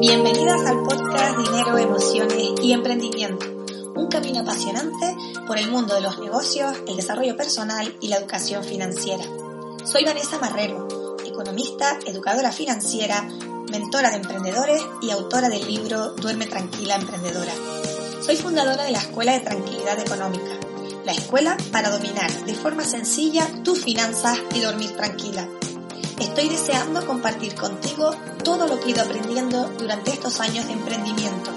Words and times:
Bienvenidas 0.00 0.64
al 0.64 0.84
podcast 0.84 1.38
Dinero, 1.38 1.76
Emociones 1.76 2.50
y 2.62 2.72
Emprendimiento, 2.72 3.44
un 3.96 4.06
camino 4.06 4.40
apasionante 4.40 5.16
por 5.44 5.58
el 5.58 5.72
mundo 5.72 5.96
de 5.96 6.00
los 6.00 6.20
negocios, 6.20 6.72
el 6.86 6.96
desarrollo 6.96 7.36
personal 7.36 7.92
y 8.00 8.06
la 8.06 8.18
educación 8.18 8.62
financiera. 8.62 9.24
Soy 9.84 10.04
Vanessa 10.04 10.38
Marrero, 10.38 11.16
economista, 11.24 11.98
educadora 12.06 12.52
financiera, 12.52 13.28
mentora 13.72 14.10
de 14.10 14.16
emprendedores 14.16 14.80
y 15.02 15.10
autora 15.10 15.48
del 15.48 15.66
libro 15.66 16.12
Duerme 16.12 16.46
Tranquila 16.46 16.94
Emprendedora. 16.94 17.52
Soy 18.24 18.36
fundadora 18.36 18.84
de 18.84 18.92
la 18.92 18.98
Escuela 18.98 19.32
de 19.32 19.40
Tranquilidad 19.40 19.98
Económica, 19.98 20.60
la 21.04 21.12
escuela 21.12 21.56
para 21.72 21.90
dominar 21.90 22.30
de 22.44 22.54
forma 22.54 22.84
sencilla 22.84 23.48
tus 23.64 23.82
finanzas 23.82 24.38
y 24.54 24.60
dormir 24.60 24.94
tranquila 24.96 25.48
Estoy 26.20 26.48
deseando 26.48 27.06
compartir 27.06 27.54
contigo 27.54 28.10
todo 28.42 28.66
lo 28.66 28.80
que 28.80 28.86
he 28.86 28.90
ido 28.90 29.02
aprendiendo 29.02 29.68
durante 29.78 30.10
estos 30.10 30.40
años 30.40 30.66
de 30.66 30.72
emprendimiento. 30.72 31.50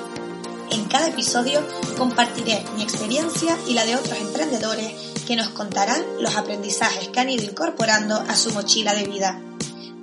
En 0.72 0.86
cada 0.86 1.08
episodio 1.08 1.62
compartiré 1.98 2.64
mi 2.76 2.84
experiencia 2.84 3.58
y 3.68 3.74
la 3.74 3.86
de 3.86 3.96
otros 3.96 4.18
emprendedores 4.20 4.94
que 5.26 5.36
nos 5.36 5.50
contarán 5.50 6.04
los 6.20 6.36
aprendizajes 6.36 7.10
que 7.10 7.20
han 7.20 7.30
ido 7.30 7.44
incorporando 7.44 8.16
a 8.16 8.36
su 8.36 8.52
mochila 8.54 8.94
de 8.94 9.06
vida. 9.06 9.42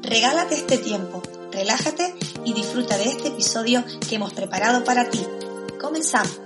Regálate 0.03 0.56
este 0.56 0.79
tiempo, 0.79 1.23
relájate 1.53 2.14
y 2.45 2.53
disfruta 2.53 2.97
de 2.97 3.05
este 3.05 3.29
episodio 3.29 3.84
que 4.09 4.17
hemos 4.17 4.33
preparado 4.33 4.84
para 4.84 5.09
ti. 5.09 5.25
Comenzamos. 5.81 6.41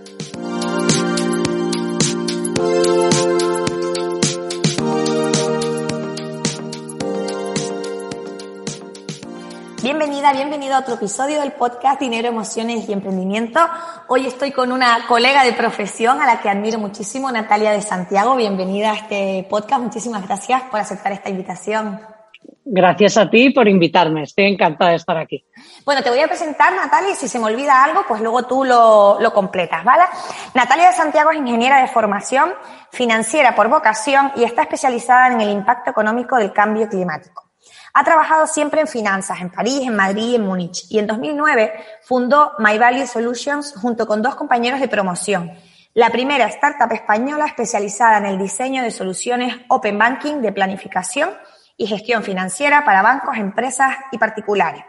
Bienvenida, 9.94 10.32
bienvenido 10.32 10.74
a 10.74 10.78
otro 10.78 10.94
episodio 10.94 11.38
del 11.38 11.52
podcast 11.52 12.00
Dinero, 12.00 12.26
Emociones 12.26 12.88
y 12.88 12.94
Emprendimiento. 12.94 13.60
Hoy 14.08 14.24
estoy 14.26 14.50
con 14.50 14.72
una 14.72 15.06
colega 15.06 15.44
de 15.44 15.52
profesión 15.52 16.22
a 16.22 16.26
la 16.26 16.40
que 16.40 16.48
admiro 16.48 16.78
muchísimo, 16.78 17.30
Natalia 17.30 17.72
de 17.72 17.82
Santiago. 17.82 18.34
Bienvenida 18.34 18.92
a 18.92 18.94
este 18.94 19.46
podcast. 19.50 19.82
Muchísimas 19.82 20.26
gracias 20.26 20.62
por 20.70 20.80
aceptar 20.80 21.12
esta 21.12 21.28
invitación. 21.28 22.00
Gracias 22.64 23.18
a 23.18 23.28
ti 23.28 23.50
por 23.50 23.68
invitarme. 23.68 24.22
Estoy 24.22 24.46
encantada 24.46 24.92
de 24.92 24.96
estar 24.96 25.18
aquí. 25.18 25.44
Bueno, 25.84 26.02
te 26.02 26.08
voy 26.08 26.20
a 26.20 26.26
presentar, 26.26 26.72
Natalia, 26.72 27.10
y 27.10 27.14
si 27.14 27.28
se 27.28 27.38
me 27.38 27.44
olvida 27.44 27.84
algo, 27.84 28.06
pues 28.08 28.22
luego 28.22 28.44
tú 28.44 28.64
lo, 28.64 29.20
lo 29.20 29.34
completas, 29.34 29.84
¿vale? 29.84 30.04
Natalia 30.54 30.86
de 30.86 30.94
Santiago 30.94 31.32
es 31.32 31.36
ingeniera 31.36 31.82
de 31.82 31.88
formación, 31.88 32.50
financiera 32.92 33.54
por 33.54 33.68
vocación 33.68 34.32
y 34.36 34.44
está 34.44 34.62
especializada 34.62 35.34
en 35.34 35.42
el 35.42 35.50
impacto 35.50 35.90
económico 35.90 36.36
del 36.36 36.50
cambio 36.50 36.88
climático. 36.88 37.41
Ha 37.94 38.04
trabajado 38.04 38.46
siempre 38.46 38.80
en 38.80 38.86
finanzas, 38.86 39.40
en 39.42 39.50
París, 39.50 39.82
en 39.82 39.94
Madrid 39.94 40.30
y 40.30 40.34
en 40.36 40.46
Múnich. 40.46 40.86
Y 40.88 40.98
en 40.98 41.06
2009 41.06 41.72
fundó 42.02 42.52
My 42.58 42.78
Value 42.78 43.06
Solutions 43.06 43.74
junto 43.76 44.06
con 44.06 44.22
dos 44.22 44.34
compañeros 44.34 44.80
de 44.80 44.88
promoción. 44.88 45.52
La 45.92 46.08
primera 46.08 46.46
startup 46.46 46.90
española 46.90 47.44
especializada 47.44 48.16
en 48.16 48.24
el 48.24 48.38
diseño 48.38 48.82
de 48.82 48.90
soluciones 48.90 49.56
Open 49.68 49.98
Banking 49.98 50.36
de 50.36 50.52
planificación 50.52 51.30
y 51.76 51.86
gestión 51.86 52.22
financiera 52.22 52.82
para 52.82 53.02
bancos, 53.02 53.36
empresas 53.36 53.94
y 54.10 54.16
particulares. 54.16 54.84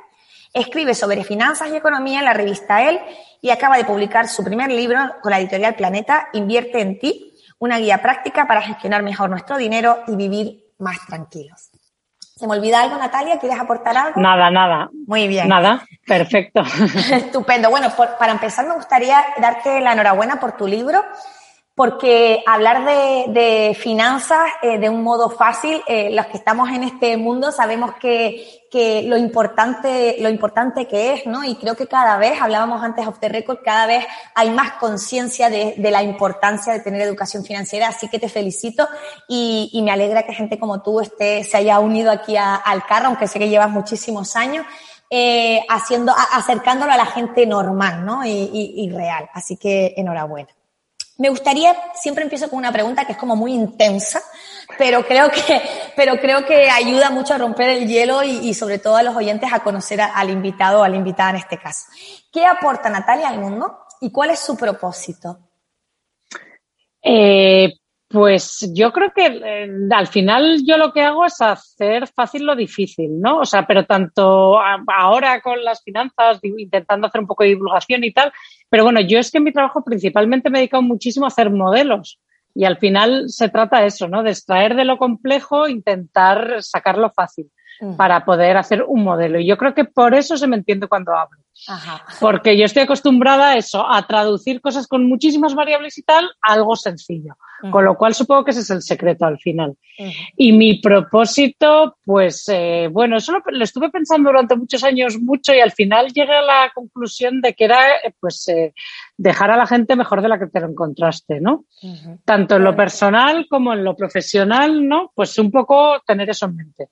Escribe 0.53 0.95
sobre 0.95 1.25
finanzas 1.25 1.69
y 1.71 1.75
economía 1.75 2.19
en 2.19 2.25
la 2.25 2.33
revista 2.33 2.87
El 2.87 3.01
y 3.41 3.49
acaba 3.49 3.75
de 3.75 3.83
publicar 3.83 4.29
su 4.29 4.45
primer 4.45 4.71
libro 4.71 4.99
con 5.21 5.31
la 5.31 5.39
editorial 5.39 5.75
Planeta, 5.75 6.29
Invierte 6.31 6.79
en 6.79 6.99
ti, 6.99 7.35
una 7.59 7.79
guía 7.79 8.01
práctica 8.01 8.47
para 8.47 8.61
gestionar 8.61 9.03
mejor 9.03 9.29
nuestro 9.29 9.57
dinero 9.57 10.03
y 10.07 10.15
vivir 10.15 10.73
más 10.77 11.05
tranquilos. 11.05 11.72
¿Se 12.35 12.47
me 12.47 12.55
olvida 12.55 12.81
algo, 12.81 12.97
Natalia? 12.97 13.39
¿Quieres 13.39 13.59
aportar 13.59 13.95
algo? 13.95 14.19
Nada, 14.19 14.49
nada. 14.49 14.89
Muy 15.05 15.27
bien. 15.27 15.47
Nada, 15.47 15.85
perfecto. 16.07 16.61
Estupendo. 17.11 17.69
Bueno, 17.69 17.89
para 18.19 18.31
empezar 18.31 18.67
me 18.67 18.73
gustaría 18.73 19.23
darte 19.37 19.79
la 19.81 19.93
enhorabuena 19.93 20.39
por 20.39 20.53
tu 20.53 20.67
libro 20.67 21.03
porque 21.75 22.43
hablar 22.45 22.85
de, 22.85 23.75
finanzas 23.79 24.47
eh, 24.61 24.77
de 24.77 24.89
un 24.89 25.01
modo 25.01 25.31
fácil, 25.31 25.81
eh, 25.87 26.11
los 26.11 26.27
que 26.27 26.37
estamos 26.37 26.69
en 26.69 26.83
este 26.83 27.17
mundo 27.17 27.51
sabemos 27.51 27.95
que, 27.95 28.61
lo 29.05 29.17
importante, 29.17 30.17
lo 30.19 30.29
importante 30.29 30.87
que 30.87 31.13
es, 31.13 31.27
¿no? 31.27 31.43
Y 31.43 31.55
creo 31.55 31.75
que 31.75 31.85
cada 31.85 32.17
vez, 32.17 32.41
hablábamos 32.41 32.83
antes 32.83 33.05
of 33.05 33.19
the 33.19 33.29
record, 33.29 33.59
cada 33.63 33.85
vez 33.85 34.03
hay 34.33 34.49
más 34.49 34.73
conciencia 34.73 35.51
de, 35.51 35.75
la 35.77 36.01
importancia 36.01 36.73
de 36.73 36.79
tener 36.79 37.01
educación 37.01 37.43
financiera, 37.43 37.87
así 37.89 38.07
que 38.07 38.17
te 38.17 38.29
felicito 38.29 38.87
y, 39.27 39.79
me 39.83 39.91
alegra 39.91 40.23
que 40.23 40.33
gente 40.33 40.57
como 40.57 40.81
tú 40.81 41.01
esté, 41.01 41.43
se 41.43 41.57
haya 41.57 41.79
unido 41.79 42.09
aquí 42.09 42.35
al 42.37 42.85
carro, 42.87 43.07
aunque 43.07 43.27
sé 43.27 43.37
que 43.37 43.49
llevas 43.49 43.69
muchísimos 43.69 44.35
años. 44.35 44.65
Eh, 45.15 45.63
haciendo, 45.69 46.11
acercándolo 46.31 46.91
a 46.91 46.97
la 46.97 47.05
gente 47.05 47.45
normal, 47.45 48.03
¿no? 48.03 48.25
y 48.25 48.89
real. 48.91 49.29
Así 49.33 49.57
que 49.57 49.93
enhorabuena. 49.95 50.49
Me 51.17 51.29
gustaría, 51.29 51.75
siempre 51.93 52.23
empiezo 52.23 52.49
con 52.49 52.59
una 52.59 52.71
pregunta 52.71 53.05
que 53.05 53.11
es 53.11 53.17
como 53.17 53.35
muy 53.35 53.53
intensa, 53.53 54.21
pero 54.77 55.05
creo 55.05 55.29
que, 55.29 55.61
pero 55.95 56.17
creo 56.17 56.45
que 56.45 56.69
ayuda 56.69 57.11
mucho 57.11 57.35
a 57.35 57.37
romper 57.37 57.69
el 57.69 57.87
hielo 57.87 58.23
y, 58.23 58.53
sobre 58.53 58.79
todo 58.79 58.95
a 58.95 59.03
los 59.03 59.15
oyentes 59.15 59.51
a 59.53 59.59
conocer 59.59 60.01
al 60.01 60.29
invitado 60.29 60.81
o 60.81 60.83
a 60.83 60.89
la 60.89 60.95
invitada 60.95 61.31
en 61.31 61.35
este 61.37 61.57
caso. 61.57 61.85
¿Qué 62.31 62.45
aporta 62.45 62.89
Natalia 62.89 63.29
al 63.29 63.39
mundo 63.39 63.77
y 64.01 64.11
cuál 64.11 64.31
es 64.31 64.39
su 64.39 64.57
propósito? 64.57 65.37
Eh, 67.01 67.73
pues 68.13 68.71
yo 68.73 68.93
creo 68.93 69.11
que 69.11 69.25
eh, 69.25 69.69
al 69.91 70.07
final 70.07 70.61
yo 70.65 70.77
lo 70.77 70.93
que 70.93 71.01
hago 71.01 71.25
es 71.25 71.41
hacer 71.41 72.07
fácil 72.07 72.45
lo 72.45 72.55
difícil, 72.55 73.19
¿no? 73.19 73.39
O 73.39 73.45
sea, 73.45 73.65
pero 73.65 73.85
tanto 73.85 74.59
ahora 74.59 75.41
con 75.41 75.63
las 75.63 75.83
finanzas, 75.83 76.39
intentando 76.43 77.07
hacer 77.07 77.21
un 77.21 77.27
poco 77.27 77.43
de 77.43 77.49
divulgación 77.49 78.03
y 78.03 78.13
tal, 78.13 78.31
pero 78.73 78.85
bueno, 78.85 79.01
yo 79.01 79.19
es 79.19 79.29
que 79.29 79.37
en 79.37 79.43
mi 79.43 79.53
trabajo 79.53 79.83
principalmente 79.83 80.49
me 80.49 80.57
he 80.57 80.61
dedicado 80.61 80.81
muchísimo 80.81 81.25
a 81.25 81.27
hacer 81.27 81.51
modelos 81.51 82.19
y 82.55 82.65
al 82.65 82.79
final 82.79 83.25
se 83.29 83.47
trata 83.47 83.81
de 83.81 83.85
eso, 83.85 84.07
¿no? 84.07 84.23
De 84.23 84.31
extraer 84.31 84.75
de 84.75 84.83
lo 84.83 84.97
complejo, 84.97 85.67
intentar 85.67 86.63
sacarlo 86.63 87.11
fácil 87.11 87.51
para 87.97 88.23
poder 88.25 88.57
hacer 88.57 88.83
un 88.87 89.03
modelo. 89.03 89.39
Y 89.39 89.47
yo 89.47 89.57
creo 89.57 89.73
que 89.73 89.85
por 89.85 90.13
eso 90.13 90.37
se 90.37 90.47
me 90.47 90.55
entiende 90.55 90.87
cuando 90.87 91.15
hablo. 91.15 91.43
Porque 92.19 92.57
yo 92.57 92.65
estoy 92.65 92.83
acostumbrada 92.83 93.51
a 93.51 93.57
eso, 93.57 93.85
a 93.87 94.05
traducir 94.07 94.59
cosas 94.59 94.87
con 94.87 95.07
muchísimas 95.07 95.53
variables 95.53 95.97
y 95.97 96.03
tal 96.03 96.25
a 96.41 96.53
algo 96.53 96.75
sencillo. 96.75 97.35
Con 97.71 97.85
lo 97.85 97.95
cual 97.95 98.13
supongo 98.13 98.43
que 98.43 98.51
ese 98.51 98.59
es 98.59 98.69
el 98.71 98.81
secreto 98.81 99.25
al 99.25 99.39
final. 99.39 99.77
Y 100.35 100.51
mi 100.51 100.79
propósito, 100.81 101.95
pues 102.03 102.49
eh, 102.49 102.89
bueno, 102.91 103.15
eso 103.17 103.31
lo, 103.31 103.63
estuve 103.63 103.89
pensando 103.89 104.31
durante 104.31 104.57
muchos 104.57 104.83
años 104.83 105.17
mucho 105.21 105.53
y 105.53 105.61
al 105.61 105.71
final 105.71 106.07
llegué 106.11 106.33
a 106.33 106.41
la 106.41 106.71
conclusión 106.75 107.39
de 107.39 107.53
que 107.53 107.63
era 107.63 107.95
eh, 108.03 108.13
pues 108.19 108.49
eh, 108.49 108.73
dejar 109.15 109.51
a 109.51 109.55
la 109.55 109.65
gente 109.65 109.95
mejor 109.95 110.21
de 110.21 110.27
la 110.27 110.39
que 110.39 110.47
te 110.47 110.59
lo 110.59 110.67
encontraste, 110.67 111.39
¿no? 111.39 111.63
Tanto 112.25 112.57
en 112.57 112.65
lo 112.65 112.75
personal 112.75 113.47
como 113.49 113.71
en 113.71 113.85
lo 113.85 113.95
profesional, 113.95 114.85
¿no? 114.85 115.13
Pues 115.15 115.37
un 115.39 115.49
poco 115.49 116.01
tener 116.05 116.29
eso 116.29 116.47
en 116.47 116.55
mente. 116.57 116.89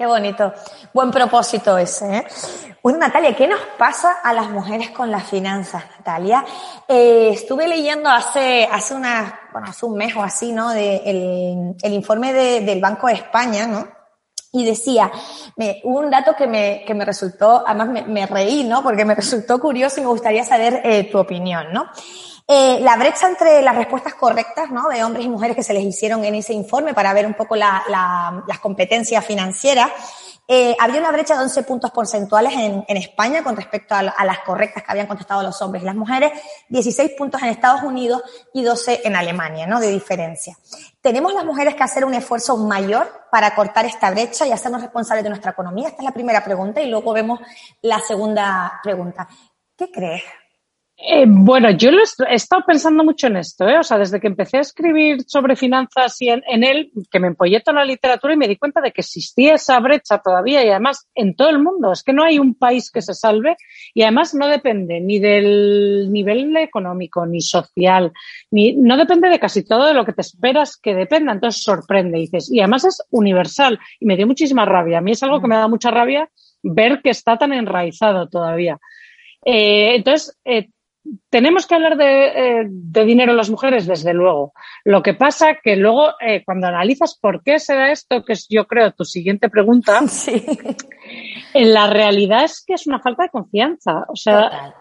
Qué 0.00 0.06
bonito. 0.06 0.54
Buen 0.94 1.10
propósito 1.10 1.76
ese. 1.76 2.16
¿eh? 2.16 2.26
Bueno, 2.82 3.00
Natalia, 3.00 3.36
¿qué 3.36 3.46
nos 3.46 3.60
pasa 3.76 4.20
a 4.24 4.32
las 4.32 4.48
mujeres 4.48 4.92
con 4.92 5.10
las 5.10 5.24
finanzas, 5.24 5.84
Natalia? 5.98 6.42
Eh, 6.88 7.28
estuve 7.34 7.68
leyendo 7.68 8.08
hace, 8.08 8.64
hace, 8.64 8.94
una, 8.94 9.40
bueno, 9.52 9.68
hace 9.68 9.84
un 9.84 9.98
mes 9.98 10.16
o 10.16 10.22
así, 10.22 10.52
¿no? 10.52 10.72
El, 10.72 11.76
informe 11.82 12.32
de, 12.32 12.62
del 12.62 12.80
Banco 12.80 13.08
de 13.08 13.12
España, 13.12 13.66
¿no? 13.66 13.86
Y 14.52 14.64
decía, 14.64 15.12
me, 15.56 15.82
un 15.84 16.10
dato 16.10 16.34
que 16.34 16.46
me, 16.46 16.82
que 16.86 16.94
me 16.94 17.04
resultó, 17.04 17.62
además 17.66 17.88
me, 17.88 18.02
me, 18.04 18.26
reí, 18.26 18.64
¿no? 18.64 18.82
Porque 18.82 19.04
me 19.04 19.14
resultó 19.14 19.60
curioso 19.60 20.00
y 20.00 20.04
me 20.04 20.08
gustaría 20.08 20.44
saber 20.44 20.80
eh, 20.82 21.10
tu 21.12 21.18
opinión, 21.18 21.74
¿no? 21.74 21.90
Eh, 22.52 22.80
la 22.80 22.96
brecha 22.96 23.28
entre 23.28 23.62
las 23.62 23.76
respuestas 23.76 24.14
correctas 24.14 24.72
¿no? 24.72 24.88
de 24.88 25.04
hombres 25.04 25.24
y 25.24 25.28
mujeres 25.28 25.54
que 25.54 25.62
se 25.62 25.72
les 25.72 25.84
hicieron 25.84 26.24
en 26.24 26.34
ese 26.34 26.52
informe 26.52 26.94
para 26.94 27.12
ver 27.12 27.24
un 27.24 27.34
poco 27.34 27.54
la, 27.54 27.84
la, 27.88 28.42
las 28.48 28.58
competencias 28.58 29.24
financieras 29.24 29.88
eh, 30.48 30.74
había 30.80 30.98
una 30.98 31.12
brecha 31.12 31.36
de 31.36 31.44
11 31.44 31.62
puntos 31.62 31.92
porcentuales 31.92 32.52
en, 32.54 32.84
en 32.88 32.96
España 32.96 33.44
con 33.44 33.54
respecto 33.54 33.94
a, 33.94 34.00
a, 34.00 34.24
las 34.24 34.40
correctas 34.40 34.82
que 34.82 34.90
habían 34.90 35.06
contestado 35.06 35.44
los 35.44 35.62
hombres 35.62 35.84
y 35.84 35.86
las 35.86 35.94
mujeres, 35.94 36.32
16 36.70 37.12
puntos 37.16 37.40
en 37.40 37.50
Estados 37.50 37.84
Unidos 37.84 38.20
y 38.52 38.64
12 38.64 39.02
en 39.04 39.14
Alemania, 39.14 39.68
¿no? 39.68 39.78
De 39.78 39.86
diferencia. 39.86 40.58
¿Tenemos 41.00 41.32
las 41.32 41.44
mujeres 41.44 41.76
que 41.76 41.84
hacer 41.84 42.04
un 42.04 42.14
esfuerzo 42.14 42.56
mayor 42.56 43.28
para 43.30 43.54
cortar 43.54 43.86
esta 43.86 44.10
brecha 44.10 44.44
y 44.44 44.50
hacernos 44.50 44.82
responsables 44.82 45.22
de 45.22 45.30
nuestra 45.30 45.52
economía? 45.52 45.86
Esta 45.86 46.02
es 46.02 46.04
la 46.04 46.14
primera 46.14 46.42
pregunta 46.42 46.80
y 46.80 46.90
luego 46.90 47.12
vemos 47.12 47.38
la 47.82 48.00
segunda 48.00 48.80
pregunta. 48.82 49.28
¿Qué 49.76 49.88
crees? 49.92 50.24
Eh, 51.02 51.24
bueno, 51.26 51.70
yo 51.70 51.90
lo 51.90 52.02
he 52.28 52.34
estado 52.34 52.62
pensando 52.66 53.02
mucho 53.02 53.28
en 53.28 53.38
esto, 53.38 53.66
¿eh? 53.66 53.78
O 53.78 53.82
sea, 53.82 53.96
desde 53.96 54.20
que 54.20 54.26
empecé 54.26 54.58
a 54.58 54.60
escribir 54.60 55.22
sobre 55.26 55.56
finanzas 55.56 56.20
y 56.20 56.28
en, 56.28 56.42
en, 56.46 56.62
él, 56.62 56.92
que 57.10 57.18
me 57.18 57.28
empollé 57.28 57.60
toda 57.60 57.78
la 57.78 57.86
literatura 57.86 58.34
y 58.34 58.36
me 58.36 58.46
di 58.46 58.56
cuenta 58.56 58.82
de 58.82 58.92
que 58.92 59.00
existía 59.00 59.54
esa 59.54 59.80
brecha 59.80 60.18
todavía 60.18 60.62
y 60.62 60.68
además 60.68 61.08
en 61.14 61.34
todo 61.36 61.48
el 61.48 61.58
mundo. 61.58 61.90
Es 61.92 62.02
que 62.02 62.12
no 62.12 62.22
hay 62.22 62.38
un 62.38 62.54
país 62.54 62.90
que 62.90 63.00
se 63.00 63.14
salve 63.14 63.56
y 63.94 64.02
además 64.02 64.34
no 64.34 64.46
depende 64.46 65.00
ni 65.00 65.18
del 65.18 66.08
nivel 66.12 66.54
económico, 66.58 67.24
ni 67.24 67.40
social, 67.40 68.12
ni, 68.50 68.74
no 68.74 68.98
depende 68.98 69.30
de 69.30 69.38
casi 69.38 69.64
todo 69.64 69.86
de 69.86 69.94
lo 69.94 70.04
que 70.04 70.12
te 70.12 70.20
esperas 70.20 70.76
que 70.76 70.94
dependa. 70.94 71.32
Entonces 71.32 71.62
sorprende, 71.62 72.18
dices. 72.18 72.52
Y 72.52 72.60
además 72.60 72.84
es 72.84 73.02
universal 73.10 73.78
y 74.00 74.04
me 74.04 74.18
dio 74.18 74.26
muchísima 74.26 74.66
rabia. 74.66 74.98
A 74.98 75.00
mí 75.00 75.12
es 75.12 75.22
algo 75.22 75.40
que 75.40 75.48
me 75.48 75.56
da 75.56 75.66
mucha 75.66 75.90
rabia 75.90 76.28
ver 76.62 77.00
que 77.02 77.08
está 77.08 77.38
tan 77.38 77.54
enraizado 77.54 78.28
todavía. 78.28 78.78
Eh, 79.46 79.94
entonces, 79.94 80.38
eh, 80.44 80.68
tenemos 81.30 81.66
que 81.66 81.74
hablar 81.74 81.96
de, 81.96 82.26
eh, 82.26 82.66
de, 82.68 83.04
dinero 83.04 83.32
las 83.32 83.50
mujeres, 83.50 83.86
desde 83.86 84.12
luego. 84.12 84.52
Lo 84.84 85.02
que 85.02 85.14
pasa 85.14 85.58
que 85.62 85.76
luego, 85.76 86.10
eh, 86.20 86.42
cuando 86.44 86.66
analizas 86.66 87.18
por 87.18 87.42
qué 87.42 87.58
se 87.58 87.74
da 87.74 87.90
esto, 87.90 88.24
que 88.24 88.34
es 88.34 88.46
yo 88.48 88.66
creo 88.66 88.92
tu 88.92 89.04
siguiente 89.04 89.48
pregunta, 89.48 90.00
sí. 90.08 90.44
en 91.54 91.72
la 91.72 91.88
realidad 91.88 92.44
es 92.44 92.62
que 92.66 92.74
es 92.74 92.86
una 92.86 93.00
falta 93.00 93.24
de 93.24 93.30
confianza. 93.30 94.04
O 94.08 94.16
sea, 94.16 94.42
Total. 94.42 94.74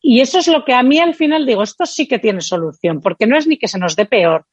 y 0.00 0.20
eso 0.20 0.38
es 0.38 0.48
lo 0.48 0.64
que 0.64 0.74
a 0.74 0.82
mí 0.82 0.98
al 0.98 1.14
final 1.14 1.44
digo, 1.44 1.62
esto 1.62 1.84
sí 1.84 2.06
que 2.06 2.18
tiene 2.18 2.40
solución, 2.40 3.00
porque 3.00 3.26
no 3.26 3.36
es 3.36 3.46
ni 3.46 3.58
que 3.58 3.68
se 3.68 3.78
nos 3.78 3.96
dé 3.96 4.06
peor, 4.06 4.46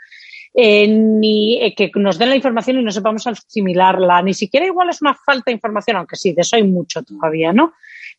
eh, 0.56 0.88
ni 0.88 1.56
eh, 1.62 1.74
que 1.76 1.92
nos 1.96 2.20
den 2.20 2.30
la 2.30 2.36
información 2.36 2.80
y 2.80 2.84
no 2.84 2.92
sepamos 2.92 3.26
asimilarla, 3.26 4.22
ni 4.22 4.34
siquiera 4.34 4.66
igual 4.66 4.90
es 4.90 5.02
una 5.02 5.16
falta 5.16 5.46
de 5.48 5.54
información, 5.54 5.98
aunque 5.98 6.16
sí, 6.16 6.34
de 6.34 6.42
eso 6.42 6.56
hay 6.56 6.64
mucho 6.64 7.02
todavía, 7.02 7.52
¿no? 7.54 7.74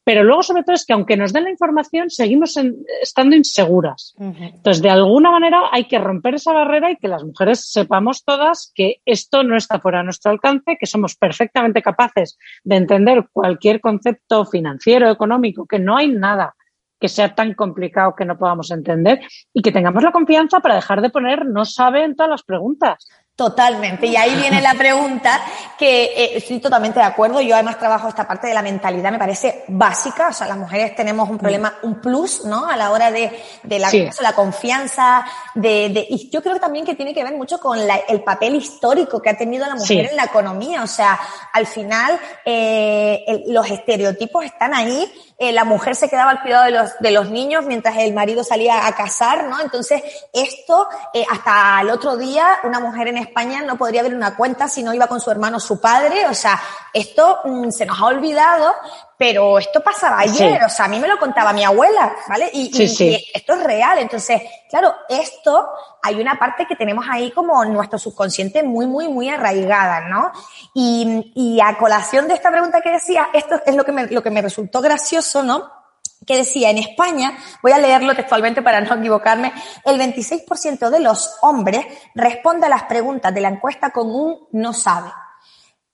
Pero 0.05 0.23
luego, 0.23 0.43
sobre 0.43 0.63
todo, 0.63 0.75
es 0.75 0.85
que 0.85 0.93
aunque 0.93 1.17
nos 1.17 1.33
den 1.33 1.45
la 1.45 1.51
información, 1.51 2.11
seguimos 2.11 2.57
en, 2.59 2.77
estando 3.03 3.35
inseguras. 3.35 4.15
Uh 4.19 4.25
-huh. 4.25 4.53
Entonces, 4.55 4.83
de 4.83 4.91
alguna 4.91 5.31
manera, 5.31 5.63
hay 5.73 5.85
que 5.85 5.99
romper 5.99 6.35
esa 6.35 6.53
barrera 6.53 6.91
y 6.91 6.97
que 6.97 7.09
las 7.09 7.25
mujeres 7.25 7.71
sepamos 7.71 8.23
todas 8.25 8.71
que 8.75 9.01
esto 9.07 9.43
no 9.43 9.57
está 9.57 9.81
fuera 9.81 9.99
de 9.99 10.05
nuestro 10.05 10.31
alcance, 10.31 10.77
que 10.79 10.87
somos 10.87 11.17
perfectamente 11.17 11.81
capaces 11.83 12.39
de 12.65 12.77
entender 12.77 13.29
cualquier 13.33 13.81
concepto 13.81 14.45
financiero, 14.45 15.11
económico, 15.11 15.67
que 15.67 15.79
no 15.79 15.97
hay 15.97 16.09
nada 16.09 16.55
que 17.01 17.09
sea 17.09 17.35
tan 17.35 17.53
complicado 17.55 18.15
que 18.17 18.25
no 18.25 18.39
podamos 18.39 18.71
entender 18.71 19.21
y 19.53 19.61
que 19.61 19.73
tengamos 19.73 20.03
la 20.03 20.13
confianza 20.13 20.61
para 20.61 20.77
dejar 20.77 21.03
de 21.03 21.11
poner 21.11 21.45
no 21.45 21.65
sabe 21.65 22.03
en 22.05 22.17
todas 22.17 22.31
las 22.31 22.43
preguntas. 22.43 23.07
Totalmente. 23.37 24.07
Y 24.07 24.15
ahí 24.15 24.33
viene 24.37 24.63
la 24.63 24.75
pregunta 24.75 25.43
que 25.77 26.05
eh, 26.05 26.37
estoy 26.37 26.61
totalmente 26.61 27.01
de 27.01 27.05
acuerdo. 27.05 27.41
Yo 27.41 27.57
además 27.57 27.81
trabajo 27.81 28.07
esta 28.07 28.29
parte 28.29 28.47
de 28.47 28.55
la 28.55 28.63
mentalidad, 28.63 29.11
me 29.11 29.19
parece 29.19 29.65
básica. 29.67 30.29
O 30.29 30.33
sea, 30.33 30.47
las 30.47 30.57
mujeres 30.57 30.95
tenemos 30.95 31.29
un 31.29 31.39
problema, 31.39 31.75
un 31.83 32.01
plus, 32.01 32.45
¿no? 32.45 32.69
A 32.69 32.77
la 32.77 32.93
hora 32.93 33.11
de, 33.11 33.33
de 33.65 33.79
la, 33.81 33.91
sí. 33.91 34.09
la 34.21 34.35
confianza, 34.35 35.27
de, 35.53 35.89
de, 35.89 36.07
y 36.09 36.31
yo 36.31 36.45
creo 36.45 36.61
también 36.61 36.85
que 36.85 36.95
tiene 36.95 37.13
que 37.13 37.25
ver 37.25 37.35
mucho 37.35 37.59
con 37.59 37.85
la, 37.85 37.97
el 38.09 38.23
papel 38.23 38.55
histórico 38.55 39.21
que 39.21 39.31
ha 39.31 39.37
tenido 39.37 39.67
la 39.67 39.75
mujer 39.75 40.05
sí. 40.05 40.11
en 40.11 40.17
la 40.17 40.27
economía. 40.27 40.85
O 40.85 40.87
sea, 40.87 41.19
al 41.53 41.67
final, 41.67 42.17
eh, 42.45 43.25
el, 43.27 43.53
los 43.53 43.69
estereotipos 43.69 44.45
están 44.45 44.75
ahí. 44.75 45.13
Eh, 45.37 45.53
la 45.53 45.65
mujer 45.65 45.97
se 45.97 46.09
quedaba 46.09 46.31
al 46.31 46.43
cuidado 46.43 46.65
de 46.65 46.71
los, 46.71 46.99
de 47.01 47.11
los 47.11 47.29
niños 47.29 47.65
mientras 47.65 47.97
el 47.97 48.15
marido 48.15 48.45
salía 48.45 48.87
a 48.87 48.95
cazar, 48.95 49.45
¿no? 49.49 49.61
Entonces, 49.61 50.01
esto, 50.33 50.87
eh, 51.13 51.25
hasta 51.29 51.81
el 51.81 51.91
otro 51.91 52.17
día, 52.17 52.61
una 52.63 52.79
mujer 52.79 53.09
en 53.09 53.19
España 53.19 53.63
no 53.63 53.77
podría 53.77 54.03
abrir 54.03 54.17
una 54.17 54.37
cuenta 54.37 54.69
si 54.69 54.85
no 54.85 54.95
iba 54.95 55.09
con 55.09 55.21
su 55.21 55.33
hermano 55.33 55.59
su 55.59 55.81
padre. 55.81 56.29
O 56.29 56.35
sea, 56.35 56.61
esto 56.93 57.41
mmm, 57.45 57.71
se 57.71 57.85
nos 57.85 58.01
ha 58.01 58.07
olvidado, 58.07 58.75
pero 59.17 59.59
esto 59.59 59.83
pasaba 59.83 60.21
ayer. 60.21 60.59
Sí. 60.59 60.65
O 60.65 60.69
sea, 60.69 60.87
a 60.87 60.89
mí 60.89 60.99
me 60.99 61.09
lo 61.09 61.19
contaba 61.19 61.53
mi 61.53 61.65
abuela, 61.65 62.15
¿vale? 62.29 62.51
Y, 62.53 62.73
sí, 62.73 62.83
y, 62.85 62.89
sí. 62.89 63.09
y, 63.11 63.31
esto 63.35 63.55
es 63.55 63.63
real. 63.63 63.99
Entonces, 63.99 64.43
claro, 64.69 64.95
esto 65.09 65.69
hay 66.03 66.17
una 66.21 66.39
parte 66.39 66.67
que 66.67 66.77
tenemos 66.77 67.05
ahí 67.09 67.31
como 67.31 67.65
nuestro 67.65 67.99
subconsciente 67.99 68.63
muy, 68.63 68.87
muy, 68.87 69.09
muy 69.09 69.29
arraigada, 69.29 70.09
¿no? 70.09 70.33
Y, 70.75 71.33
y 71.35 71.61
a 71.61 71.77
colación 71.79 72.29
de 72.29 72.35
esta 72.35 72.51
pregunta 72.51 72.81
que 72.81 72.91
decía, 72.91 73.29
esto 73.33 73.61
es 73.65 73.75
lo 73.75 73.85
que 73.85 73.93
me, 73.93 74.07
lo 74.07 74.23
que 74.23 74.31
me 74.31 74.43
resultó 74.43 74.81
gracioso, 74.81 75.43
¿no? 75.43 75.85
que 76.27 76.37
decía, 76.37 76.71
en 76.71 76.79
España, 76.79 77.37
voy 77.63 77.73
a 77.73 77.79
leerlo 77.79 78.15
textualmente 78.15 78.63
para 78.63 78.81
no 78.81 78.95
equivocarme, 78.95 79.53
el 79.85 80.01
26% 80.01 80.91
de 80.91 81.01
los 81.01 81.37
hombres 81.43 81.85
responde 82.15 82.67
a 82.67 82.71
las 82.71 82.85
preguntas 82.85 83.35
de 83.35 83.41
la 83.41 83.49
encuesta 83.49 83.91
con 83.91 84.11
un 84.11 84.49
no 84.53 84.73
sabe. 84.73 85.11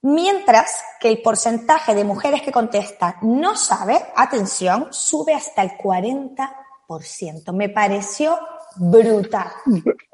Mientras 0.03 0.83
que 0.99 1.09
el 1.09 1.21
porcentaje 1.21 1.95
de 1.95 2.05
mujeres 2.05 2.43
que 2.43 2.53
contestan 2.53 3.15
no 3.23 3.57
sabe, 3.57 3.99
atención, 4.17 4.89
sube 4.91 5.35
hasta 5.35 5.63
el 5.63 5.73
40%. 5.73 7.53
Me 7.53 7.69
pareció 7.69 8.39
brutal. 8.77 9.49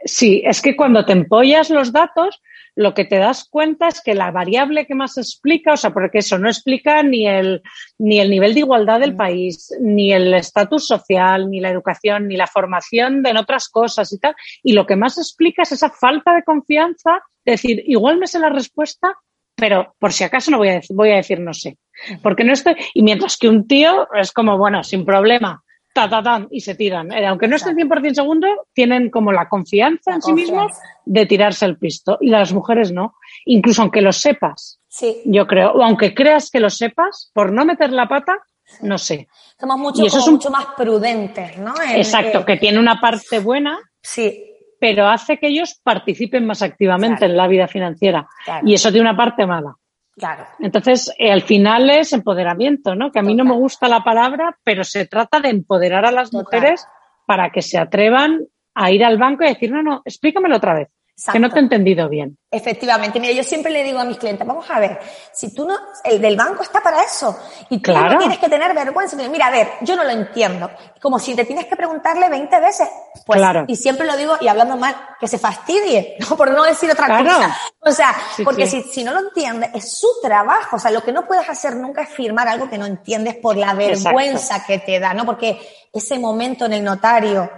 Sí, 0.04 0.42
es 0.44 0.60
que 0.62 0.76
cuando 0.76 1.04
te 1.04 1.12
empollas 1.12 1.70
los 1.70 1.92
datos, 1.92 2.42
lo 2.74 2.94
que 2.94 3.04
te 3.04 3.16
das 3.16 3.48
cuenta 3.48 3.88
es 3.88 4.02
que 4.02 4.14
la 4.14 4.30
variable 4.30 4.86
que 4.86 4.94
más 4.94 5.16
explica, 5.18 5.72
o 5.72 5.76
sea, 5.76 5.90
porque 5.90 6.18
eso 6.18 6.38
no 6.38 6.48
explica 6.48 7.02
ni 7.02 7.26
el, 7.26 7.62
ni 7.98 8.20
el 8.20 8.30
nivel 8.30 8.54
de 8.54 8.60
igualdad 8.60 9.00
del 9.00 9.16
país, 9.16 9.74
ni 9.80 10.12
el 10.12 10.34
estatus 10.34 10.86
social, 10.86 11.50
ni 11.50 11.60
la 11.60 11.70
educación, 11.70 12.28
ni 12.28 12.36
la 12.36 12.46
formación 12.46 13.22
de 13.22 13.30
en 13.30 13.38
otras 13.38 13.68
cosas 13.68 14.12
y 14.12 14.18
tal. 14.18 14.34
Y 14.62 14.72
lo 14.72 14.86
que 14.86 14.96
más 14.96 15.16
explica 15.16 15.62
es 15.62 15.72
esa 15.72 15.90
falta 15.90 16.34
de 16.34 16.42
confianza, 16.42 17.22
de 17.44 17.52
decir, 17.52 17.82
igual 17.86 18.18
me 18.18 18.26
sé 18.26 18.38
la 18.38 18.50
respuesta, 18.50 19.16
pero 19.56 19.94
por 19.98 20.12
si 20.12 20.22
acaso 20.22 20.50
no 20.50 20.58
voy 20.58 20.68
a 20.68 20.74
decir, 20.74 20.94
voy 20.94 21.10
a 21.10 21.16
decir 21.16 21.40
no 21.40 21.54
sé. 21.54 21.78
Porque 22.22 22.44
no 22.44 22.52
estoy, 22.52 22.76
y 22.94 23.02
mientras 23.02 23.36
que 23.38 23.48
un 23.48 23.66
tío 23.66 24.06
es 24.14 24.30
como, 24.32 24.58
bueno, 24.58 24.84
sin 24.84 25.04
problema, 25.04 25.64
ta, 25.94 26.08
ta, 26.10 26.22
ta, 26.22 26.46
y 26.50 26.60
se 26.60 26.74
tiran. 26.74 27.10
Eh, 27.10 27.26
aunque 27.26 27.48
no 27.48 27.56
estén 27.56 27.74
100% 27.74 28.14
segundo, 28.14 28.46
tienen 28.74 29.10
como 29.10 29.32
la 29.32 29.48
confianza 29.48 30.10
la 30.10 30.16
en 30.16 30.20
confianza. 30.20 30.52
sí 30.52 30.52
mismos 30.52 30.72
de 31.06 31.26
tirarse 31.26 31.64
el 31.64 31.78
pisto. 31.78 32.18
Y 32.20 32.28
las 32.28 32.52
mujeres 32.52 32.92
no. 32.92 33.14
Incluso 33.46 33.80
aunque 33.80 34.02
lo 34.02 34.12
sepas. 34.12 34.78
Sí. 34.88 35.22
Yo 35.24 35.46
creo. 35.46 35.72
O 35.72 35.82
aunque 35.82 36.14
creas 36.14 36.50
que 36.50 36.60
lo 36.60 36.68
sepas, 36.68 37.30
por 37.32 37.50
no 37.50 37.64
meter 37.64 37.92
la 37.92 38.06
pata, 38.06 38.36
no 38.82 38.98
sé. 38.98 39.26
Somos 39.58 39.78
mucho, 39.78 40.02
y 40.02 40.06
eso 40.06 40.18
es 40.18 40.26
un... 40.26 40.34
mucho 40.34 40.50
más 40.50 40.66
prudentes, 40.76 41.56
¿no? 41.56 41.72
En 41.82 41.96
Exacto, 41.96 42.44
que... 42.44 42.52
que 42.52 42.58
tiene 42.58 42.78
una 42.78 43.00
parte 43.00 43.38
buena. 43.38 43.78
Sí 44.02 44.55
pero 44.80 45.08
hace 45.08 45.38
que 45.38 45.48
ellos 45.48 45.80
participen 45.82 46.46
más 46.46 46.62
activamente 46.62 47.18
claro. 47.18 47.32
en 47.32 47.36
la 47.36 47.48
vida 47.48 47.68
financiera. 47.68 48.26
Claro. 48.44 48.66
Y 48.66 48.74
eso 48.74 48.90
tiene 48.90 49.08
una 49.08 49.16
parte 49.16 49.46
mala. 49.46 49.74
Claro. 50.16 50.46
Entonces, 50.60 51.12
eh, 51.18 51.30
al 51.30 51.42
final 51.42 51.90
es 51.90 52.12
empoderamiento, 52.12 52.94
¿no? 52.94 53.12
Que 53.12 53.18
a 53.18 53.22
mí 53.22 53.32
Total. 53.32 53.46
no 53.46 53.54
me 53.54 53.60
gusta 53.60 53.88
la 53.88 54.02
palabra, 54.02 54.56
pero 54.64 54.82
se 54.82 55.06
trata 55.06 55.40
de 55.40 55.50
empoderar 55.50 56.06
a 56.06 56.10
las 56.10 56.30
Total. 56.30 56.44
mujeres 56.44 56.86
para 57.26 57.50
que 57.50 57.60
se 57.60 57.78
atrevan 57.78 58.46
a 58.74 58.90
ir 58.90 59.04
al 59.04 59.18
banco 59.18 59.44
y 59.44 59.48
decir, 59.48 59.70
no, 59.70 59.82
no, 59.82 60.02
explícamelo 60.04 60.56
otra 60.56 60.74
vez. 60.74 60.88
Exacto. 61.18 61.32
Que 61.32 61.40
no 61.40 61.50
te 61.50 61.56
he 61.58 61.62
entendido 61.62 62.10
bien. 62.10 62.36
Efectivamente. 62.50 63.18
Mira, 63.18 63.32
yo 63.32 63.42
siempre 63.42 63.72
le 63.72 63.82
digo 63.82 63.98
a 63.98 64.04
mis 64.04 64.18
clientes, 64.18 64.46
vamos 64.46 64.66
a 64.68 64.78
ver, 64.78 65.00
si 65.32 65.54
tú 65.54 65.66
no, 65.66 65.74
el 66.04 66.20
del 66.20 66.36
banco 66.36 66.62
está 66.62 66.82
para 66.82 67.02
eso. 67.02 67.38
Y 67.70 67.78
tú 67.78 67.90
claro. 67.90 68.12
no 68.12 68.18
tienes 68.18 68.38
que 68.38 68.50
tener 68.50 68.74
vergüenza. 68.74 69.16
Mira, 69.16 69.46
a 69.46 69.50
ver, 69.50 69.66
yo 69.80 69.96
no 69.96 70.04
lo 70.04 70.10
entiendo. 70.10 70.70
Como 71.00 71.18
si 71.18 71.34
te 71.34 71.46
tienes 71.46 71.64
que 71.64 71.74
preguntarle 71.74 72.28
20 72.28 72.60
veces. 72.60 72.88
Pues, 73.24 73.38
claro. 73.38 73.64
y 73.66 73.76
siempre 73.76 74.06
lo 74.06 74.14
digo, 74.14 74.36
y 74.42 74.48
hablando 74.48 74.76
mal, 74.76 74.94
que 75.18 75.26
se 75.26 75.38
fastidie, 75.38 76.16
¿no? 76.20 76.36
Por 76.36 76.50
no 76.50 76.64
decir 76.64 76.90
otra 76.90 77.06
claro. 77.06 77.24
cosa. 77.24 77.56
O 77.80 77.92
sea, 77.92 78.14
sí, 78.36 78.44
porque 78.44 78.66
sí. 78.66 78.82
Si, 78.82 78.90
si 78.90 79.04
no 79.04 79.14
lo 79.14 79.20
entiendes, 79.20 79.70
es 79.72 79.98
su 79.98 80.08
trabajo. 80.22 80.76
O 80.76 80.78
sea, 80.78 80.90
lo 80.90 81.02
que 81.02 81.12
no 81.12 81.26
puedes 81.26 81.48
hacer 81.48 81.76
nunca 81.76 82.02
es 82.02 82.10
firmar 82.10 82.46
algo 82.46 82.68
que 82.68 82.76
no 82.76 82.84
entiendes 82.84 83.36
por 83.36 83.56
la 83.56 83.72
vergüenza 83.72 84.56
Exacto. 84.56 84.66
que 84.66 84.78
te 84.80 85.00
da, 85.00 85.14
¿no? 85.14 85.24
Porque 85.24 85.58
ese 85.94 86.18
momento 86.18 86.66
en 86.66 86.74
el 86.74 86.84
notario, 86.84 87.50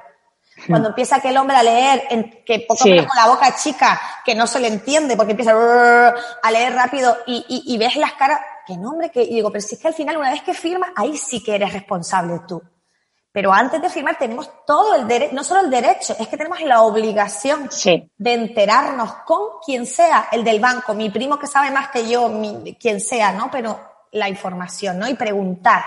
cuando 0.68 0.88
empieza 0.90 1.16
aquel 1.16 1.36
hombre 1.36 1.56
a 1.56 1.62
leer, 1.62 2.04
en, 2.10 2.44
que 2.44 2.60
poco 2.60 2.84
sí. 2.84 2.90
menos 2.90 3.06
con 3.06 3.16
la 3.16 3.28
boca 3.28 3.56
chica, 3.56 4.00
que 4.24 4.34
no 4.34 4.46
se 4.46 4.60
le 4.60 4.68
entiende, 4.68 5.16
porque 5.16 5.32
empieza 5.32 5.52
a 6.42 6.50
leer 6.50 6.74
rápido 6.74 7.16
y, 7.26 7.44
y, 7.48 7.74
y 7.74 7.78
ves 7.78 7.96
las 7.96 8.12
caras, 8.12 8.40
que 8.66 8.76
nombre, 8.76 9.10
que, 9.10 9.22
y 9.22 9.34
digo, 9.34 9.50
pero 9.50 9.62
si 9.62 9.74
es 9.74 9.80
que 9.80 9.88
al 9.88 9.94
final, 9.94 10.16
una 10.16 10.30
vez 10.30 10.42
que 10.42 10.54
firmas, 10.54 10.90
ahí 10.96 11.16
sí 11.16 11.42
que 11.42 11.54
eres 11.54 11.72
responsable 11.72 12.40
tú. 12.46 12.62
Pero 13.30 13.52
antes 13.52 13.80
de 13.80 13.90
firmar 13.90 14.18
tenemos 14.18 14.50
todo 14.66 14.94
el 14.94 15.06
derecho, 15.06 15.34
no 15.34 15.44
solo 15.44 15.60
el 15.60 15.70
derecho, 15.70 16.16
es 16.18 16.28
que 16.28 16.36
tenemos 16.36 16.60
la 16.62 16.82
obligación 16.82 17.70
sí. 17.70 18.10
de 18.16 18.32
enterarnos 18.32 19.12
con 19.26 19.60
quien 19.64 19.86
sea, 19.86 20.28
el 20.32 20.42
del 20.42 20.60
banco, 20.60 20.94
mi 20.94 21.10
primo 21.10 21.38
que 21.38 21.46
sabe 21.46 21.70
más 21.70 21.88
que 21.88 22.08
yo, 22.08 22.28
mi, 22.28 22.76
quien 22.80 23.00
sea, 23.00 23.32
¿no? 23.32 23.50
Pero 23.50 23.78
la 24.12 24.28
información, 24.28 24.98
¿no? 24.98 25.08
Y 25.08 25.14
preguntar. 25.14 25.84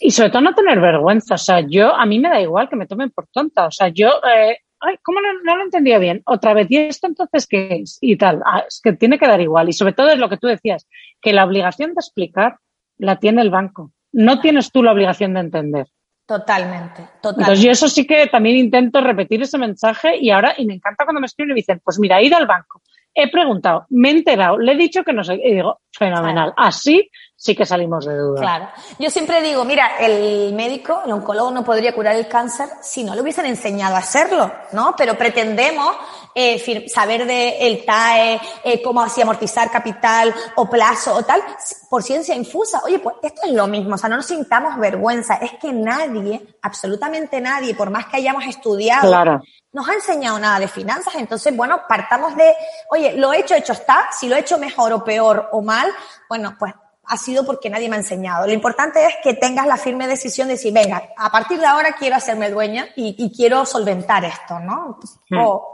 Y 0.00 0.10
sobre 0.10 0.30
todo 0.30 0.42
no 0.42 0.54
tener 0.54 0.80
vergüenza. 0.80 1.34
O 1.34 1.38
sea, 1.38 1.60
yo, 1.60 1.94
a 1.94 2.06
mí 2.06 2.18
me 2.18 2.28
da 2.28 2.40
igual 2.40 2.68
que 2.68 2.76
me 2.76 2.86
tomen 2.86 3.10
por 3.10 3.26
tonta. 3.28 3.66
O 3.66 3.70
sea, 3.70 3.88
yo, 3.88 4.08
eh, 4.08 4.58
ay, 4.80 4.96
¿cómo 5.02 5.20
no, 5.20 5.28
no 5.44 5.56
lo 5.56 5.64
entendía 5.64 5.98
bien? 5.98 6.22
Otra 6.26 6.54
vez, 6.54 6.66
¿y 6.70 6.78
esto 6.78 7.06
entonces 7.06 7.46
qué 7.46 7.80
es? 7.82 7.98
Y 8.00 8.16
tal. 8.16 8.42
Ah, 8.44 8.64
es 8.66 8.80
que 8.82 8.92
tiene 8.92 9.18
que 9.18 9.26
dar 9.26 9.40
igual. 9.40 9.68
Y 9.68 9.72
sobre 9.72 9.92
todo 9.92 10.08
es 10.08 10.18
lo 10.18 10.28
que 10.28 10.36
tú 10.36 10.46
decías, 10.46 10.86
que 11.20 11.32
la 11.32 11.44
obligación 11.44 11.94
de 11.94 12.00
explicar 12.00 12.56
la 12.98 13.16
tiene 13.16 13.42
el 13.42 13.50
banco. 13.50 13.92
No 14.12 14.40
tienes 14.40 14.70
tú 14.72 14.82
la 14.82 14.92
obligación 14.92 15.34
de 15.34 15.40
entender. 15.40 15.86
Totalmente, 16.26 17.02
totalmente. 17.22 17.42
Entonces 17.42 17.64
yo 17.64 17.70
eso 17.70 17.88
sí 17.88 18.04
que 18.04 18.26
también 18.26 18.56
intento 18.56 19.00
repetir 19.00 19.42
ese 19.42 19.58
mensaje 19.58 20.16
y 20.20 20.30
ahora, 20.30 20.54
y 20.58 20.66
me 20.66 20.74
encanta 20.74 21.04
cuando 21.04 21.20
me 21.20 21.26
escriben 21.26 21.50
y 21.50 21.54
me 21.54 21.60
dicen, 21.60 21.80
pues 21.84 22.00
mira, 22.00 22.18
he 22.18 22.24
ido 22.24 22.36
al 22.36 22.48
banco, 22.48 22.82
he 23.14 23.30
preguntado, 23.30 23.86
me 23.90 24.08
he 24.08 24.12
enterado, 24.12 24.58
le 24.58 24.72
he 24.72 24.76
dicho 24.76 25.04
que 25.04 25.12
no 25.12 25.22
sé, 25.22 25.34
y 25.34 25.54
digo, 25.54 25.80
fenomenal. 25.92 26.52
Así 26.56 27.08
sí 27.36 27.54
que 27.54 27.66
salimos 27.66 28.06
de 28.06 28.16
duda. 28.16 28.40
Claro. 28.40 28.68
Yo 28.98 29.10
siempre 29.10 29.42
digo, 29.42 29.64
mira, 29.64 29.98
el 30.00 30.54
médico, 30.54 31.02
el 31.04 31.12
oncólogo 31.12 31.50
no 31.50 31.62
podría 31.64 31.94
curar 31.94 32.16
el 32.16 32.26
cáncer 32.28 32.68
si 32.80 33.04
no 33.04 33.14
le 33.14 33.20
hubiesen 33.20 33.46
enseñado 33.46 33.94
a 33.94 33.98
hacerlo, 33.98 34.50
¿no? 34.72 34.94
Pero 34.96 35.16
pretendemos 35.18 35.94
eh, 36.34 36.88
saber 36.88 37.26
de 37.26 37.58
el 37.66 37.84
TAE, 37.84 38.40
eh, 38.64 38.82
cómo 38.82 39.02
así 39.02 39.20
amortizar 39.22 39.70
capital 39.70 40.34
o 40.56 40.68
plazo 40.68 41.14
o 41.14 41.22
tal, 41.24 41.42
por 41.90 42.02
ciencia 42.02 42.34
infusa. 42.34 42.80
Oye, 42.84 42.98
pues 42.98 43.16
esto 43.22 43.42
es 43.44 43.52
lo 43.52 43.66
mismo, 43.66 43.94
o 43.94 43.98
sea, 43.98 44.08
no 44.08 44.16
nos 44.16 44.26
sintamos 44.26 44.76
vergüenza. 44.78 45.34
Es 45.36 45.52
que 45.60 45.72
nadie, 45.72 46.56
absolutamente 46.62 47.40
nadie, 47.40 47.74
por 47.74 47.90
más 47.90 48.06
que 48.06 48.16
hayamos 48.16 48.44
estudiado, 48.46 49.08
Claro. 49.08 49.40
nos 49.72 49.88
ha 49.88 49.94
enseñado 49.94 50.38
nada 50.38 50.58
de 50.58 50.68
finanzas. 50.68 51.14
Entonces, 51.16 51.54
bueno, 51.56 51.82
partamos 51.88 52.34
de, 52.34 52.54
oye, 52.90 53.12
lo 53.16 53.32
hecho, 53.32 53.54
hecho 53.54 53.72
está. 53.74 54.08
Si 54.10 54.28
lo 54.28 54.36
he 54.36 54.40
hecho 54.40 54.58
mejor 54.58 54.92
o 54.94 55.04
peor 55.04 55.48
o 55.52 55.60
mal, 55.62 55.90
bueno, 56.28 56.56
pues 56.58 56.72
ha 57.08 57.16
sido 57.16 57.44
porque 57.44 57.70
nadie 57.70 57.88
me 57.88 57.96
ha 57.96 58.00
enseñado. 58.00 58.46
Lo 58.46 58.52
importante 58.52 59.04
es 59.06 59.14
que 59.22 59.34
tengas 59.34 59.66
la 59.66 59.76
firme 59.76 60.06
decisión 60.06 60.48
de 60.48 60.54
decir, 60.54 60.72
venga, 60.72 61.10
a 61.16 61.30
partir 61.30 61.58
de 61.60 61.66
ahora 61.66 61.94
quiero 61.98 62.16
hacerme 62.16 62.50
dueña 62.50 62.88
y, 62.96 63.14
y 63.18 63.32
quiero 63.34 63.64
solventar 63.64 64.24
esto, 64.24 64.58
¿no? 64.58 64.98
Hmm. 65.30 65.38
O- 65.38 65.72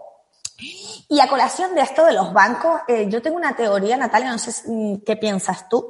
y 1.09 1.19
a 1.21 1.27
colación 1.29 1.75
de 1.75 1.81
esto 1.81 2.05
de 2.05 2.13
los 2.13 2.33
bancos, 2.33 2.83
eh, 2.87 3.07
yo 3.09 3.21
tengo 3.21 3.37
una 3.37 3.57
teoría, 3.57 3.97
Natalia, 3.97 4.31
no 4.31 4.39
sé 4.39 4.53
mm, 4.67 4.99
qué 5.05 5.17
piensas 5.17 5.69
tú. 5.69 5.89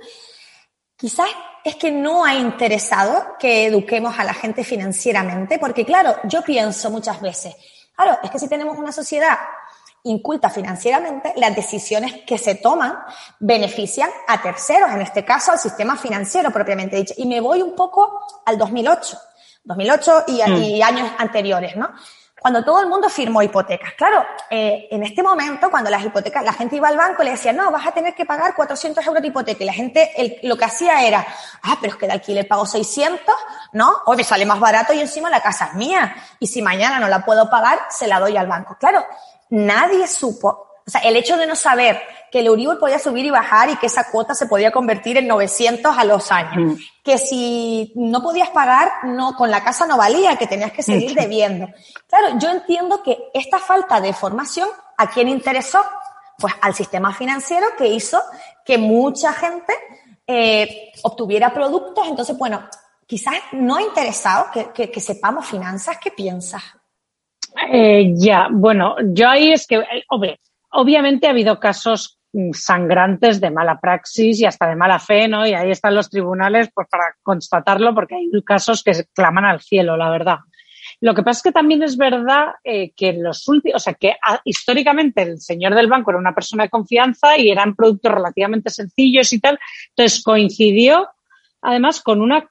Quizás 0.97 1.29
es 1.65 1.77
que 1.77 1.91
no 1.91 2.25
ha 2.25 2.35
interesado 2.35 3.37
que 3.39 3.67
eduquemos 3.67 4.19
a 4.19 4.25
la 4.25 4.35
gente 4.35 4.65
financieramente, 4.65 5.59
porque 5.59 5.85
claro, 5.85 6.17
yo 6.25 6.43
pienso 6.43 6.91
muchas 6.91 7.21
veces, 7.21 7.55
claro, 7.95 8.19
es 8.23 8.31
que 8.31 8.39
si 8.39 8.49
tenemos 8.49 8.79
una 8.79 8.93
sociedad 8.93 9.37
inculta 10.05 10.51
financieramente, 10.51 11.33
las 11.37 11.55
decisiones 11.55 12.13
que 12.27 12.37
se 12.39 12.57
toman 12.57 12.99
benefician 13.39 14.11
a 14.29 14.43
terceros, 14.43 14.91
en 14.91 15.01
este 15.01 15.25
caso 15.25 15.53
al 15.53 15.59
sistema 15.59 15.97
financiero 15.97 16.51
propiamente 16.51 16.97
dicho. 16.97 17.15
Y 17.17 17.27
me 17.27 17.41
voy 17.41 17.63
un 17.63 17.75
poco 17.77 18.21
al 18.45 18.59
2008, 18.59 19.19
2008 19.65 20.25
y, 20.27 20.43
Mm. 20.43 20.57
y 20.63 20.83
años 20.83 21.11
anteriores, 21.19 21.77
¿no? 21.77 21.91
Cuando 22.41 22.65
todo 22.65 22.81
el 22.81 22.89
mundo 22.89 23.09
firmó 23.09 23.41
hipotecas. 23.41 23.93
Claro, 23.97 24.27
eh, 24.51 24.89
en 24.91 25.05
este 25.05 25.23
momento, 25.23 25.71
cuando 25.71 25.89
las 25.91 26.05
hipotecas, 26.05 26.43
la 26.45 26.53
gente 26.53 26.75
iba 26.75 26.89
al 26.89 26.97
banco 26.97 27.23
y 27.23 27.27
le 27.27 27.31
decía, 27.33 27.53
no, 27.53 27.71
vas 27.71 27.87
a 27.87 27.93
tener 27.93 28.17
que 28.17 28.25
pagar 28.27 28.57
400 28.57 29.07
euros 29.07 29.23
de 29.23 29.29
hipoteca. 29.29 29.63
Y 29.63 29.67
la 29.69 29.73
gente 29.73 30.11
el- 30.17 30.41
lo 30.43 30.57
que 30.57 30.65
hacía 30.65 31.07
era, 31.07 31.25
ah, 31.63 31.77
pero 31.81 31.93
es 31.93 31.99
que 32.01 32.07
de 32.07 32.15
alquiler 32.15 32.49
pago 32.49 32.67
600, 32.67 33.33
¿no? 33.75 33.95
Hoy 34.07 34.17
me 34.17 34.25
sale 34.25 34.45
más 34.45 34.59
barato 34.59 34.93
y 34.93 34.99
encima 34.99 35.31
la 35.31 35.41
casa 35.41 35.67
es 35.67 35.75
mía. 35.75 36.17
Y 36.41 36.49
si 36.49 36.63
mañana 36.63 36.99
no 36.99 37.07
la 37.07 37.25
puedo 37.25 37.49
pagar, 37.49 37.79
se 37.91 38.09
la 38.09 38.19
doy 38.19 38.37
al 38.37 38.49
banco. 38.49 38.77
Claro, 38.77 39.07
nadie 39.53 40.07
supo, 40.09 40.49
o 40.85 40.91
sea, 40.91 41.01
el 41.03 41.17
hecho 41.17 41.37
de 41.37 41.47
no 41.47 41.55
saber 41.55 42.01
que 42.31 42.41
el 42.41 42.47
Euribor 42.47 42.79
podía 42.79 42.99
subir 42.99 43.27
y 43.27 43.31
bajar 43.31 43.69
y 43.71 43.77
que 43.77 43.87
esa 43.87 44.11
cuota 44.11 44.35
se 44.35 44.47
podía 44.47 44.73
convertir 44.73 45.19
en 45.19 45.29
900 45.29 45.97
a 45.97 46.05
los 46.05 46.33
años. 46.33 46.73
Mm. 46.75 46.81
Que 47.05 47.19
si 47.19 47.93
no 47.95 48.23
podías 48.23 48.49
pagar, 48.51 48.91
no, 49.05 49.37
con 49.37 49.51
la 49.51 49.63
casa 49.63 49.87
no 49.87 49.97
valía, 49.99 50.37
que 50.37 50.47
tenías 50.47 50.73
que 50.73 50.83
seguir 50.83 51.15
debiendo. 51.15 51.69
Claro, 52.09 52.39
yo 52.39 52.49
entiendo 52.51 53.03
que 53.03 53.19
esta 53.35 53.59
falta 53.59 54.01
de 54.01 54.13
formación, 54.15 54.69
¿a 54.97 55.11
quién 55.11 55.29
interesó? 55.29 55.81
Pues 56.39 56.55
al 56.63 56.75
sistema 56.75 57.13
financiero 57.15 57.67
que 57.77 57.87
hizo 57.89 58.21
que 58.65 58.79
mucha 58.79 59.33
gente 59.35 59.75
eh, 60.27 60.91
obtuviera 61.03 61.53
productos. 61.53 62.09
Entonces, 62.09 62.37
bueno, 62.39 62.67
quizás 63.07 63.35
no 63.53 63.77
ha 63.77 63.83
interesado 63.83 64.47
que, 64.53 64.71
que- 64.73 64.91
que 64.91 65.01
sepamos 65.01 65.47
finanzas. 65.47 65.99
¿Qué 65.99 66.11
piensas? 66.11 66.63
Eh, 67.71 68.13
ya, 68.17 68.49
bueno, 68.51 68.97
yo 69.13 69.29
ahí 69.29 69.53
es 69.53 69.67
que, 69.67 69.77
eh, 69.77 70.05
hombre, 70.09 70.41
obviamente 70.71 71.27
ha 71.27 71.31
habido 71.31 71.59
casos 71.61 72.19
mm, 72.33 72.53
sangrantes 72.53 73.41
de 73.41 73.51
mala 73.51 73.79
praxis 73.81 74.41
y 74.41 74.47
hasta 74.47 74.69
de 74.69 74.77
mala 74.77 74.99
fe, 74.99 75.29
¿no? 75.29 75.47
Y 75.47 75.55
ahí 75.55 75.71
están 75.71 75.95
los 75.95 76.09
tribunales 76.09 76.71
pues 76.75 76.89
para 76.89 77.15
constatarlo 77.23 77.95
porque 77.95 78.17
hay 78.17 78.31
casos 78.45 78.83
que 78.83 78.93
claman 79.15 79.45
al 79.45 79.61
cielo, 79.61 79.97
la 79.97 80.11
verdad. 80.11 80.39
Lo 81.01 81.15
que 81.15 81.23
pasa 81.23 81.39
es 81.39 81.43
que 81.43 81.53
también 81.53 81.83
es 81.83 81.97
verdad 81.97 82.55
eh, 82.65 82.93
que 82.97 83.13
los 83.13 83.47
últimos, 83.49 83.77
o 83.77 83.79
sea, 83.79 83.95
que 83.95 84.15
ah, 84.25 84.41
históricamente 84.45 85.23
el 85.23 85.41
señor 85.41 85.75
del 85.75 85.89
banco 85.89 86.11
era 86.11 86.19
una 86.19 86.35
persona 86.35 86.65
de 86.65 86.71
confianza 86.71 87.39
y 87.39 87.51
eran 87.51 87.75
productos 87.75 88.13
relativamente 88.13 88.71
sencillos 88.71 89.33
y 89.33 89.41
tal. 89.41 89.59
Entonces 89.91 90.23
coincidió 90.23 91.09
además 91.61 92.03
con 92.03 92.21
una 92.21 92.49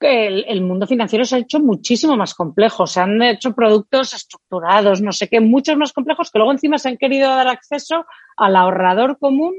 el, 0.00 0.62
mundo 0.62 0.86
financiero 0.86 1.24
se 1.24 1.36
ha 1.36 1.38
hecho 1.40 1.60
muchísimo 1.60 2.16
más 2.16 2.34
complejo. 2.34 2.86
Se 2.86 3.00
han 3.00 3.20
hecho 3.22 3.54
productos 3.54 4.12
estructurados, 4.14 5.00
no 5.00 5.12
sé 5.12 5.28
qué, 5.28 5.40
muchos 5.40 5.76
más 5.76 5.92
complejos 5.92 6.30
que 6.30 6.38
luego 6.38 6.52
encima 6.52 6.78
se 6.78 6.88
han 6.88 6.96
querido 6.96 7.28
dar 7.28 7.48
acceso 7.48 8.06
al 8.36 8.56
ahorrador 8.56 9.18
común, 9.18 9.54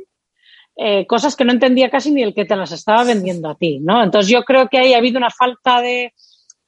eh, 0.76 1.06
cosas 1.06 1.36
que 1.36 1.46
no 1.46 1.52
entendía 1.52 1.90
casi 1.90 2.12
ni 2.12 2.24
el 2.24 2.34
que 2.34 2.46
te 2.46 2.56
las 2.56 2.72
estaba 2.72 3.04
vendiendo 3.04 3.50
a 3.50 3.56
ti, 3.56 3.80
¿no? 3.80 4.04
Entonces 4.04 4.32
yo 4.32 4.44
creo 4.44 4.68
que 4.68 4.80
ahí 4.80 4.94
ha 4.94 4.98
habido 4.98 5.18
una 5.18 5.30
falta 5.30 5.82
de, 5.82 6.14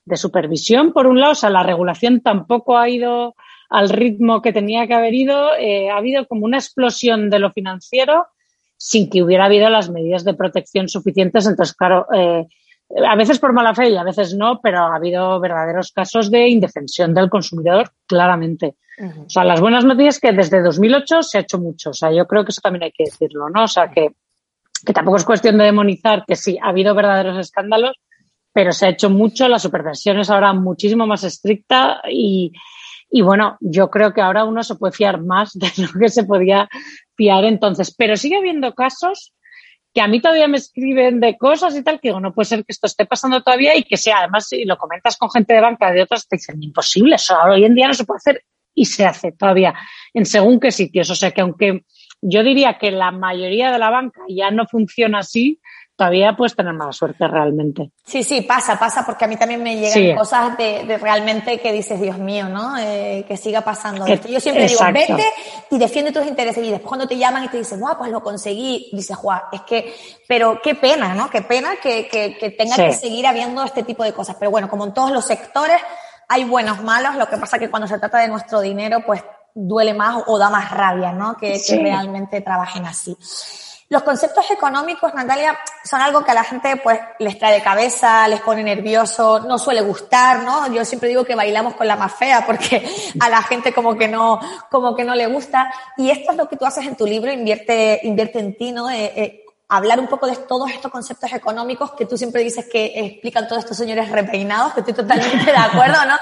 de 0.05 0.17
supervisión, 0.17 0.93
por 0.93 1.07
un 1.07 1.19
lado, 1.19 1.31
o 1.31 1.35
sea, 1.35 1.49
la 1.49 1.63
regulación 1.63 2.21
tampoco 2.21 2.77
ha 2.77 2.89
ido 2.89 3.35
al 3.69 3.89
ritmo 3.89 4.41
que 4.41 4.53
tenía 4.53 4.85
que 4.85 4.93
haber 4.93 5.13
ido, 5.13 5.55
eh, 5.57 5.89
ha 5.89 5.97
habido 5.97 6.27
como 6.27 6.45
una 6.45 6.57
explosión 6.57 7.29
de 7.29 7.39
lo 7.39 7.51
financiero 7.51 8.27
sin 8.77 9.09
que 9.09 9.23
hubiera 9.23 9.45
habido 9.45 9.69
las 9.69 9.89
medidas 9.89 10.25
de 10.25 10.33
protección 10.33 10.89
suficientes. 10.89 11.47
Entonces, 11.47 11.73
claro, 11.73 12.05
eh, 12.13 12.45
a 12.95 13.15
veces 13.15 13.39
por 13.39 13.53
mala 13.53 13.73
fe 13.73 13.89
y 13.89 13.97
a 13.97 14.03
veces 14.03 14.35
no, 14.35 14.59
pero 14.61 14.79
ha 14.79 14.95
habido 14.95 15.39
verdaderos 15.39 15.91
casos 15.91 16.29
de 16.29 16.47
indefensión 16.47 17.13
del 17.13 17.29
consumidor, 17.29 17.91
claramente. 18.07 18.75
O 19.25 19.29
sea, 19.29 19.43
las 19.43 19.59
buenas 19.59 19.85
noticias 19.85 20.15
es 20.15 20.21
que 20.21 20.31
desde 20.31 20.61
2008 20.61 21.23
se 21.23 21.37
ha 21.37 21.41
hecho 21.41 21.57
mucho. 21.57 21.89
O 21.89 21.93
sea, 21.93 22.11
yo 22.11 22.27
creo 22.27 22.45
que 22.45 22.51
eso 22.51 22.61
también 22.61 22.83
hay 22.83 22.91
que 22.91 23.05
decirlo, 23.05 23.49
¿no? 23.49 23.63
O 23.63 23.67
sea, 23.67 23.89
que, 23.89 24.09
que 24.85 24.93
tampoco 24.93 25.17
es 25.17 25.23
cuestión 25.23 25.57
de 25.57 25.65
demonizar 25.65 26.23
que 26.27 26.35
sí, 26.35 26.59
ha 26.61 26.69
habido 26.69 26.93
verdaderos 26.93 27.37
escándalos, 27.37 27.97
pero 28.51 28.71
se 28.71 28.85
ha 28.85 28.89
hecho 28.89 29.09
mucho, 29.09 29.47
la 29.47 29.57
supervisión 29.57 30.19
es 30.19 30.29
ahora 30.29 30.53
muchísimo 30.53 31.07
más 31.07 31.23
estricta 31.23 32.01
y, 32.07 32.51
y 33.09 33.21
bueno, 33.23 33.57
yo 33.61 33.89
creo 33.89 34.13
que 34.13 34.21
ahora 34.21 34.43
uno 34.43 34.61
se 34.61 34.75
puede 34.75 34.93
fiar 34.93 35.21
más 35.21 35.53
de 35.57 35.69
lo 35.77 35.99
que 35.99 36.09
se 36.09 36.23
podía 36.23 36.69
fiar 37.15 37.45
entonces. 37.45 37.95
Pero 37.97 38.15
sigue 38.15 38.37
habiendo 38.37 38.73
casos 38.75 39.33
que 39.93 40.01
a 40.01 40.07
mí 40.07 40.19
todavía 40.19 40.47
me 40.47 40.57
escriben 40.57 41.19
de 41.19 41.37
cosas 41.37 41.75
y 41.75 41.83
tal, 41.83 41.99
que 41.99 42.09
digo, 42.09 42.19
no 42.19 42.33
puede 42.33 42.45
ser 42.45 42.65
que 42.65 42.71
esto 42.71 42.87
esté 42.87 43.05
pasando 43.05 43.43
todavía 43.43 43.75
y 43.75 43.83
que 43.83 43.97
sea, 43.97 44.19
además, 44.19 44.47
si 44.47 44.65
lo 44.65 44.77
comentas 44.77 45.17
con 45.17 45.29
gente 45.29 45.53
de 45.53 45.61
banca 45.61 45.91
de 45.91 46.01
otras, 46.01 46.27
te 46.27 46.37
dicen, 46.37 46.61
imposible, 46.61 47.15
eso 47.15 47.35
hoy 47.45 47.65
en 47.65 47.75
día 47.75 47.87
no 47.87 47.93
se 47.93 48.03
puede 48.03 48.17
hacer 48.17 48.43
y 48.73 48.85
se 48.85 49.05
hace 49.05 49.31
todavía 49.31 49.75
en 50.13 50.25
según 50.25 50.59
qué 50.59 50.71
sitios. 50.71 51.09
O 51.11 51.15
sea 51.15 51.31
que 51.31 51.41
aunque 51.41 51.85
yo 52.21 52.43
diría 52.43 52.77
que 52.77 52.89
la 52.89 53.11
mayoría 53.11 53.71
de 53.71 53.77
la 53.77 53.89
banca 53.89 54.21
ya 54.27 54.49
no 54.49 54.65
funciona 54.65 55.19
así, 55.19 55.59
todavía 55.95 56.35
puedes 56.35 56.55
tener 56.55 56.73
mala 56.73 56.91
suerte 56.91 57.27
realmente. 57.27 57.91
Sí, 58.03 58.23
sí, 58.23 58.41
pasa, 58.41 58.77
pasa, 58.79 59.05
porque 59.05 59.25
a 59.25 59.27
mí 59.27 59.37
también 59.37 59.61
me 59.61 59.75
llegan 59.75 59.93
Sí. 59.93 60.15
cosas 60.15 60.57
de, 60.57 60.83
de 60.85 60.97
realmente 60.97 61.59
que 61.59 61.71
dices, 61.71 62.01
Dios 62.01 62.17
mío, 62.17 62.49
¿no? 62.49 62.77
Eh, 62.77 63.23
que 63.27 63.37
siga 63.37 63.61
pasando 63.61 64.03
Que- 64.05 64.13
esto. 64.13 64.27
Yo 64.27 64.39
siempre 64.39 64.65
exacto. 64.65 64.99
digo, 64.99 65.17
vete 65.17 65.29
y 65.71 65.77
defiende 65.77 66.11
tus 66.11 66.25
intereses. 66.25 66.63
Y 66.63 66.71
después 66.71 66.87
cuando 66.89 67.07
te 67.07 67.17
llaman 67.17 67.43
y 67.43 67.47
te 67.49 67.57
dicen, 67.57 67.79
guau, 67.79 67.97
pues 67.97 68.11
lo 68.11 68.21
conseguí, 68.23 68.89
dices, 68.91 69.15
guau, 69.17 69.39
es 69.51 69.61
que, 69.61 69.93
pero 70.27 70.59
qué 70.63 70.75
pena, 70.75 71.13
¿no? 71.13 71.29
Qué 71.29 71.41
pena 71.43 71.75
que, 71.81 72.07
que, 72.07 72.37
que 72.37 72.49
tenga 72.51 72.75
Sí. 72.75 72.81
que 72.85 72.93
seguir 72.93 73.27
habiendo 73.27 73.63
este 73.63 73.83
tipo 73.83 74.03
de 74.03 74.13
cosas. 74.13 74.35
Pero 74.39 74.49
bueno, 74.51 74.69
como 74.69 74.85
en 74.85 74.93
todos 74.93 75.11
los 75.11 75.25
sectores, 75.25 75.79
hay 76.27 76.43
buenos, 76.45 76.81
malos. 76.81 77.15
Lo 77.15 77.27
que 77.27 77.37
pasa 77.37 77.59
que 77.59 77.69
cuando 77.69 77.87
se 77.87 77.99
trata 77.99 78.17
de 78.19 78.27
nuestro 78.29 78.61
dinero, 78.61 79.03
pues 79.05 79.23
duele 79.53 79.93
más 79.93 80.23
o 80.25 80.39
da 80.39 80.49
más 80.49 80.71
rabia, 80.71 81.11
¿no? 81.11 81.37
Que, 81.37 81.61
que 81.65 81.77
realmente 81.77 82.41
trabajen 82.41 82.87
así. 82.87 83.15
Los 83.93 84.01
conceptos 84.01 84.49
económicos, 84.49 85.13
Natalia, 85.13 85.55
son 85.83 86.01
algo 86.01 86.23
que 86.23 86.31
a 86.31 86.33
la 86.33 86.43
gente 86.43 86.77
pues 86.77 86.99
les 87.19 87.37
trae 87.37 87.53
de 87.53 87.61
cabeza, 87.61 88.27
les 88.27 88.41
pone 88.41 88.63
nervioso, 88.63 89.41
no 89.41 89.59
suele 89.59 89.81
gustar, 89.81 90.41
¿no? 90.41 90.73
Yo 90.73 90.83
siempre 90.83 91.09
digo 91.09 91.23
que 91.23 91.35
bailamos 91.35 91.75
con 91.75 91.87
la 91.87 91.95
más 91.95 92.11
fea 92.11 92.43
porque 92.43 92.89
a 93.19 93.29
la 93.29 93.43
gente 93.43 93.71
como 93.71 93.95
que 93.95 94.07
no, 94.07 94.39
como 94.71 94.95
que 94.95 95.03
no 95.03 95.13
le 95.13 95.27
gusta. 95.27 95.71
Y 95.95 96.09
esto 96.09 96.31
es 96.31 96.37
lo 96.37 96.49
que 96.49 96.57
tú 96.57 96.65
haces 96.65 96.87
en 96.87 96.95
tu 96.95 97.05
libro, 97.05 97.31
Invierte, 97.31 97.99
invierte 98.01 98.39
en 98.39 98.57
ti, 98.57 98.71
¿no? 98.71 98.89
Eh, 98.89 99.13
eh, 99.15 99.45
hablar 99.69 99.99
un 99.99 100.07
poco 100.07 100.25
de 100.25 100.37
todos 100.37 100.71
estos 100.71 100.91
conceptos 100.91 101.31
económicos 101.31 101.91
que 101.91 102.07
tú 102.07 102.17
siempre 102.17 102.41
dices 102.41 102.65
que 102.65 102.93
explican 102.95 103.47
todos 103.47 103.61
estos 103.61 103.77
señores 103.77 104.09
repeinados, 104.09 104.73
que 104.73 104.79
estoy 104.79 104.95
totalmente 104.95 105.51
de 105.51 105.55
acuerdo, 105.55 106.03
¿no? 106.07 106.15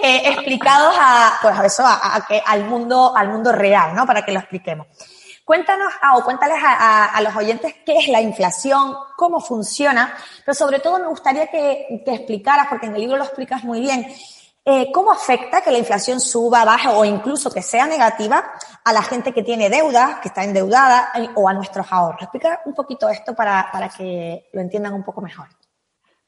Eh, 0.00 0.28
explicados 0.28 0.94
a, 0.96 1.38
pues 1.42 1.58
a 1.58 1.66
eso, 1.66 1.84
a, 1.84 2.14
a 2.14 2.24
que, 2.24 2.40
al 2.46 2.66
mundo, 2.66 3.12
al 3.16 3.30
mundo 3.30 3.50
real, 3.50 3.96
¿no? 3.96 4.06
Para 4.06 4.24
que 4.24 4.30
lo 4.30 4.38
expliquemos. 4.38 4.86
Cuéntanos 5.46 5.94
ah, 6.02 6.18
o 6.18 6.24
cuéntales 6.24 6.58
a, 6.62 7.18
los 7.22 7.34
oyentes 7.34 7.72
qué 7.86 7.96
es 7.96 8.08
la 8.08 8.20
inflación, 8.20 8.96
cómo 9.16 9.40
funciona, 9.40 10.12
pero 10.44 10.54
sobre 10.54 10.80
todo 10.80 10.98
me 10.98 11.06
gustaría 11.06 11.46
que, 11.46 12.02
que 12.04 12.14
explicaras, 12.14 12.66
porque 12.68 12.86
en 12.86 12.96
el 12.96 13.00
libro 13.00 13.16
lo 13.16 13.24
explicas 13.24 13.64
muy 13.64 13.80
bien, 13.80 14.06
eh, 14.68 14.90
¿Cómo 14.92 15.12
afecta 15.12 15.60
que 15.60 15.70
la 15.70 15.78
inflación 15.78 16.18
suba, 16.18 16.64
baje 16.64 16.88
o 16.88 17.04
incluso 17.04 17.52
que 17.52 17.62
sea 17.62 17.86
negativa 17.86 18.44
a 18.84 18.92
la 18.92 19.00
gente 19.00 19.32
que 19.32 19.44
tiene 19.44 19.70
deuda, 19.70 20.18
que 20.20 20.26
está 20.26 20.42
endeudada 20.42 21.10
eh, 21.14 21.28
o 21.36 21.48
a 21.48 21.54
nuestros 21.54 21.86
ahorros? 21.92 22.22
Explica 22.22 22.62
un 22.64 22.74
poquito 22.74 23.08
esto 23.08 23.32
para, 23.32 23.68
para 23.70 23.88
que 23.88 24.48
lo 24.52 24.60
entiendan 24.60 24.94
un 24.94 25.04
poco 25.04 25.20
mejor. 25.20 25.46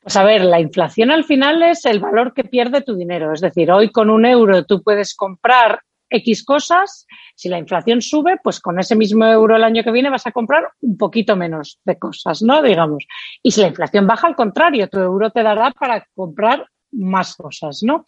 Pues 0.00 0.14
a 0.14 0.22
ver, 0.22 0.42
la 0.42 0.60
inflación 0.60 1.10
al 1.10 1.24
final 1.24 1.60
es 1.64 1.84
el 1.84 1.98
valor 1.98 2.32
que 2.32 2.44
pierde 2.44 2.82
tu 2.82 2.94
dinero. 2.94 3.32
Es 3.32 3.40
decir, 3.40 3.72
hoy 3.72 3.90
con 3.90 4.08
un 4.08 4.24
euro 4.24 4.64
tú 4.64 4.84
puedes 4.84 5.16
comprar 5.16 5.80
X 6.10 6.44
cosas. 6.44 7.06
Si 7.34 7.48
la 7.48 7.58
inflación 7.58 8.02
sube, 8.02 8.38
pues 8.42 8.60
con 8.60 8.78
ese 8.78 8.96
mismo 8.96 9.24
euro 9.24 9.56
el 9.56 9.64
año 9.64 9.82
que 9.82 9.92
viene 9.92 10.10
vas 10.10 10.26
a 10.26 10.32
comprar 10.32 10.70
un 10.80 10.96
poquito 10.96 11.36
menos 11.36 11.80
de 11.84 11.98
cosas, 11.98 12.42
¿no? 12.42 12.62
Digamos. 12.62 13.06
Y 13.42 13.50
si 13.50 13.60
la 13.60 13.68
inflación 13.68 14.06
baja, 14.06 14.26
al 14.26 14.36
contrario, 14.36 14.88
tu 14.88 14.98
euro 14.98 15.30
te 15.30 15.42
dará 15.42 15.70
para 15.72 16.06
comprar 16.14 16.66
más 16.92 17.36
cosas, 17.36 17.82
¿no? 17.82 18.06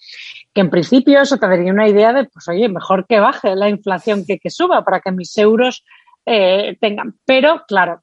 Que 0.55 0.63
en 0.63 0.71
principio 0.71 1.21
eso 1.21 1.37
te 1.37 1.47
daría 1.47 1.73
una 1.73 1.89
idea 1.89 2.13
de, 2.13 2.25
pues 2.25 2.49
oye, 2.49 2.69
mejor 2.69 3.07
que 3.07 3.21
baje 3.21 3.55
la 3.55 3.69
inflación 3.69 4.25
que 4.27 4.39
que 4.39 4.51
suba 4.51 4.85
para 4.85 5.01
que 5.01 5.13
mis 5.13 5.37
euros 5.37 5.85
eh, 6.27 6.77
tengan. 6.81 7.19
Pero, 7.25 7.65
claro, 7.67 8.03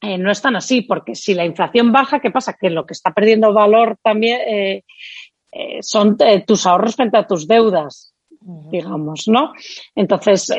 eh, 0.00 0.18
no 0.18 0.30
es 0.30 0.42
tan 0.42 0.56
así, 0.56 0.82
porque 0.82 1.14
si 1.14 1.34
la 1.34 1.44
inflación 1.44 1.92
baja, 1.92 2.20
¿qué 2.20 2.30
pasa? 2.30 2.56
Que 2.58 2.70
lo 2.70 2.86
que 2.86 2.92
está 2.92 3.12
perdiendo 3.12 3.52
valor 3.52 3.96
también 4.02 4.40
eh, 4.46 4.82
son 5.80 6.16
tus 6.46 6.66
ahorros 6.66 6.96
frente 6.96 7.16
a 7.16 7.26
tus 7.26 7.46
deudas 7.46 8.13
digamos, 8.70 9.26
¿no? 9.26 9.52
Entonces, 9.94 10.50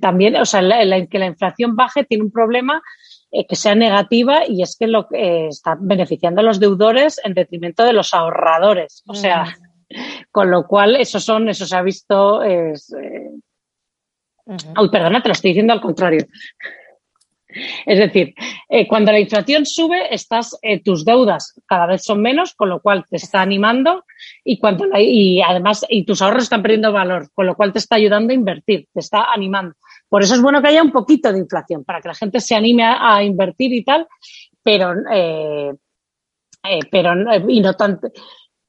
también, 0.00 0.36
o 0.36 0.44
sea, 0.44 0.60
que 1.08 1.18
la 1.18 1.26
inflación 1.26 1.76
baje 1.76 2.04
tiene 2.04 2.24
un 2.24 2.32
problema 2.32 2.82
eh, 3.30 3.46
que 3.46 3.56
sea 3.56 3.74
negativa 3.74 4.40
y 4.48 4.62
es 4.62 4.74
que 4.78 4.86
lo 4.86 5.06
eh, 5.12 5.48
está 5.48 5.76
beneficiando 5.78 6.40
a 6.40 6.44
los 6.44 6.58
deudores 6.58 7.20
en 7.22 7.34
detrimento 7.34 7.84
de 7.84 7.92
los 7.92 8.14
ahorradores. 8.14 9.02
O 9.06 9.14
sea, 9.14 9.54
con 10.32 10.50
lo 10.50 10.66
cual 10.66 10.96
eso 10.96 11.20
son, 11.20 11.50
eso 11.50 11.66
se 11.66 11.76
ha 11.76 11.82
visto. 11.82 12.42
Es, 12.42 12.90
eh... 12.94 13.28
Uy, 14.80 14.88
perdona, 14.90 15.20
te 15.20 15.28
lo 15.28 15.32
estoy 15.32 15.50
diciendo 15.50 15.74
al 15.74 15.82
contrario. 15.82 16.24
Es 17.86 17.98
decir, 17.98 18.34
eh, 18.68 18.86
cuando 18.86 19.10
la 19.10 19.20
inflación 19.20 19.64
sube, 19.64 20.14
estás, 20.14 20.58
eh, 20.60 20.82
tus 20.82 21.04
deudas 21.04 21.58
cada 21.66 21.86
vez 21.86 22.04
son 22.04 22.20
menos, 22.20 22.54
con 22.54 22.68
lo 22.68 22.80
cual 22.80 23.06
te 23.08 23.16
está 23.16 23.40
animando 23.40 24.04
y, 24.44 24.58
cuando 24.58 24.86
y 24.98 25.40
además 25.40 25.84
y 25.88 26.04
tus 26.04 26.20
ahorros 26.20 26.44
están 26.44 26.62
perdiendo 26.62 26.92
valor, 26.92 27.30
con 27.32 27.46
lo 27.46 27.54
cual 27.56 27.72
te 27.72 27.78
está 27.78 27.96
ayudando 27.96 28.32
a 28.32 28.36
invertir, 28.36 28.86
te 28.92 29.00
está 29.00 29.32
animando. 29.32 29.74
Por 30.08 30.22
eso 30.22 30.34
es 30.34 30.42
bueno 30.42 30.60
que 30.60 30.68
haya 30.68 30.82
un 30.82 30.92
poquito 30.92 31.32
de 31.32 31.38
inflación, 31.38 31.84
para 31.84 32.00
que 32.00 32.08
la 32.08 32.14
gente 32.14 32.40
se 32.40 32.54
anime 32.54 32.84
a, 32.84 33.22
invertir 33.22 33.72
y 33.72 33.84
tal, 33.84 34.06
pero, 34.62 34.92
eh, 35.10 35.72
eh 36.64 36.80
pero 36.90 37.14
y 37.48 37.60
no 37.60 37.74
tanto, 37.74 38.08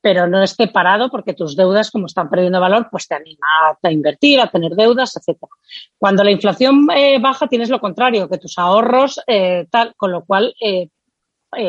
pero 0.01 0.27
no 0.27 0.41
esté 0.41 0.67
parado 0.67 1.09
porque 1.09 1.33
tus 1.33 1.55
deudas, 1.55 1.91
como 1.91 2.05
están 2.05 2.29
perdiendo 2.29 2.59
valor, 2.59 2.87
pues 2.89 3.07
te 3.07 3.15
anima 3.15 3.47
a, 3.81 3.91
invertir, 3.91 4.39
a 4.39 4.49
tener 4.49 4.71
deudas, 4.71 5.15
etcétera. 5.15 5.51
Cuando 5.97 6.23
la 6.23 6.31
inflación 6.31 6.87
eh, 6.95 7.19
baja, 7.19 7.47
tienes 7.47 7.69
lo 7.69 7.79
contrario, 7.79 8.29
que 8.29 8.37
tus 8.37 8.57
ahorros, 8.57 9.21
eh, 9.27 9.67
tal, 9.69 9.93
con 9.97 10.11
lo 10.11 10.23
cual 10.25 10.53
eh, 10.61 10.89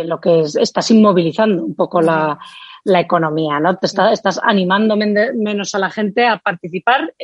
lo 0.04 0.20
que 0.20 0.40
es, 0.40 0.56
estás 0.56 0.90
inmovilizando 0.90 1.64
un 1.64 1.74
poco 1.74 2.00
la, 2.00 2.38
la 2.90 3.00
economía, 3.00 3.58
¿no? 3.60 3.76
Te 3.78 3.86
estás 3.86 4.40
animando 4.42 4.96
menos 4.96 5.74
a 5.74 5.78
la 5.78 5.90
gente 5.90 6.26
a 6.26 6.38
participar 6.38 7.14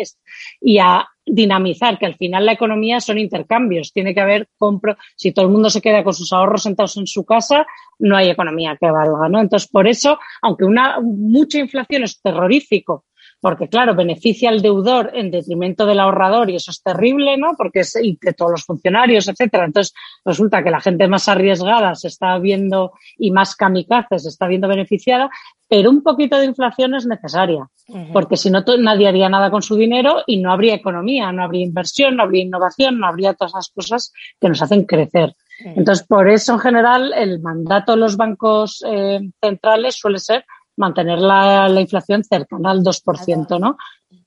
y 0.60 0.78
a 0.78 1.06
dinamizar, 1.26 1.98
que 1.98 2.06
al 2.06 2.14
final 2.14 2.46
la 2.46 2.52
economía 2.52 3.00
son 3.00 3.18
intercambios. 3.18 3.92
Tiene 3.92 4.14
que 4.14 4.20
haber 4.20 4.48
compro. 4.56 4.96
Si 5.16 5.32
todo 5.32 5.44
el 5.44 5.50
mundo 5.50 5.68
se 5.68 5.82
queda 5.82 6.04
con 6.04 6.14
sus 6.14 6.32
ahorros 6.32 6.62
sentados 6.62 6.96
en 6.96 7.06
su 7.06 7.24
casa, 7.24 7.66
no 7.98 8.16
hay 8.16 8.30
economía 8.30 8.76
que 8.80 8.90
valga, 8.90 9.28
¿no? 9.28 9.40
Entonces, 9.40 9.68
por 9.68 9.86
eso, 9.88 10.18
aunque 10.40 10.64
una 10.64 11.00
mucha 11.00 11.58
inflación 11.58 12.04
es 12.04 12.20
terrorífico 12.22 13.04
porque 13.40 13.68
claro, 13.68 13.94
beneficia 13.94 14.48
al 14.48 14.62
deudor 14.62 15.10
en 15.14 15.30
detrimento 15.30 15.86
del 15.86 16.00
ahorrador 16.00 16.50
y 16.50 16.56
eso 16.56 16.70
es 16.70 16.82
terrible, 16.82 17.36
¿no? 17.36 17.52
Porque 17.56 17.80
es 17.80 17.96
y 18.00 18.18
de 18.20 18.32
todos 18.32 18.52
los 18.52 18.64
funcionarios, 18.64 19.28
etcétera. 19.28 19.64
Entonces, 19.66 19.94
resulta 20.24 20.62
que 20.62 20.70
la 20.70 20.80
gente 20.80 21.06
más 21.08 21.28
arriesgada 21.28 21.94
se 21.94 22.08
está 22.08 22.38
viendo 22.38 22.92
y 23.18 23.30
más 23.30 23.54
kamikazes 23.54 24.22
se 24.22 24.28
está 24.30 24.46
viendo 24.46 24.68
beneficiada, 24.68 25.30
pero 25.68 25.90
un 25.90 26.02
poquito 26.02 26.38
de 26.38 26.46
inflación 26.46 26.94
es 26.94 27.06
necesaria, 27.06 27.68
porque 28.12 28.36
si 28.36 28.50
no, 28.50 28.64
nadie 28.78 29.08
haría 29.08 29.28
nada 29.28 29.50
con 29.50 29.62
su 29.62 29.76
dinero 29.76 30.22
y 30.26 30.38
no 30.38 30.52
habría 30.52 30.74
economía, 30.74 31.32
no 31.32 31.42
habría 31.42 31.64
inversión, 31.64 32.16
no 32.16 32.22
habría 32.22 32.44
innovación, 32.44 32.98
no 32.98 33.06
habría 33.06 33.34
todas 33.34 33.54
las 33.54 33.68
cosas 33.70 34.12
que 34.40 34.48
nos 34.48 34.62
hacen 34.62 34.84
crecer. 34.84 35.34
Entonces, 35.58 36.06
por 36.06 36.28
eso, 36.28 36.52
en 36.52 36.58
general, 36.60 37.12
el 37.16 37.40
mandato 37.40 37.92
de 37.92 37.98
los 37.98 38.16
bancos 38.16 38.84
eh, 38.86 39.20
centrales 39.40 39.96
suele 39.96 40.18
ser 40.18 40.44
mantener 40.76 41.18
la, 41.18 41.68
la 41.68 41.80
inflación 41.80 42.24
cercana 42.24 42.70
al 42.70 42.82
2%, 42.82 43.58
¿no? 43.60 43.76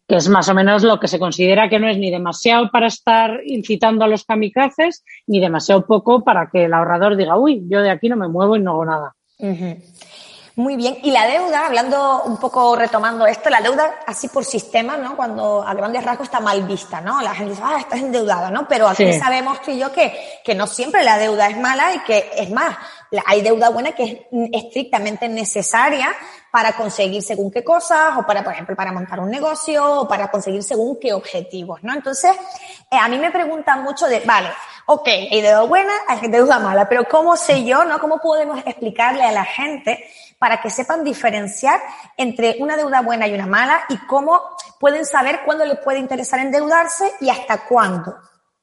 Que 0.08 0.16
es 0.16 0.28
más 0.28 0.50
o 0.50 0.54
menos 0.54 0.84
lo 0.84 1.00
que 1.00 1.08
se 1.08 1.20
considera 1.20 1.70
que 1.70 1.80
no 1.80 1.88
es 1.88 1.98
ni 1.98 2.10
demasiado 2.10 2.70
para 2.72 2.88
estar 2.88 3.42
incitando 3.46 4.06
a 4.06 4.08
los 4.08 4.26
kamikazes, 4.26 5.04
ni 5.28 5.40
demasiado 5.40 5.86
poco 5.86 6.24
para 6.24 6.50
que 6.50 6.66
el 6.66 6.74
ahorrador 6.74 7.16
diga, 7.16 7.38
uy, 7.38 7.64
yo 7.70 7.82
de 7.82 7.92
aquí 7.92 8.10
no 8.10 8.18
me 8.18 8.28
muevo 8.28 8.56
y 8.56 8.60
no 8.60 8.72
hago 8.72 8.86
nada. 8.86 9.16
Muy 10.60 10.76
bien. 10.76 10.98
Y 11.04 11.12
la 11.12 11.26
deuda, 11.26 11.68
hablando 11.68 12.24
un 12.24 12.36
poco, 12.36 12.76
retomando 12.76 13.26
esto, 13.26 13.50
la 13.50 13.62
deuda 13.62 14.02
así 14.06 14.28
por 14.28 14.44
sistema, 14.44 14.98
¿no? 14.98 15.16
Cuando 15.16 15.64
a 15.66 15.74
grandes 15.74 16.04
rasgos 16.04 16.28
está 16.28 16.42
mal 16.42 16.64
vista, 16.64 17.00
¿no? 17.00 17.22
La 17.22 17.34
gente 17.34 17.52
dice, 17.52 17.64
ah, 17.66 17.78
estás 17.80 18.02
endeudada, 18.02 18.52
¿no? 18.52 18.68
Pero 18.68 18.90
aquí 18.90 19.14
sabemos 19.14 19.62
tú 19.62 19.72
y 19.72 19.80
yo 19.80 19.94
que, 19.94 20.14
que 20.44 20.56
no 20.56 20.68
siempre 20.68 21.06
la 21.06 21.18
deuda 21.18 21.48
es 21.48 21.58
mala 21.58 21.96
y 21.96 22.00
que 22.00 22.30
es 22.36 22.52
más, 22.52 22.76
hay 23.26 23.42
deuda 23.42 23.70
buena 23.70 23.94
que 23.94 24.04
es 24.04 24.18
estrictamente 24.52 25.30
necesaria 25.30 26.10
para 26.52 26.74
conseguir 26.74 27.22
según 27.22 27.52
qué 27.52 27.64
cosas 27.64 28.18
o 28.18 28.24
para, 28.24 28.44
por 28.44 28.54
ejemplo, 28.54 28.76
para 28.76 28.92
montar 28.92 29.20
un 29.20 29.30
negocio 29.30 30.02
o 30.02 30.08
para 30.08 30.30
conseguir 30.30 30.64
según 30.64 31.00
qué 31.00 31.14
objetivos, 31.14 31.84
¿no? 31.84 31.94
Entonces, 31.94 32.32
eh, 32.92 32.98
a 32.98 33.08
mí 33.08 33.18
me 33.18 33.32
preguntan 33.32 33.84
mucho 33.84 34.08
de, 34.08 34.22
vale, 34.22 34.50
ok, 34.86 35.08
hay 35.08 35.42
deuda 35.42 35.64
buena, 35.64 35.94
hay 36.08 36.28
deuda 36.30 36.60
mala, 36.60 36.90
pero 36.90 37.06
¿cómo 37.06 37.36
sé 37.36 37.64
yo, 37.64 37.86
no? 37.86 38.00
¿Cómo 38.00 38.20
podemos 38.20 38.60
explicarle 38.66 39.24
a 39.24 39.32
la 39.32 39.46
gente 39.46 40.04
para 40.40 40.62
que 40.62 40.70
sepan 40.70 41.04
diferenciar 41.04 41.80
entre 42.18 42.58
una 42.60 42.78
deuda 42.78 43.02
buena 43.02 43.28
y 43.28 43.34
una 43.34 43.46
mala 43.46 43.82
y 43.90 43.98
cómo 44.08 44.42
pueden 44.80 45.06
saber 45.06 45.42
cuándo 45.46 45.66
les 45.66 45.78
puede 45.80 46.00
interesar 46.00 46.40
endeudarse 46.40 47.12
y 47.20 47.30
hasta 47.30 47.66
cuándo. 47.66 48.18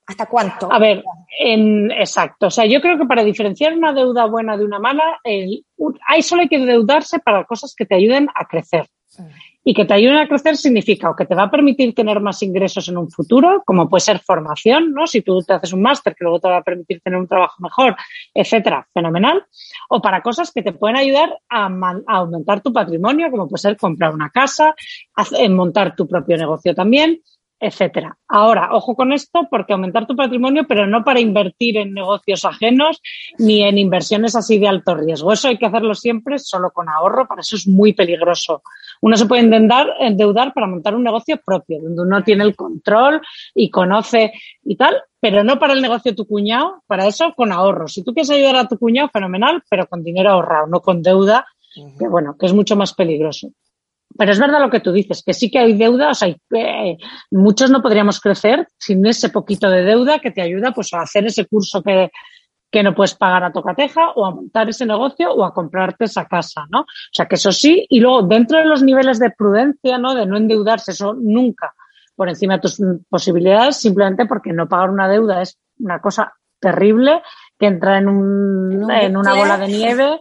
¿Hasta 0.06 0.26
cuánto? 0.26 0.72
A 0.72 0.78
ver, 0.78 1.02
en, 1.38 1.90
exacto. 1.90 2.46
O 2.46 2.50
sea, 2.50 2.64
yo 2.64 2.80
creo 2.80 2.96
que 2.96 3.06
para 3.06 3.24
diferenciar 3.24 3.76
una 3.76 3.92
deuda 3.92 4.26
buena 4.26 4.56
de 4.56 4.64
una 4.64 4.78
mala, 4.78 5.18
el, 5.24 5.64
hay 6.06 6.22
solo 6.22 6.42
hay 6.42 6.48
que 6.48 6.56
endeudarse 6.56 7.18
para 7.18 7.44
cosas 7.44 7.74
que 7.76 7.86
te 7.86 7.96
ayuden 7.96 8.28
a 8.34 8.46
crecer. 8.46 8.86
Y 9.64 9.74
que 9.74 9.84
te 9.84 9.94
ayuden 9.94 10.18
a 10.18 10.28
crecer 10.28 10.56
significa 10.56 11.10
o 11.10 11.16
que 11.16 11.24
te 11.24 11.34
va 11.34 11.44
a 11.44 11.50
permitir 11.50 11.92
tener 11.92 12.20
más 12.20 12.40
ingresos 12.42 12.88
en 12.88 12.98
un 12.98 13.10
futuro, 13.10 13.64
como 13.66 13.88
puede 13.88 14.02
ser 14.02 14.20
formación, 14.20 14.92
¿no? 14.92 15.08
Si 15.08 15.22
tú 15.22 15.42
te 15.42 15.54
haces 15.54 15.72
un 15.72 15.82
máster 15.82 16.14
que 16.14 16.22
luego 16.22 16.38
te 16.38 16.48
va 16.48 16.58
a 16.58 16.62
permitir 16.62 17.00
tener 17.00 17.18
un 17.18 17.26
trabajo 17.26 17.56
mejor, 17.60 17.96
etcétera, 18.32 18.86
fenomenal. 18.94 19.44
O 19.88 20.00
para 20.00 20.22
cosas 20.22 20.52
que 20.52 20.62
te 20.62 20.72
pueden 20.72 20.96
ayudar 20.96 21.36
a, 21.48 21.68
aumentar 22.06 22.60
tu 22.60 22.72
patrimonio, 22.72 23.28
como 23.30 23.48
puede 23.48 23.62
ser 23.62 23.76
comprar 23.76 24.14
una 24.14 24.30
casa, 24.30 24.72
montar 25.50 25.96
tu 25.96 26.06
propio 26.06 26.36
negocio 26.36 26.72
también, 26.72 27.20
etcétera. 27.58 28.18
Ahora, 28.28 28.70
ojo 28.72 28.94
con 28.94 29.12
esto 29.12 29.46
porque 29.50 29.72
aumentar 29.72 30.06
tu 30.06 30.14
patrimonio, 30.14 30.66
pero 30.68 30.86
no 30.86 31.04
para 31.04 31.20
invertir 31.20 31.78
en 31.78 31.94
negocios 31.94 32.44
ajenos 32.44 33.00
ni 33.38 33.62
en 33.62 33.78
inversiones 33.78 34.36
así 34.36 34.58
de 34.58 34.68
alto 34.68 34.94
riesgo. 34.94 35.32
Eso 35.32 35.48
hay 35.48 35.56
que 35.56 35.66
hacerlo 35.66 35.94
siempre 35.94 36.38
solo 36.38 36.70
con 36.70 36.88
ahorro, 36.88 37.26
para 37.26 37.40
eso 37.40 37.56
es 37.56 37.66
muy 37.66 37.94
peligroso. 37.94 38.62
Uno 39.00 39.16
se 39.16 39.26
puede 39.26 39.42
endeudar, 39.42 39.88
endeudar 40.00 40.52
para 40.52 40.66
montar 40.66 40.94
un 40.94 41.04
negocio 41.04 41.40
propio, 41.44 41.80
donde 41.82 42.02
uno 42.02 42.22
tiene 42.22 42.44
el 42.44 42.54
control 42.54 43.20
y 43.54 43.70
conoce 43.70 44.32
y 44.64 44.76
tal, 44.76 45.02
pero 45.20 45.42
no 45.42 45.58
para 45.58 45.72
el 45.72 45.82
negocio 45.82 46.12
de 46.12 46.16
tu 46.16 46.26
cuñado, 46.26 46.82
para 46.86 47.06
eso 47.06 47.32
con 47.34 47.52
ahorro. 47.52 47.88
Si 47.88 48.04
tú 48.04 48.12
quieres 48.12 48.30
ayudar 48.30 48.56
a 48.56 48.68
tu 48.68 48.78
cuñado, 48.78 49.08
fenomenal, 49.08 49.62
pero 49.70 49.86
con 49.86 50.02
dinero 50.02 50.30
ahorrado, 50.30 50.66
no 50.66 50.80
con 50.80 51.02
deuda, 51.02 51.46
que 51.98 52.08
bueno, 52.08 52.36
que 52.38 52.46
es 52.46 52.52
mucho 52.52 52.76
más 52.76 52.94
peligroso. 52.94 53.50
Pero 54.18 54.32
es 54.32 54.38
verdad 54.38 54.60
lo 54.60 54.70
que 54.70 54.80
tú 54.80 54.92
dices, 54.92 55.22
que 55.24 55.34
sí 55.34 55.50
que 55.50 55.58
hay 55.58 55.74
deuda, 55.74 56.10
o 56.10 56.14
sea, 56.14 56.28
eh, 56.28 56.96
muchos 57.30 57.70
no 57.70 57.82
podríamos 57.82 58.20
crecer 58.20 58.66
sin 58.78 59.04
ese 59.06 59.28
poquito 59.28 59.68
de 59.68 59.82
deuda 59.82 60.18
que 60.18 60.30
te 60.30 60.42
ayuda 60.42 60.72
pues 60.72 60.92
a 60.94 61.02
hacer 61.02 61.26
ese 61.26 61.46
curso 61.46 61.82
que, 61.82 62.10
que 62.70 62.82
no 62.82 62.94
puedes 62.94 63.14
pagar 63.14 63.44
a 63.44 63.52
tocateja 63.52 64.10
o 64.14 64.24
a 64.24 64.30
montar 64.34 64.68
ese 64.68 64.86
negocio 64.86 65.32
o 65.32 65.44
a 65.44 65.52
comprarte 65.52 66.04
esa 66.04 66.26
casa, 66.26 66.66
¿no? 66.70 66.80
O 66.80 67.12
sea, 67.12 67.26
que 67.26 67.36
eso 67.36 67.52
sí, 67.52 67.86
y 67.88 68.00
luego 68.00 68.22
dentro 68.22 68.58
de 68.58 68.64
los 68.66 68.82
niveles 68.82 69.18
de 69.18 69.30
prudencia, 69.30 69.98
¿no? 69.98 70.14
De 70.14 70.26
no 70.26 70.36
endeudarse, 70.36 70.92
eso 70.92 71.14
nunca 71.14 71.74
por 72.16 72.28
encima 72.30 72.54
de 72.54 72.60
tus 72.60 72.82
posibilidades, 73.08 73.76
simplemente 73.76 74.26
porque 74.26 74.52
no 74.52 74.68
pagar 74.68 74.90
una 74.90 75.08
deuda 75.08 75.42
es 75.42 75.58
una 75.78 76.00
cosa 76.00 76.32
terrible 76.58 77.22
que 77.58 77.66
entra 77.66 77.98
en, 77.98 78.08
un, 78.08 78.90
en 78.90 79.16
una 79.16 79.34
bola 79.34 79.58
de 79.58 79.68
nieve 79.68 80.20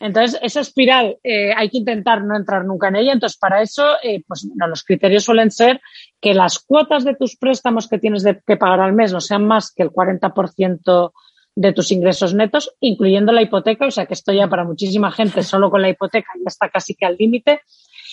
Entonces, 0.00 0.38
esa 0.42 0.60
espiral 0.60 1.18
eh, 1.24 1.52
hay 1.56 1.70
que 1.70 1.78
intentar 1.78 2.22
no 2.22 2.36
entrar 2.36 2.64
nunca 2.64 2.88
en 2.88 2.96
ella. 2.96 3.12
Entonces, 3.12 3.38
para 3.38 3.62
eso, 3.62 3.84
eh, 4.02 4.22
pues 4.26 4.48
los 4.54 4.84
criterios 4.84 5.24
suelen 5.24 5.50
ser 5.50 5.80
que 6.20 6.34
las 6.34 6.58
cuotas 6.60 7.04
de 7.04 7.16
tus 7.16 7.36
préstamos 7.36 7.88
que 7.88 7.98
tienes 7.98 8.24
que 8.46 8.56
pagar 8.56 8.80
al 8.80 8.92
mes 8.92 9.12
no 9.12 9.20
sean 9.20 9.46
más 9.46 9.72
que 9.72 9.82
el 9.82 9.90
40% 9.90 11.12
de 11.56 11.72
tus 11.72 11.90
ingresos 11.90 12.34
netos, 12.34 12.72
incluyendo 12.78 13.32
la 13.32 13.42
hipoteca. 13.42 13.86
O 13.86 13.90
sea, 13.90 14.06
que 14.06 14.14
esto 14.14 14.32
ya 14.32 14.46
para 14.48 14.64
muchísima 14.64 15.10
gente 15.10 15.42
solo 15.42 15.70
con 15.70 15.82
la 15.82 15.88
hipoteca 15.88 16.30
ya 16.36 16.46
está 16.46 16.68
casi 16.68 16.94
que 16.94 17.06
al 17.06 17.16
límite. 17.18 17.62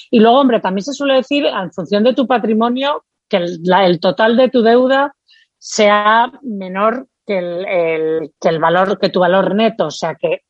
Y 0.10 0.20
luego, 0.20 0.40
hombre, 0.40 0.60
también 0.60 0.84
se 0.84 0.94
suele 0.94 1.16
decir, 1.16 1.46
en 1.46 1.72
función 1.72 2.04
de 2.04 2.14
tu 2.14 2.26
patrimonio, 2.26 3.06
que 3.30 3.38
el, 3.38 4.00
total 4.00 4.38
de 4.38 4.50
tu 4.50 4.62
deuda 4.62 5.16
sea 5.58 6.32
menor 6.42 7.08
que 7.26 7.38
el, 7.38 8.32
que 8.40 8.50
el 8.50 8.60
valor, 8.60 9.00
que 9.00 9.10
tu 9.10 9.20
valor 9.20 9.54
neto. 9.54 9.88
O 9.88 9.92
sea, 9.92 10.16
que 10.16 10.42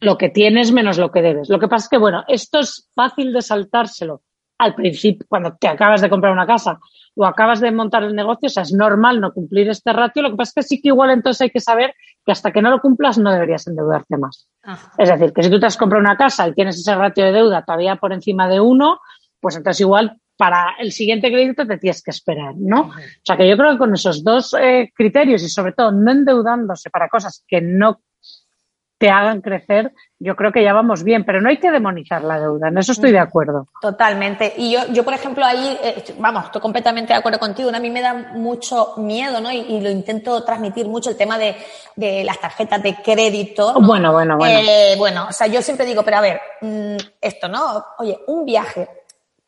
lo 0.00 0.18
que 0.18 0.28
tienes 0.28 0.72
menos 0.72 0.98
lo 0.98 1.10
que 1.10 1.22
debes. 1.22 1.48
Lo 1.48 1.58
que 1.58 1.68
pasa 1.68 1.84
es 1.84 1.88
que, 1.88 1.98
bueno, 1.98 2.24
esto 2.28 2.60
es 2.60 2.90
fácil 2.94 3.32
de 3.32 3.42
saltárselo 3.42 4.22
al 4.58 4.74
principio, 4.74 5.26
cuando 5.28 5.56
te 5.58 5.68
acabas 5.68 6.02
de 6.02 6.10
comprar 6.10 6.32
una 6.32 6.46
casa 6.46 6.78
o 7.16 7.24
acabas 7.24 7.60
de 7.60 7.72
montar 7.72 8.02
el 8.02 8.14
negocio, 8.14 8.46
o 8.46 8.50
sea, 8.50 8.62
es 8.62 8.72
normal 8.72 9.20
no 9.20 9.32
cumplir 9.32 9.68
este 9.70 9.92
ratio. 9.92 10.22
Lo 10.22 10.30
que 10.30 10.36
pasa 10.36 10.50
es 10.50 10.54
que 10.54 10.62
sí 10.62 10.82
que 10.82 10.88
igual 10.88 11.10
entonces 11.10 11.40
hay 11.40 11.50
que 11.50 11.60
saber 11.60 11.94
que 12.24 12.32
hasta 12.32 12.52
que 12.52 12.60
no 12.60 12.70
lo 12.70 12.80
cumplas 12.80 13.16
no 13.16 13.32
deberías 13.32 13.66
endeudarte 13.66 14.18
más. 14.18 14.48
Es 14.98 15.08
decir, 15.08 15.32
que 15.32 15.42
si 15.42 15.50
tú 15.50 15.58
te 15.58 15.66
has 15.66 15.78
comprado 15.78 16.02
una 16.02 16.16
casa 16.16 16.46
y 16.46 16.52
tienes 16.52 16.78
ese 16.78 16.94
ratio 16.94 17.24
de 17.24 17.32
deuda 17.32 17.64
todavía 17.64 17.96
por 17.96 18.12
encima 18.12 18.48
de 18.48 18.60
uno, 18.60 19.00
pues 19.40 19.56
entonces 19.56 19.80
igual 19.80 20.18
para 20.36 20.74
el 20.78 20.92
siguiente 20.92 21.30
crédito 21.30 21.66
te 21.66 21.78
tienes 21.78 22.02
que 22.02 22.10
esperar, 22.10 22.54
¿no? 22.56 22.82
O 22.82 23.24
sea 23.24 23.36
que 23.36 23.48
yo 23.48 23.56
creo 23.56 23.72
que 23.72 23.78
con 23.78 23.94
esos 23.94 24.22
dos 24.22 24.54
eh, 24.60 24.90
criterios 24.94 25.42
y 25.42 25.48
sobre 25.48 25.72
todo 25.72 25.90
no 25.92 26.10
endeudándose 26.10 26.90
para 26.90 27.08
cosas 27.08 27.44
que 27.46 27.60
no 27.60 28.00
te 29.00 29.08
hagan 29.08 29.40
crecer, 29.40 29.94
yo 30.18 30.36
creo 30.36 30.52
que 30.52 30.62
ya 30.62 30.74
vamos 30.74 31.04
bien, 31.04 31.24
pero 31.24 31.40
no 31.40 31.48
hay 31.48 31.56
que 31.56 31.70
demonizar 31.70 32.22
la 32.22 32.38
deuda, 32.38 32.68
en 32.68 32.76
eso 32.76 32.92
estoy 32.92 33.12
de 33.12 33.18
acuerdo. 33.18 33.66
Totalmente. 33.80 34.52
Y 34.58 34.72
yo, 34.72 34.80
yo 34.92 35.04
por 35.04 35.14
ejemplo, 35.14 35.42
ahí, 35.42 35.78
eh, 35.82 36.04
vamos, 36.18 36.44
estoy 36.44 36.60
completamente 36.60 37.14
de 37.14 37.18
acuerdo 37.18 37.38
contigo, 37.38 37.70
a 37.74 37.80
mí 37.80 37.88
me 37.88 38.02
da 38.02 38.12
mucho 38.34 38.92
miedo, 38.98 39.40
¿no? 39.40 39.50
Y, 39.50 39.80
lo 39.80 39.88
intento 39.88 40.44
transmitir 40.44 40.86
mucho 40.86 41.08
el 41.08 41.16
tema 41.16 41.38
de, 41.38 41.56
de 41.96 42.24
las 42.24 42.38
tarjetas 42.38 42.82
de 42.82 42.96
crédito. 42.96 43.72
Bueno, 43.80 44.12
bueno, 44.12 44.36
bueno. 44.36 44.60
Eh, 44.60 44.96
bueno, 44.98 45.28
o 45.30 45.32
sea, 45.32 45.46
yo 45.46 45.62
siempre 45.62 45.86
digo, 45.86 46.02
pero 46.02 46.18
a 46.18 46.20
ver, 46.20 46.40
mm, 46.60 46.96
esto, 47.22 47.48
¿no? 47.48 47.82
Oye, 48.00 48.18
un 48.26 48.44
viaje 48.44 48.86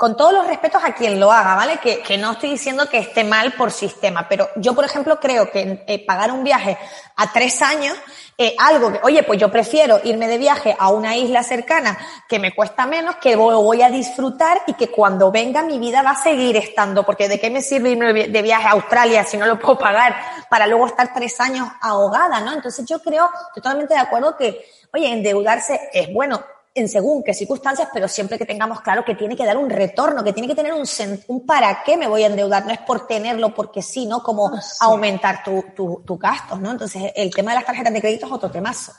con 0.03 0.17
todos 0.17 0.33
los 0.33 0.49
respetos 0.49 0.83
a 0.85 0.95
quien 0.95 1.21
lo 1.21 1.31
haga, 1.31 1.55
¿vale? 1.55 1.77
Que, 1.77 2.01
que, 2.01 2.19
no 2.19 2.33
estoy 2.33 2.51
diciendo 2.51 2.89
que 2.89 2.99
esté 2.99 3.23
mal 3.23 3.53
por 3.53 3.71
sistema, 3.71 4.27
pero 4.29 4.49
yo, 4.57 4.75
por 4.75 4.85
ejemplo, 4.85 5.21
creo 5.21 5.49
que 5.49 5.85
eh, 5.87 6.05
pagar 6.05 6.33
un 6.33 6.43
viaje 6.43 6.77
a 7.15 7.33
tres 7.33 7.63
años, 7.63 7.97
eh, 8.37 8.57
algo 8.59 8.91
que, 8.91 8.99
oye, 9.05 9.23
pues 9.23 9.39
yo 9.39 9.49
prefiero 9.53 10.01
irme 10.03 10.27
de 10.27 10.39
viaje 10.39 10.75
a 10.77 10.89
una 10.89 11.17
isla 11.17 11.45
cercana 11.45 11.97
que 12.29 12.41
me 12.41 12.53
cuesta 12.53 12.85
menos, 12.85 13.15
que 13.19 13.37
voy 13.37 13.81
a 13.81 13.91
disfrutar 13.91 14.63
y 14.67 14.75
que 14.75 14.89
cuando 14.89 15.31
venga 15.31 15.63
mi 15.63 15.79
vida 15.79 16.03
va 16.03 16.11
a 16.11 16.21
seguir 16.21 16.57
estando, 16.57 17.07
porque 17.07 17.29
¿de 17.29 17.39
qué 17.39 17.49
me 17.49 17.63
sirve 17.63 17.91
irme 17.91 18.13
de 18.13 18.43
viaje 18.43 18.67
a 18.67 18.73
Australia 18.73 19.23
si 19.23 19.37
no 19.37 19.47
lo 19.47 19.61
puedo 19.61 19.79
pagar 19.79 20.17
para 20.51 20.67
luego 20.67 20.89
estar 20.89 21.15
tres 21.15 21.41
años 21.41 21.69
ahogada, 21.81 22.41
¿no? 22.41 22.53
Entonces 22.53 22.85
yo 22.87 23.01
creo, 23.01 23.31
totalmente 23.55 23.95
de 23.95 24.01
acuerdo 24.01 24.37
que, 24.37 24.67
oye, 24.93 25.13
endeudarse 25.13 25.91
es 25.93 26.13
bueno, 26.13 26.43
en 26.75 26.89
según 26.89 27.23
qué 27.23 27.35
circunstancias, 27.35 27.89
pero 27.93 28.09
siempre 28.09 28.39
que 28.39 28.47
tengamos 28.47 28.81
claro 28.81 29.05
que 29.05 29.15
tiene 29.15 29.37
que 29.37 29.45
dar 29.45 29.57
un 29.57 29.69
retorno, 29.69 30.25
que 30.25 30.33
tiene 30.33 30.49
que 30.49 30.55
tener 30.55 30.73
un, 30.73 30.85
un 31.29 31.47
para 31.47 31.83
qué 31.85 31.97
me 31.97 32.09
voy 32.09 32.23
a 32.23 32.29
endeudar, 32.29 32.65
no 32.65 32.73
es 32.73 32.81
por 32.81 33.07
tenerlo 33.07 33.55
porque 33.55 33.83
sí, 33.83 34.07
¿no? 34.07 34.23
Como 34.23 34.49
ah, 34.49 34.61
aumentar 34.81 35.43
tu, 35.45 35.65
tu, 35.77 36.03
tu 36.07 36.17
gastos, 36.17 36.61
¿no? 36.61 36.71
Entonces, 36.71 37.13
el 37.15 37.35
tema 37.35 37.53
de 37.53 37.57
las 37.57 37.67
tarjetas 37.67 37.93
de 37.93 38.01
crédito 38.01 38.27
es 38.27 38.33
otro 38.33 38.51
temazo. 38.51 38.93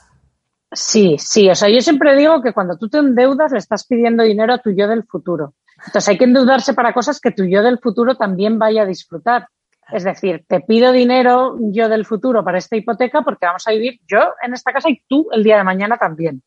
Sí, 0.70 1.16
sí, 1.18 1.48
o 1.48 1.54
sea, 1.54 1.68
yo 1.68 1.80
siempre 1.80 2.16
digo 2.16 2.42
que 2.42 2.52
cuando 2.52 2.76
tú 2.76 2.88
te 2.88 2.98
endeudas 2.98 3.52
le 3.52 3.58
estás 3.58 3.86
pidiendo 3.86 4.24
dinero 4.24 4.54
a 4.54 4.58
tu 4.58 4.70
yo 4.70 4.88
del 4.88 5.04
futuro. 5.04 5.54
Entonces 5.86 6.08
hay 6.08 6.18
que 6.18 6.24
endeudarse 6.24 6.74
para 6.74 6.92
cosas 6.92 7.20
que 7.20 7.30
tu 7.30 7.44
yo 7.44 7.62
del 7.62 7.78
futuro 7.78 8.16
también 8.16 8.58
vaya 8.58 8.82
a 8.82 8.86
disfrutar. 8.86 9.48
Es 9.92 10.04
decir, 10.04 10.44
te 10.48 10.60
pido 10.60 10.92
dinero 10.92 11.56
yo 11.60 11.88
del 11.88 12.06
futuro 12.06 12.42
para 12.44 12.58
esta 12.58 12.76
hipoteca 12.76 13.22
porque 13.22 13.46
vamos 13.46 13.66
a 13.66 13.72
vivir 13.72 14.00
yo 14.08 14.18
en 14.42 14.54
esta 14.54 14.72
casa 14.72 14.88
y 14.88 15.02
tú 15.06 15.28
el 15.32 15.44
día 15.44 15.58
de 15.58 15.64
mañana 15.64 15.98
también. 15.98 16.42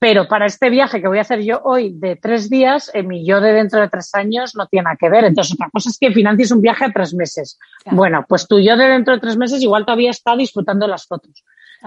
Pero 0.00 0.26
para 0.26 0.46
este 0.46 0.70
viaje 0.70 1.02
que 1.02 1.08
voy 1.08 1.18
a 1.18 1.20
hacer 1.20 1.42
yo 1.42 1.60
hoy 1.62 1.92
de 1.92 2.16
tres 2.16 2.48
días, 2.48 2.90
eh, 2.94 3.02
mi 3.02 3.26
yo 3.26 3.38
de 3.42 3.52
dentro 3.52 3.80
de 3.82 3.88
tres 3.90 4.14
años 4.14 4.54
no 4.56 4.66
tiene 4.66 4.84
nada 4.84 4.96
que 4.98 5.10
ver. 5.10 5.24
Entonces, 5.24 5.52
otra 5.52 5.68
cosa 5.70 5.90
es 5.90 5.98
que 5.98 6.10
financies 6.10 6.50
un 6.52 6.62
viaje 6.62 6.86
a 6.86 6.90
tres 6.90 7.12
meses. 7.12 7.58
Bueno, 7.84 8.24
pues 8.26 8.48
tu 8.48 8.58
yo 8.58 8.78
de 8.78 8.86
dentro 8.86 9.12
de 9.12 9.20
tres 9.20 9.36
meses 9.36 9.62
igual 9.62 9.84
todavía 9.84 10.08
está 10.08 10.34
disfrutando 10.36 10.86
las 10.86 11.06
fotos, 11.06 11.44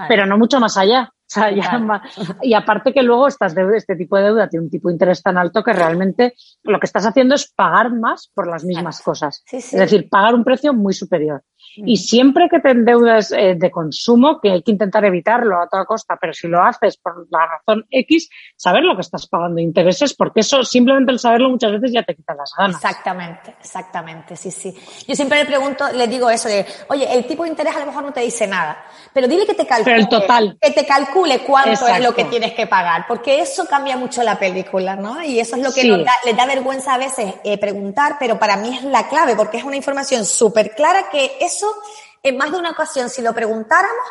pero 0.07 0.27
no 0.27 0.37
mucho 0.37 0.59
más 0.59 0.77
allá. 0.77 1.11
y 2.43 2.53
aparte 2.53 2.93
que 2.93 3.01
luego 3.01 3.27
estas 3.27 3.55
deudas, 3.55 3.77
este 3.77 3.95
tipo 3.95 4.15
de 4.17 4.25
deuda 4.25 4.47
tiene 4.47 4.65
un 4.65 4.69
tipo 4.69 4.89
de 4.89 4.93
interés 4.93 5.23
tan 5.23 5.35
alto 5.39 5.63
que 5.63 5.73
realmente 5.73 6.35
lo 6.61 6.79
que 6.79 6.85
estás 6.85 7.07
haciendo 7.07 7.33
es 7.33 7.51
pagar 7.51 7.91
más 7.91 8.29
por 8.31 8.47
las 8.47 8.63
mismas 8.63 9.01
cosas. 9.01 9.43
Es 9.51 9.71
decir, 9.71 10.07
pagar 10.07 10.35
un 10.35 10.43
precio 10.43 10.71
muy 10.75 10.93
superior. 10.93 11.41
Y 11.75 11.97
siempre 11.97 12.49
que 12.49 12.59
te 12.59 12.71
endeudas 12.71 13.31
eh, 13.31 13.55
de 13.55 13.71
consumo, 13.71 14.39
que 14.39 14.51
hay 14.51 14.63
que 14.63 14.71
intentar 14.71 15.03
evitarlo 15.05 15.61
a 15.61 15.67
toda 15.67 15.85
costa, 15.85 16.17
pero 16.19 16.33
si 16.33 16.47
lo 16.47 16.61
haces 16.61 16.97
por 16.97 17.27
la 17.31 17.47
razón 17.47 17.85
X, 17.89 18.29
saber 18.55 18.83
lo 18.83 18.95
que 18.95 19.01
estás 19.01 19.27
pagando 19.27 19.59
intereses, 19.59 20.13
porque 20.13 20.41
eso 20.41 20.63
simplemente 20.63 21.11
el 21.11 21.19
saberlo 21.19 21.49
muchas 21.49 21.71
veces 21.71 21.91
ya 21.91 22.03
te 22.03 22.15
quita 22.15 22.33
las 22.35 22.53
ganas. 22.57 22.75
Exactamente, 22.75 23.55
exactamente, 23.59 24.35
sí, 24.35 24.51
sí. 24.51 24.73
Yo 25.07 25.15
siempre 25.15 25.39
le 25.39 25.45
pregunto, 25.45 25.91
le 25.91 26.07
digo 26.07 26.29
eso 26.29 26.47
de, 26.47 26.65
oye, 26.89 27.11
el 27.11 27.25
tipo 27.25 27.43
de 27.43 27.49
interés 27.49 27.75
a 27.75 27.79
lo 27.79 27.87
mejor 27.87 28.03
no 28.03 28.13
te 28.13 28.21
dice 28.21 28.47
nada, 28.47 28.83
pero 29.13 29.27
dile 29.27 29.45
que 29.45 29.53
te 29.53 29.65
calcule. 29.65 29.95
el 29.95 30.07
total. 30.07 30.57
Que 30.61 30.71
te 30.71 30.85
calcule 30.85 31.39
cuánto 31.39 31.87
es 31.87 32.03
lo 32.03 32.13
que 32.13 32.25
tienes 32.25 32.53
que 32.53 32.67
pagar, 32.67 33.05
porque 33.07 33.39
eso 33.39 33.65
cambia 33.65 33.97
mucho 33.97 34.23
la 34.23 34.37
película, 34.37 34.95
¿no? 34.95 35.23
Y 35.23 35.39
eso 35.39 35.55
es 35.55 35.63
lo 35.63 35.73
que 35.73 35.85
nos 35.87 36.03
da, 36.03 36.11
les 36.25 36.35
da 36.35 36.45
vergüenza 36.45 36.93
a 36.93 36.97
veces 36.97 37.33
eh, 37.43 37.57
preguntar, 37.57 38.17
pero 38.19 38.37
para 38.37 38.57
mí 38.57 38.75
es 38.75 38.83
la 38.83 39.07
clave, 39.07 39.35
porque 39.35 39.57
es 39.57 39.63
una 39.63 39.75
información 39.75 40.25
súper 40.25 40.75
clara 40.75 41.09
que 41.11 41.37
eso 41.39 41.62
en 42.21 42.37
más 42.37 42.51
de 42.51 42.57
una 42.57 42.71
ocasión, 42.71 43.09
si 43.09 43.21
lo 43.21 43.33
preguntáramos, 43.33 44.05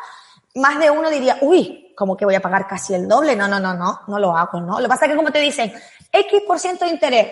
más 0.55 0.79
de 0.79 0.91
uno 0.91 1.09
diría, 1.09 1.39
uy, 1.41 1.93
como 1.97 2.17
que 2.17 2.25
voy 2.25 2.35
a 2.35 2.41
pagar 2.41 2.67
casi 2.67 2.95
el 2.95 3.09
doble. 3.09 3.37
No, 3.37 3.49
no, 3.49 3.61
no, 3.61 3.75
no, 3.75 4.01
no 4.07 4.19
lo 4.19 4.37
hago, 4.37 4.61
¿no? 4.61 4.79
Lo 4.79 4.85
que 4.85 4.89
pasa 4.89 5.07
es 5.07 5.13
que 5.13 5.17
como 5.17 5.31
te 5.31 5.41
dicen, 5.41 5.73
X 6.11 6.43
por 6.47 6.59
ciento 6.59 6.85
de 6.85 6.91
interés, 6.91 7.29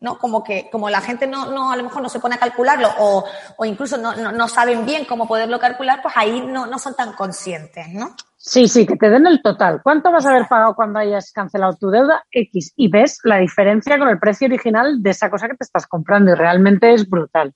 ¿no? 0.00 0.18
Como 0.18 0.42
que, 0.42 0.68
como 0.70 0.90
la 0.90 1.00
gente 1.00 1.26
no, 1.26 1.46
no, 1.46 1.70
a 1.70 1.76
lo 1.76 1.84
mejor 1.84 2.02
no 2.02 2.08
se 2.08 2.20
pone 2.20 2.34
a 2.34 2.38
calcularlo 2.38 2.88
o, 2.98 3.24
o 3.56 3.64
incluso 3.64 3.96
no, 3.96 4.14
no, 4.14 4.32
no, 4.32 4.48
saben 4.48 4.84
bien 4.84 5.04
cómo 5.04 5.26
poderlo 5.26 5.58
calcular, 5.58 6.00
pues 6.02 6.14
ahí 6.16 6.40
no, 6.40 6.66
no 6.66 6.78
son 6.78 6.94
tan 6.94 7.12
conscientes, 7.12 7.88
¿no? 7.88 8.14
Sí, 8.36 8.68
sí, 8.68 8.86
que 8.86 8.96
te 8.96 9.08
den 9.08 9.26
el 9.26 9.40
total. 9.40 9.80
¿Cuánto 9.82 10.12
vas 10.12 10.26
a 10.26 10.30
haber 10.30 10.46
pagado 10.46 10.74
cuando 10.74 10.98
hayas 10.98 11.32
cancelado 11.32 11.76
tu 11.76 11.88
deuda? 11.88 12.24
X. 12.30 12.74
Y 12.76 12.88
ves 12.88 13.20
la 13.24 13.38
diferencia 13.38 13.98
con 13.98 14.08
el 14.08 14.18
precio 14.18 14.46
original 14.46 15.02
de 15.02 15.10
esa 15.10 15.30
cosa 15.30 15.48
que 15.48 15.56
te 15.56 15.64
estás 15.64 15.86
comprando 15.86 16.32
y 16.32 16.34
realmente 16.34 16.92
es 16.92 17.08
brutal. 17.08 17.54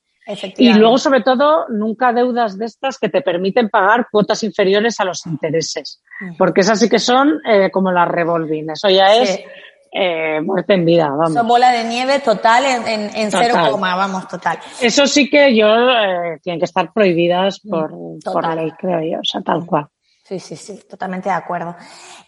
Y 0.59 0.75
luego, 0.75 0.99
sobre 0.99 1.23
todo, 1.23 1.67
nunca 1.69 2.12
deudas 2.12 2.59
de 2.59 2.67
estas 2.67 2.99
que 2.99 3.09
te 3.09 3.23
permiten 3.23 3.71
pagar 3.71 4.09
cuotas 4.11 4.43
inferiores 4.43 5.01
a 5.01 5.05
los 5.05 5.25
intereses, 5.27 6.03
porque 6.37 6.61
esas 6.61 6.79
sí 6.79 6.88
que 6.88 6.99
son 6.99 7.41
eh, 7.47 7.71
como 7.71 7.91
las 7.91 8.09
revolving. 8.09 8.71
Eso 8.71 8.91
ya 8.91 9.14
es 9.14 9.41
eh, 9.91 10.41
muerte 10.43 10.75
en 10.75 10.85
vida, 10.85 11.09
vamos. 11.09 11.33
Son 11.33 11.49
bola 11.49 11.71
de 11.71 11.85
nieve 11.85 12.19
total 12.21 12.67
en, 12.67 13.11
en, 13.14 13.31
cero 13.31 13.55
coma, 13.71 13.97
vamos, 13.97 14.29
total. 14.29 14.59
Eso 14.83 15.07
sí 15.07 15.31
que 15.31 15.57
yo, 15.57 15.67
eh, 15.67 16.38
tienen 16.43 16.61
que 16.61 16.67
estar 16.67 16.93
prohibidas 16.93 17.61
por, 17.61 17.91
por 18.23 18.43
la 18.43 18.55
ley, 18.55 18.71
creo 18.79 19.01
yo, 19.01 19.21
o 19.21 19.25
sea, 19.25 19.41
tal 19.41 19.64
cual. 19.64 19.88
Sí, 20.29 20.38
sí, 20.38 20.57
sí, 20.57 20.83
totalmente 20.87 21.31
de 21.31 21.35
acuerdo. 21.35 21.75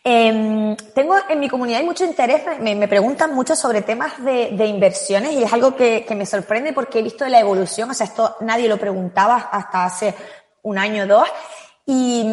Eh, 0.02 0.74
tengo 0.94 1.16
en 1.28 1.38
mi 1.38 1.50
comunidad 1.50 1.80
hay 1.80 1.84
mucho 1.84 2.02
interés, 2.02 2.40
me, 2.58 2.88
preguntan 2.88 3.34
mucho 3.34 3.54
sobre 3.54 3.82
temas 3.82 4.24
de, 4.24 4.52
de, 4.52 4.66
inversiones 4.68 5.32
y 5.32 5.42
es 5.42 5.52
algo 5.52 5.76
que, 5.76 6.06
que 6.08 6.14
me 6.14 6.24
sorprende 6.24 6.72
porque 6.72 7.00
he 7.00 7.02
visto 7.02 7.28
la 7.28 7.38
evolución, 7.40 7.90
o 7.90 7.94
sea, 7.94 8.06
esto 8.06 8.36
nadie 8.40 8.70
lo 8.70 8.78
preguntaba 8.78 9.50
hasta 9.52 9.84
hace 9.84 10.14
un 10.62 10.78
año 10.78 11.04
o 11.04 11.06
dos. 11.08 11.28
Y, 11.84 12.24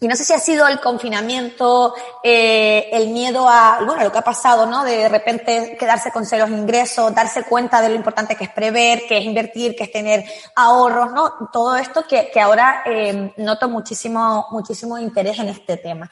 y 0.00 0.08
no 0.08 0.16
sé 0.16 0.24
si 0.24 0.32
ha 0.32 0.38
sido 0.38 0.66
el 0.66 0.80
confinamiento, 0.80 1.94
eh, 2.22 2.88
el 2.90 3.10
miedo 3.10 3.46
a, 3.48 3.80
bueno, 3.84 4.02
lo 4.02 4.10
que 4.10 4.18
ha 4.18 4.22
pasado, 4.22 4.64
¿no? 4.64 4.82
De, 4.82 5.08
repente 5.08 5.76
quedarse 5.78 6.10
con 6.10 6.24
ceros 6.24 6.48
ingresos, 6.48 7.14
darse 7.14 7.42
cuenta 7.42 7.82
de 7.82 7.90
lo 7.90 7.94
importante 7.94 8.34
que 8.34 8.44
es 8.44 8.50
prever, 8.50 9.02
que 9.06 9.18
es 9.18 9.24
invertir, 9.24 9.76
que 9.76 9.84
es 9.84 9.92
tener 9.92 10.24
ahorros, 10.56 11.12
¿no? 11.12 11.50
Todo 11.52 11.76
esto 11.76 12.04
que, 12.08 12.30
que 12.32 12.40
ahora 12.40 12.82
eh, 12.86 13.34
noto 13.36 13.68
muchísimo, 13.68 14.46
muchísimo 14.50 14.98
interés 14.98 15.38
en 15.38 15.50
este 15.50 15.76
tema. 15.76 16.10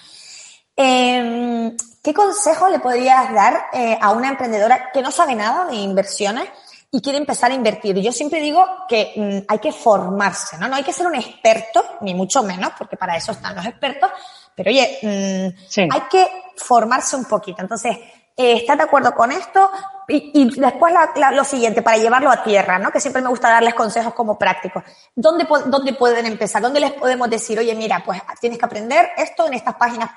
Eh, 0.76 1.74
¿Qué 2.02 2.14
consejo 2.14 2.68
le 2.68 2.78
podrías 2.78 3.32
dar 3.34 3.66
eh, 3.72 3.98
a 4.00 4.12
una 4.12 4.28
emprendedora 4.28 4.90
que 4.92 5.02
no 5.02 5.10
sabe 5.10 5.34
nada 5.34 5.64
de 5.66 5.74
inversiones? 5.74 6.48
Y 6.90 7.00
quiere 7.00 7.18
empezar 7.18 7.50
a 7.50 7.54
invertir. 7.54 7.98
Yo 7.98 8.12
siempre 8.12 8.40
digo 8.40 8.64
que 8.88 9.12
mm, 9.14 9.52
hay 9.52 9.58
que 9.58 9.72
formarse, 9.72 10.56
¿no? 10.58 10.68
No 10.68 10.76
hay 10.76 10.84
que 10.84 10.92
ser 10.92 11.06
un 11.06 11.14
experto, 11.14 11.84
ni 12.00 12.14
mucho 12.14 12.42
menos, 12.42 12.72
porque 12.78 12.96
para 12.96 13.16
eso 13.16 13.32
están 13.32 13.54
los 13.54 13.66
expertos, 13.66 14.10
pero 14.54 14.70
oye, 14.70 14.98
mm, 15.02 15.92
hay 15.92 16.00
que 16.10 16.26
formarse 16.56 17.16
un 17.16 17.26
poquito. 17.26 17.60
Entonces, 17.60 17.96
eh, 18.36 18.52
¿estás 18.54 18.78
de 18.78 18.84
acuerdo 18.84 19.12
con 19.14 19.32
esto? 19.32 19.70
Y, 20.10 20.58
después 20.58 20.94
lo 21.32 21.44
siguiente, 21.44 21.82
para 21.82 21.98
llevarlo 21.98 22.30
a 22.30 22.42
tierra, 22.42 22.78
¿no? 22.78 22.90
Que 22.90 23.00
siempre 23.00 23.20
me 23.20 23.28
gusta 23.28 23.50
darles 23.50 23.74
consejos 23.74 24.14
como 24.14 24.38
prácticos. 24.38 24.82
¿Dónde, 25.14 25.46
¿Dónde 25.66 25.92
pueden 25.92 26.24
empezar? 26.24 26.62
¿Dónde 26.62 26.80
les 26.80 26.92
podemos 26.92 27.28
decir, 27.28 27.58
oye, 27.58 27.74
mira, 27.74 28.02
pues 28.02 28.22
tienes 28.40 28.58
que 28.58 28.64
aprender 28.64 29.10
esto 29.18 29.46
en 29.46 29.52
estas 29.52 29.74
páginas? 29.74 30.12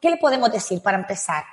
¿Qué 0.00 0.08
le 0.08 0.16
podemos 0.16 0.50
decir 0.50 0.82
para 0.82 0.96
empezar? 0.96 1.44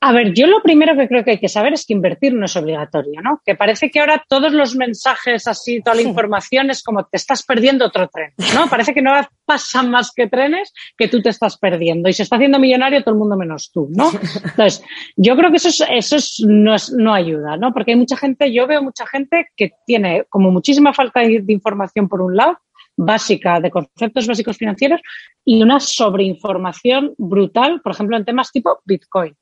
A 0.00 0.12
ver, 0.12 0.34
yo 0.34 0.46
lo 0.46 0.62
primero 0.62 0.96
que 0.96 1.08
creo 1.08 1.24
que 1.24 1.32
hay 1.32 1.38
que 1.38 1.48
saber 1.48 1.72
es 1.72 1.86
que 1.86 1.94
invertir 1.94 2.34
no 2.34 2.44
es 2.44 2.56
obligatorio, 2.56 3.20
¿no? 3.22 3.40
Que 3.44 3.54
parece 3.54 3.90
que 3.90 4.00
ahora 4.00 4.24
todos 4.28 4.52
los 4.52 4.76
mensajes 4.76 5.46
así, 5.46 5.80
toda 5.80 5.96
la 5.96 6.02
información 6.02 6.70
es 6.70 6.82
como 6.82 7.04
te 7.04 7.16
estás 7.16 7.42
perdiendo 7.42 7.86
otro 7.86 8.08
tren, 8.08 8.32
¿no? 8.54 8.68
Parece 8.68 8.92
que 8.92 9.02
no 9.02 9.12
pasan 9.44 9.90
más 9.90 10.12
que 10.14 10.28
trenes 10.28 10.72
que 10.96 11.08
tú 11.08 11.22
te 11.22 11.30
estás 11.30 11.56
perdiendo 11.56 12.08
y 12.08 12.12
se 12.12 12.24
está 12.24 12.36
haciendo 12.36 12.58
millonario 12.58 13.02
todo 13.02 13.14
el 13.14 13.18
mundo 13.18 13.36
menos 13.36 13.70
tú, 13.72 13.88
¿no? 13.90 14.10
Entonces, 14.44 14.82
yo 15.16 15.36
creo 15.36 15.50
que 15.50 15.56
eso, 15.56 15.68
es, 15.68 15.82
eso 15.88 16.16
es, 16.16 16.44
no, 16.46 16.74
es, 16.74 16.92
no 16.92 17.14
ayuda, 17.14 17.56
¿no? 17.56 17.72
Porque 17.72 17.92
hay 17.92 17.98
mucha 17.98 18.16
gente, 18.16 18.52
yo 18.52 18.66
veo 18.66 18.82
mucha 18.82 19.06
gente 19.06 19.48
que 19.56 19.72
tiene 19.86 20.24
como 20.28 20.50
muchísima 20.50 20.92
falta 20.92 21.20
de 21.20 21.44
información 21.48 22.08
por 22.08 22.20
un 22.20 22.36
lado 22.36 22.58
básica 22.96 23.60
de 23.60 23.70
conceptos 23.70 24.26
básicos 24.26 24.56
financieros 24.56 25.00
y 25.44 25.62
una 25.62 25.80
sobreinformación 25.80 27.14
brutal, 27.18 27.80
por 27.82 27.92
ejemplo, 27.92 28.16
en 28.16 28.24
temas 28.24 28.50
tipo 28.50 28.80
Bitcoin. 28.84 29.36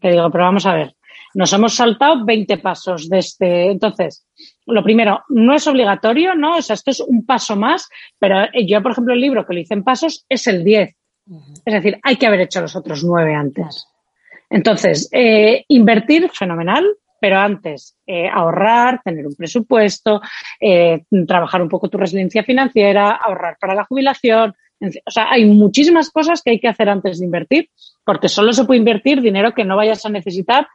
Que 0.00 0.10
digo, 0.10 0.30
pero 0.30 0.44
vamos 0.44 0.66
a 0.66 0.74
ver, 0.74 0.94
nos 1.34 1.52
hemos 1.52 1.74
saltado 1.74 2.24
20 2.24 2.58
pasos 2.58 3.08
de 3.08 3.18
este. 3.18 3.70
Entonces, 3.70 4.26
lo 4.66 4.82
primero, 4.82 5.22
no 5.28 5.54
es 5.54 5.66
obligatorio, 5.66 6.34
¿no? 6.34 6.56
O 6.56 6.62
sea, 6.62 6.74
esto 6.74 6.90
es 6.90 7.00
un 7.00 7.24
paso 7.24 7.56
más, 7.56 7.88
pero 8.18 8.46
yo, 8.66 8.82
por 8.82 8.92
ejemplo, 8.92 9.14
el 9.14 9.20
libro 9.20 9.46
que 9.46 9.54
lo 9.54 9.60
hice 9.60 9.74
en 9.74 9.84
pasos 9.84 10.24
es 10.28 10.46
el 10.46 10.64
10. 10.64 10.94
Es 11.64 11.74
decir, 11.74 11.98
hay 12.02 12.16
que 12.16 12.26
haber 12.26 12.40
hecho 12.40 12.60
los 12.60 12.74
otros 12.74 13.04
nueve 13.04 13.34
antes. 13.34 13.86
Entonces, 14.50 15.08
eh, 15.12 15.64
invertir, 15.68 16.30
fenomenal, 16.30 16.86
pero 17.20 17.38
antes 17.38 17.96
eh, 18.06 18.28
ahorrar, 18.28 19.02
tener 19.04 19.26
un 19.26 19.34
presupuesto, 19.34 20.20
eh, 20.60 21.04
trabajar 21.26 21.60
un 21.60 21.68
poco 21.68 21.88
tu 21.88 21.98
residencia 21.98 22.44
financiera, 22.44 23.10
ahorrar 23.10 23.58
para 23.60 23.74
la 23.74 23.84
jubilación, 23.84 24.54
o 24.80 25.10
sea, 25.10 25.30
hay 25.30 25.44
muchísimas 25.44 26.10
cosas 26.10 26.42
que 26.42 26.50
hay 26.50 26.60
que 26.60 26.68
hacer 26.68 26.88
antes 26.88 27.18
de 27.18 27.24
invertir, 27.24 27.70
porque 28.04 28.28
solo 28.28 28.52
se 28.52 28.64
puede 28.64 28.78
invertir 28.78 29.20
dinero 29.20 29.54
que 29.54 29.64
no 29.64 29.76
vayas 29.76 30.04
a 30.06 30.08
necesitar 30.08 30.68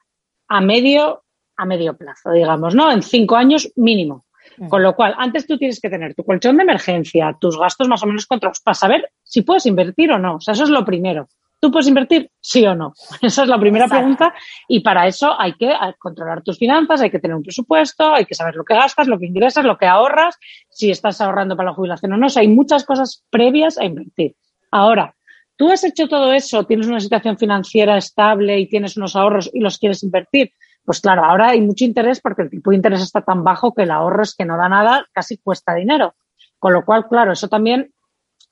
a 0.47 0.61
medio, 0.61 1.23
a 1.55 1.65
medio 1.65 1.95
plazo, 1.95 2.31
digamos, 2.31 2.75
¿no? 2.75 2.91
En 2.91 3.01
cinco 3.01 3.35
años 3.35 3.71
mínimo. 3.75 4.25
Mm. 4.57 4.67
Con 4.67 4.83
lo 4.83 4.95
cual, 4.95 5.15
antes 5.17 5.47
tú 5.47 5.57
tienes 5.57 5.79
que 5.79 5.89
tener 5.89 6.15
tu 6.15 6.23
colchón 6.23 6.57
de 6.57 6.63
emergencia, 6.63 7.35
tus 7.39 7.57
gastos 7.57 7.87
más 7.87 8.03
o 8.03 8.07
menos 8.07 8.25
controlados 8.25 8.59
para 8.59 8.75
saber 8.75 9.09
si 9.23 9.41
puedes 9.41 9.65
invertir 9.65 10.11
o 10.11 10.19
no. 10.19 10.35
O 10.35 10.41
sea, 10.41 10.53
eso 10.53 10.63
es 10.63 10.69
lo 10.69 10.85
primero. 10.85 11.27
¿Tú 11.63 11.71
puedes 11.71 11.87
invertir? 11.87 12.29
Sí 12.41 12.65
o 12.65 12.75
no. 12.75 12.91
Esa 13.21 13.43
es 13.43 13.47
la 13.47 13.57
primera 13.57 13.87
pregunta. 13.87 14.33
Y 14.67 14.81
para 14.81 15.07
eso 15.07 15.33
hay 15.39 15.53
que 15.53 15.73
controlar 15.97 16.43
tus 16.43 16.57
finanzas, 16.57 16.99
hay 16.99 17.09
que 17.09 17.19
tener 17.19 17.37
un 17.37 17.41
presupuesto, 17.41 18.13
hay 18.13 18.25
que 18.25 18.35
saber 18.35 18.55
lo 18.55 18.65
que 18.65 18.73
gastas, 18.73 19.07
lo 19.07 19.17
que 19.17 19.27
ingresas, 19.27 19.63
lo 19.63 19.77
que 19.77 19.85
ahorras, 19.85 20.37
si 20.69 20.91
estás 20.91 21.21
ahorrando 21.21 21.55
para 21.55 21.69
la 21.69 21.73
jubilación 21.73 22.11
o 22.11 22.17
no. 22.17 22.25
O 22.25 22.29
sea, 22.29 22.41
hay 22.41 22.49
muchas 22.49 22.83
cosas 22.83 23.23
previas 23.29 23.77
a 23.77 23.85
invertir. 23.85 24.35
Ahora, 24.71 25.15
tú 25.55 25.71
has 25.71 25.85
hecho 25.85 26.09
todo 26.09 26.33
eso, 26.33 26.65
tienes 26.65 26.87
una 26.87 26.99
situación 26.99 27.37
financiera 27.37 27.95
estable 27.95 28.59
y 28.59 28.67
tienes 28.67 28.97
unos 28.97 29.15
ahorros 29.15 29.49
y 29.53 29.61
los 29.61 29.77
quieres 29.77 30.03
invertir. 30.03 30.51
Pues 30.83 30.99
claro, 30.99 31.23
ahora 31.23 31.51
hay 31.51 31.61
mucho 31.61 31.85
interés 31.85 32.19
porque 32.19 32.41
el 32.41 32.49
tipo 32.49 32.71
de 32.71 32.75
interés 32.75 33.01
está 33.01 33.21
tan 33.21 33.45
bajo 33.45 33.73
que 33.73 33.83
el 33.83 33.91
ahorro 33.91 34.23
es 34.23 34.35
que 34.35 34.43
no 34.43 34.57
da 34.57 34.67
nada, 34.67 35.05
casi 35.13 35.37
cuesta 35.37 35.75
dinero. 35.75 36.13
Con 36.59 36.73
lo 36.73 36.83
cual, 36.83 37.07
claro, 37.07 37.31
eso 37.31 37.47
también 37.47 37.93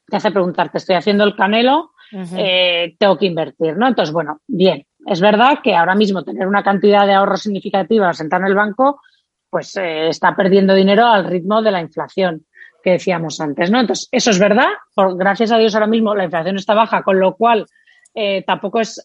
te 0.07 0.15
hace 0.15 0.31
preguntarte, 0.31 0.77
¿estoy 0.77 0.95
haciendo 0.95 1.25
el 1.25 1.35
canelo? 1.35 1.90
Eh, 2.11 2.95
tengo 2.97 3.17
que 3.17 3.25
invertir, 3.25 3.77
¿no? 3.77 3.87
Entonces, 3.87 4.13
bueno, 4.13 4.41
bien, 4.47 4.85
es 5.05 5.21
verdad 5.21 5.59
que 5.63 5.75
ahora 5.75 5.95
mismo 5.95 6.23
tener 6.23 6.47
una 6.47 6.63
cantidad 6.63 7.05
de 7.05 7.13
ahorros 7.13 7.41
significativa 7.41 8.13
sentada 8.13 8.43
en 8.43 8.49
el 8.49 8.55
banco, 8.55 9.01
pues 9.49 9.75
eh, 9.77 10.09
está 10.09 10.35
perdiendo 10.35 10.73
dinero 10.73 11.05
al 11.07 11.25
ritmo 11.25 11.61
de 11.61 11.71
la 11.71 11.81
inflación 11.81 12.45
que 12.83 12.91
decíamos 12.91 13.39
antes, 13.39 13.69
¿no? 13.71 13.79
Entonces, 13.79 14.07
eso 14.11 14.31
es 14.31 14.39
verdad, 14.39 14.67
por, 14.93 15.17
gracias 15.17 15.51
a 15.51 15.57
Dios 15.57 15.73
ahora 15.75 15.87
mismo 15.87 16.15
la 16.15 16.25
inflación 16.25 16.57
está 16.57 16.73
baja, 16.73 17.03
con 17.03 17.19
lo 17.19 17.35
cual 17.35 17.65
eh, 18.13 18.43
tampoco 18.45 18.79
es, 18.81 19.01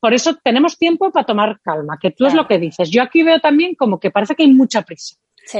por 0.00 0.12
eso 0.12 0.36
tenemos 0.42 0.76
tiempo 0.78 1.12
para 1.12 1.26
tomar 1.26 1.60
calma, 1.62 1.98
que 2.00 2.10
tú 2.10 2.26
es 2.26 2.34
lo 2.34 2.46
que 2.46 2.58
dices. 2.58 2.90
Yo 2.90 3.02
aquí 3.02 3.22
veo 3.22 3.38
también 3.38 3.74
como 3.74 4.00
que 4.00 4.10
parece 4.10 4.34
que 4.34 4.42
hay 4.42 4.52
mucha 4.52 4.82
prisa 4.82 5.16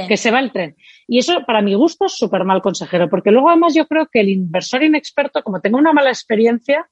que 0.07 0.17
se 0.17 0.31
va 0.31 0.39
el 0.39 0.51
tren. 0.51 0.75
Y 1.07 1.19
eso, 1.19 1.43
para 1.45 1.61
mi 1.61 1.73
gusto, 1.73 2.05
es 2.05 2.13
súper 2.15 2.45
mal 2.45 2.61
consejero, 2.61 3.09
porque 3.09 3.31
luego 3.31 3.49
además 3.49 3.73
yo 3.73 3.87
creo 3.87 4.07
que 4.11 4.21
el 4.21 4.29
inversor 4.29 4.83
inexperto, 4.83 5.43
como 5.43 5.59
tenga 5.59 5.77
una 5.77 5.93
mala 5.93 6.09
experiencia, 6.09 6.89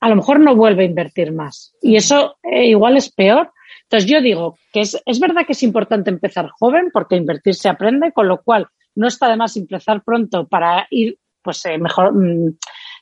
a 0.00 0.08
lo 0.08 0.16
mejor 0.16 0.40
no 0.40 0.54
vuelve 0.54 0.82
a 0.82 0.86
invertir 0.86 1.32
más. 1.32 1.74
Y 1.80 1.96
eso 1.96 2.36
eh, 2.42 2.66
igual 2.66 2.96
es 2.96 3.10
peor. 3.10 3.52
Entonces 3.84 4.10
yo 4.10 4.20
digo 4.20 4.58
que 4.72 4.80
es, 4.80 5.00
es 5.06 5.20
verdad 5.20 5.46
que 5.46 5.52
es 5.52 5.62
importante 5.62 6.10
empezar 6.10 6.50
joven, 6.58 6.90
porque 6.92 7.16
invertir 7.16 7.54
se 7.54 7.68
aprende, 7.68 8.12
con 8.12 8.28
lo 8.28 8.42
cual 8.42 8.68
no 8.94 9.08
está 9.08 9.28
de 9.28 9.36
más 9.36 9.56
empezar 9.56 10.02
pronto 10.04 10.46
para 10.46 10.86
ir, 10.90 11.18
pues, 11.42 11.64
eh, 11.66 11.78
mejor. 11.78 12.14
Mm, 12.14 12.56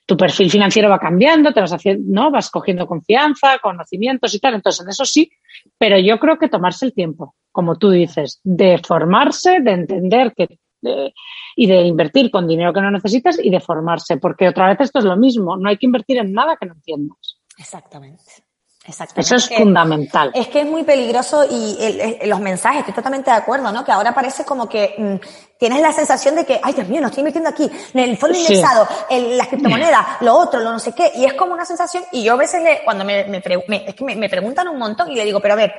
tu 0.04 0.16
perfil 0.16 0.50
financiero 0.50 0.88
va 0.88 0.98
cambiando, 0.98 1.52
te 1.52 1.60
vas 1.60 1.72
haciendo, 1.72 2.04
¿no? 2.08 2.30
Vas 2.30 2.50
cogiendo 2.50 2.86
confianza, 2.86 3.58
conocimientos 3.58 4.34
y 4.34 4.40
tal. 4.40 4.54
Entonces, 4.54 4.84
en 4.84 4.90
eso 4.90 5.04
sí, 5.04 5.30
pero 5.78 5.98
yo 5.98 6.18
creo 6.18 6.38
que 6.38 6.48
tomarse 6.48 6.86
el 6.86 6.92
tiempo, 6.92 7.34
como 7.52 7.76
tú 7.76 7.90
dices, 7.90 8.40
de 8.42 8.78
formarse, 8.78 9.60
de 9.60 9.70
entender 9.72 10.32
que 10.36 10.58
y 11.54 11.66
de 11.66 11.82
invertir 11.82 12.30
con 12.30 12.48
dinero 12.48 12.72
que 12.72 12.80
no 12.80 12.90
necesitas 12.90 13.38
y 13.40 13.50
de 13.50 13.60
formarse, 13.60 14.16
porque 14.16 14.48
otra 14.48 14.68
vez 14.68 14.80
esto 14.80 14.98
es 14.98 15.04
lo 15.04 15.16
mismo, 15.16 15.56
no 15.56 15.68
hay 15.68 15.76
que 15.76 15.86
invertir 15.86 16.18
en 16.18 16.32
nada 16.32 16.56
que 16.56 16.66
no 16.66 16.74
entiendas. 16.74 17.38
Exactamente. 17.56 18.24
Eso 18.84 19.36
es 19.36 19.48
fundamental. 19.48 20.32
Es 20.34 20.48
que 20.48 20.62
es 20.62 20.66
muy 20.66 20.82
peligroso 20.82 21.44
y 21.48 22.26
los 22.26 22.40
mensajes, 22.40 22.80
estoy 22.80 22.94
totalmente 22.94 23.30
de 23.30 23.36
acuerdo, 23.36 23.70
¿no? 23.70 23.84
Que 23.84 23.92
ahora 23.92 24.12
parece 24.12 24.44
como 24.44 24.68
que 24.68 24.96
mm, 24.98 25.56
tienes 25.56 25.80
la 25.80 25.92
sensación 25.92 26.34
de 26.34 26.44
que, 26.44 26.58
ay 26.60 26.72
Dios 26.72 26.88
mío, 26.88 27.00
no 27.00 27.06
estoy 27.06 27.22
metiendo 27.22 27.48
aquí, 27.48 27.70
en 27.94 28.00
el 28.00 28.16
fondo 28.16 28.36
indexado, 28.36 28.88
en 29.08 29.38
las 29.38 29.46
criptomonedas, 29.46 30.04
lo 30.22 30.34
otro, 30.34 30.58
lo 30.58 30.72
no 30.72 30.80
sé 30.80 30.92
qué, 30.96 31.12
y 31.14 31.24
es 31.24 31.34
como 31.34 31.54
una 31.54 31.64
sensación, 31.64 32.02
y 32.10 32.24
yo 32.24 32.32
a 32.32 32.36
veces 32.36 32.60
le, 32.60 32.82
cuando 32.84 33.04
me, 33.04 33.24
me, 33.26 33.36
es 33.86 33.94
que 33.94 34.04
me, 34.04 34.28
preguntan 34.28 34.66
un 34.66 34.78
montón 34.78 35.08
y 35.12 35.14
le 35.14 35.24
digo, 35.24 35.38
pero 35.38 35.54
a 35.54 35.58
ver, 35.58 35.72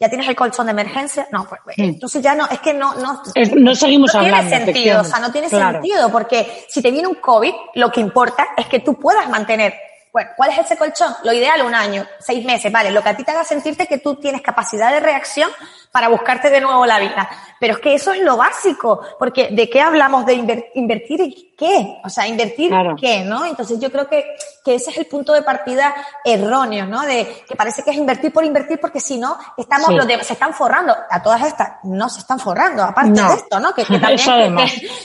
¿ya 0.00 0.08
tienes 0.08 0.26
el 0.26 0.34
colchón 0.34 0.66
de 0.66 0.72
emergencia? 0.72 1.28
No, 1.30 1.46
pues, 1.46 1.60
mm. 1.76 1.82
entonces 1.82 2.22
ya 2.22 2.34
no, 2.34 2.46
es 2.48 2.58
que 2.60 2.72
no, 2.72 2.94
no, 2.94 3.22
no 3.56 3.74
seguimos 3.74 4.14
no 4.14 4.20
hablando. 4.20 4.48
tiene 4.48 4.64
sentido, 4.64 5.00
o 5.02 5.04
sea, 5.04 5.18
no 5.20 5.30
tiene 5.30 5.48
sentido, 5.48 6.10
porque 6.10 6.64
si 6.68 6.80
te 6.80 6.90
viene 6.90 7.06
un 7.06 7.16
COVID, 7.16 7.52
lo 7.74 7.92
que 7.92 8.00
importa 8.00 8.48
es 8.56 8.66
que 8.66 8.80
tú 8.80 8.98
puedas 8.98 9.28
mantener 9.28 9.74
bueno, 10.12 10.30
¿cuál 10.36 10.50
es 10.50 10.58
ese 10.58 10.76
colchón? 10.76 11.14
Lo 11.22 11.32
ideal, 11.32 11.62
un 11.62 11.74
año, 11.74 12.04
seis 12.18 12.44
meses, 12.44 12.72
vale. 12.72 12.90
Lo 12.90 13.00
que 13.00 13.10
a 13.10 13.16
ti 13.16 13.22
te 13.22 13.30
haga 13.30 13.44
sentirte 13.44 13.86
que 13.86 13.98
tú 13.98 14.16
tienes 14.16 14.42
capacidad 14.42 14.90
de 14.90 14.98
reacción 14.98 15.50
para 15.92 16.08
buscarte 16.08 16.50
de 16.50 16.60
nuevo 16.60 16.86
la 16.86 16.98
vida. 16.98 17.28
Pero 17.58 17.74
es 17.74 17.80
que 17.80 17.94
eso 17.94 18.12
es 18.12 18.20
lo 18.22 18.36
básico, 18.36 19.02
porque 19.18 19.48
¿de 19.50 19.68
qué 19.68 19.82
hablamos 19.82 20.24
de 20.24 20.34
invertir 20.74 21.20
en 21.20 21.34
qué? 21.58 22.00
O 22.02 22.08
sea, 22.08 22.26
invertir 22.26 22.72
qué, 22.98 23.22
¿no? 23.22 23.44
Entonces 23.44 23.78
yo 23.78 23.92
creo 23.92 24.08
que, 24.08 24.24
que 24.64 24.76
ese 24.76 24.90
es 24.90 24.96
el 24.96 25.06
punto 25.06 25.34
de 25.34 25.42
partida 25.42 25.94
erróneo, 26.24 26.86
¿no? 26.86 27.02
De 27.02 27.44
que 27.46 27.56
parece 27.56 27.82
que 27.82 27.90
es 27.90 27.98
invertir 27.98 28.32
por 28.32 28.44
invertir, 28.44 28.80
porque 28.80 28.98
si 28.98 29.18
no, 29.18 29.36
estamos, 29.58 29.90
se 30.22 30.32
están 30.32 30.54
forrando. 30.54 30.96
A 31.10 31.22
todas 31.22 31.42
estas 31.42 31.84
no 31.84 32.08
se 32.08 32.20
están 32.20 32.40
forrando, 32.40 32.82
aparte 32.82 33.20
de 33.20 33.34
esto, 33.34 33.60
¿no? 33.60 33.74
Que, 33.74 33.84
también, 34.00 34.56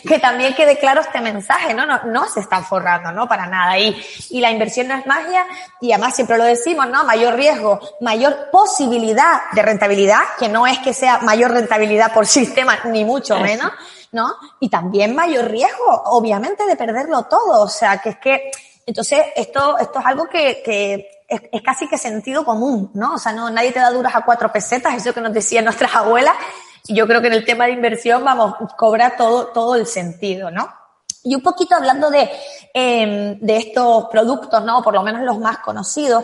que, 0.08 0.20
también 0.20 0.54
quede 0.56 0.78
claro 0.78 1.02
este 1.02 1.20
mensaje, 1.20 1.74
¿no? 1.74 1.86
¿no? 1.86 2.04
No 2.06 2.26
se 2.30 2.40
están 2.40 2.64
forrando, 2.64 3.12
¿no? 3.12 3.28
Para 3.28 3.48
nada. 3.48 3.78
Y, 3.78 4.02
y 4.30 4.40
la 4.40 4.50
inversión 4.50 4.88
no 4.88 4.96
es 4.96 5.06
magia, 5.06 5.46
y 5.82 5.92
además 5.92 6.16
siempre 6.16 6.38
lo 6.38 6.46
decimos, 6.46 6.88
¿no? 6.88 7.04
Mayor 7.04 7.36
riesgo, 7.36 7.82
mayor 8.00 8.50
posibilidad 8.50 9.42
de 9.52 9.62
rentabilidad, 9.62 10.22
que 10.40 10.48
no 10.48 10.66
es 10.66 10.75
que 10.80 10.94
sea 10.94 11.20
mayor 11.20 11.52
rentabilidad 11.52 12.14
por 12.14 12.26
sistema, 12.28 12.80
ni 12.86 13.04
mucho 13.04 13.38
menos, 13.40 13.72
¿no? 14.12 14.34
Y 14.60 14.70
también 14.70 15.16
mayor 15.16 15.50
riesgo, 15.50 16.04
obviamente, 16.06 16.66
de 16.66 16.76
perderlo 16.76 17.24
todo. 17.24 17.64
O 17.64 17.70
sea, 17.70 17.98
que 18.00 18.10
es 18.10 18.18
que, 18.18 18.52
entonces, 18.86 19.26
esto, 19.36 19.78
esto 19.78 20.00
es 20.00 20.06
algo 20.06 20.28
que, 20.28 20.62
que 20.64 21.16
es, 21.28 21.62
casi 21.62 21.88
que 21.88 21.98
sentido 21.98 22.46
común, 22.46 22.92
¿no? 22.94 23.16
O 23.16 23.18
sea, 23.18 23.34
no, 23.34 23.50
nadie 23.50 23.72
te 23.72 23.80
da 23.80 23.92
duras 23.92 24.16
a 24.16 24.22
cuatro 24.22 24.52
pesetas, 24.52 24.96
eso 24.96 25.14
que 25.14 25.22
nos 25.22 25.34
decían 25.34 25.66
nuestras 25.66 25.96
abuelas. 25.96 26.36
Y 26.88 26.96
yo 26.96 27.08
creo 27.08 27.22
que 27.22 27.28
en 27.28 27.34
el 27.34 27.46
tema 27.46 27.66
de 27.66 27.72
inversión, 27.72 28.24
vamos, 28.24 28.56
cobra 28.78 29.16
todo, 29.18 29.48
todo 29.48 29.76
el 29.76 29.88
sentido, 29.88 30.52
¿no? 30.52 30.70
Y 31.24 31.34
un 31.34 31.42
poquito 31.42 31.76
hablando 31.76 32.12
de, 32.12 32.30
eh, 32.72 33.38
de 33.42 33.58
estos 33.58 34.06
productos, 34.06 34.64
¿no? 34.64 34.84
Por 34.84 34.94
lo 34.94 35.02
menos 35.02 35.24
los 35.24 35.40
más 35.40 35.58
conocidos. 35.58 36.24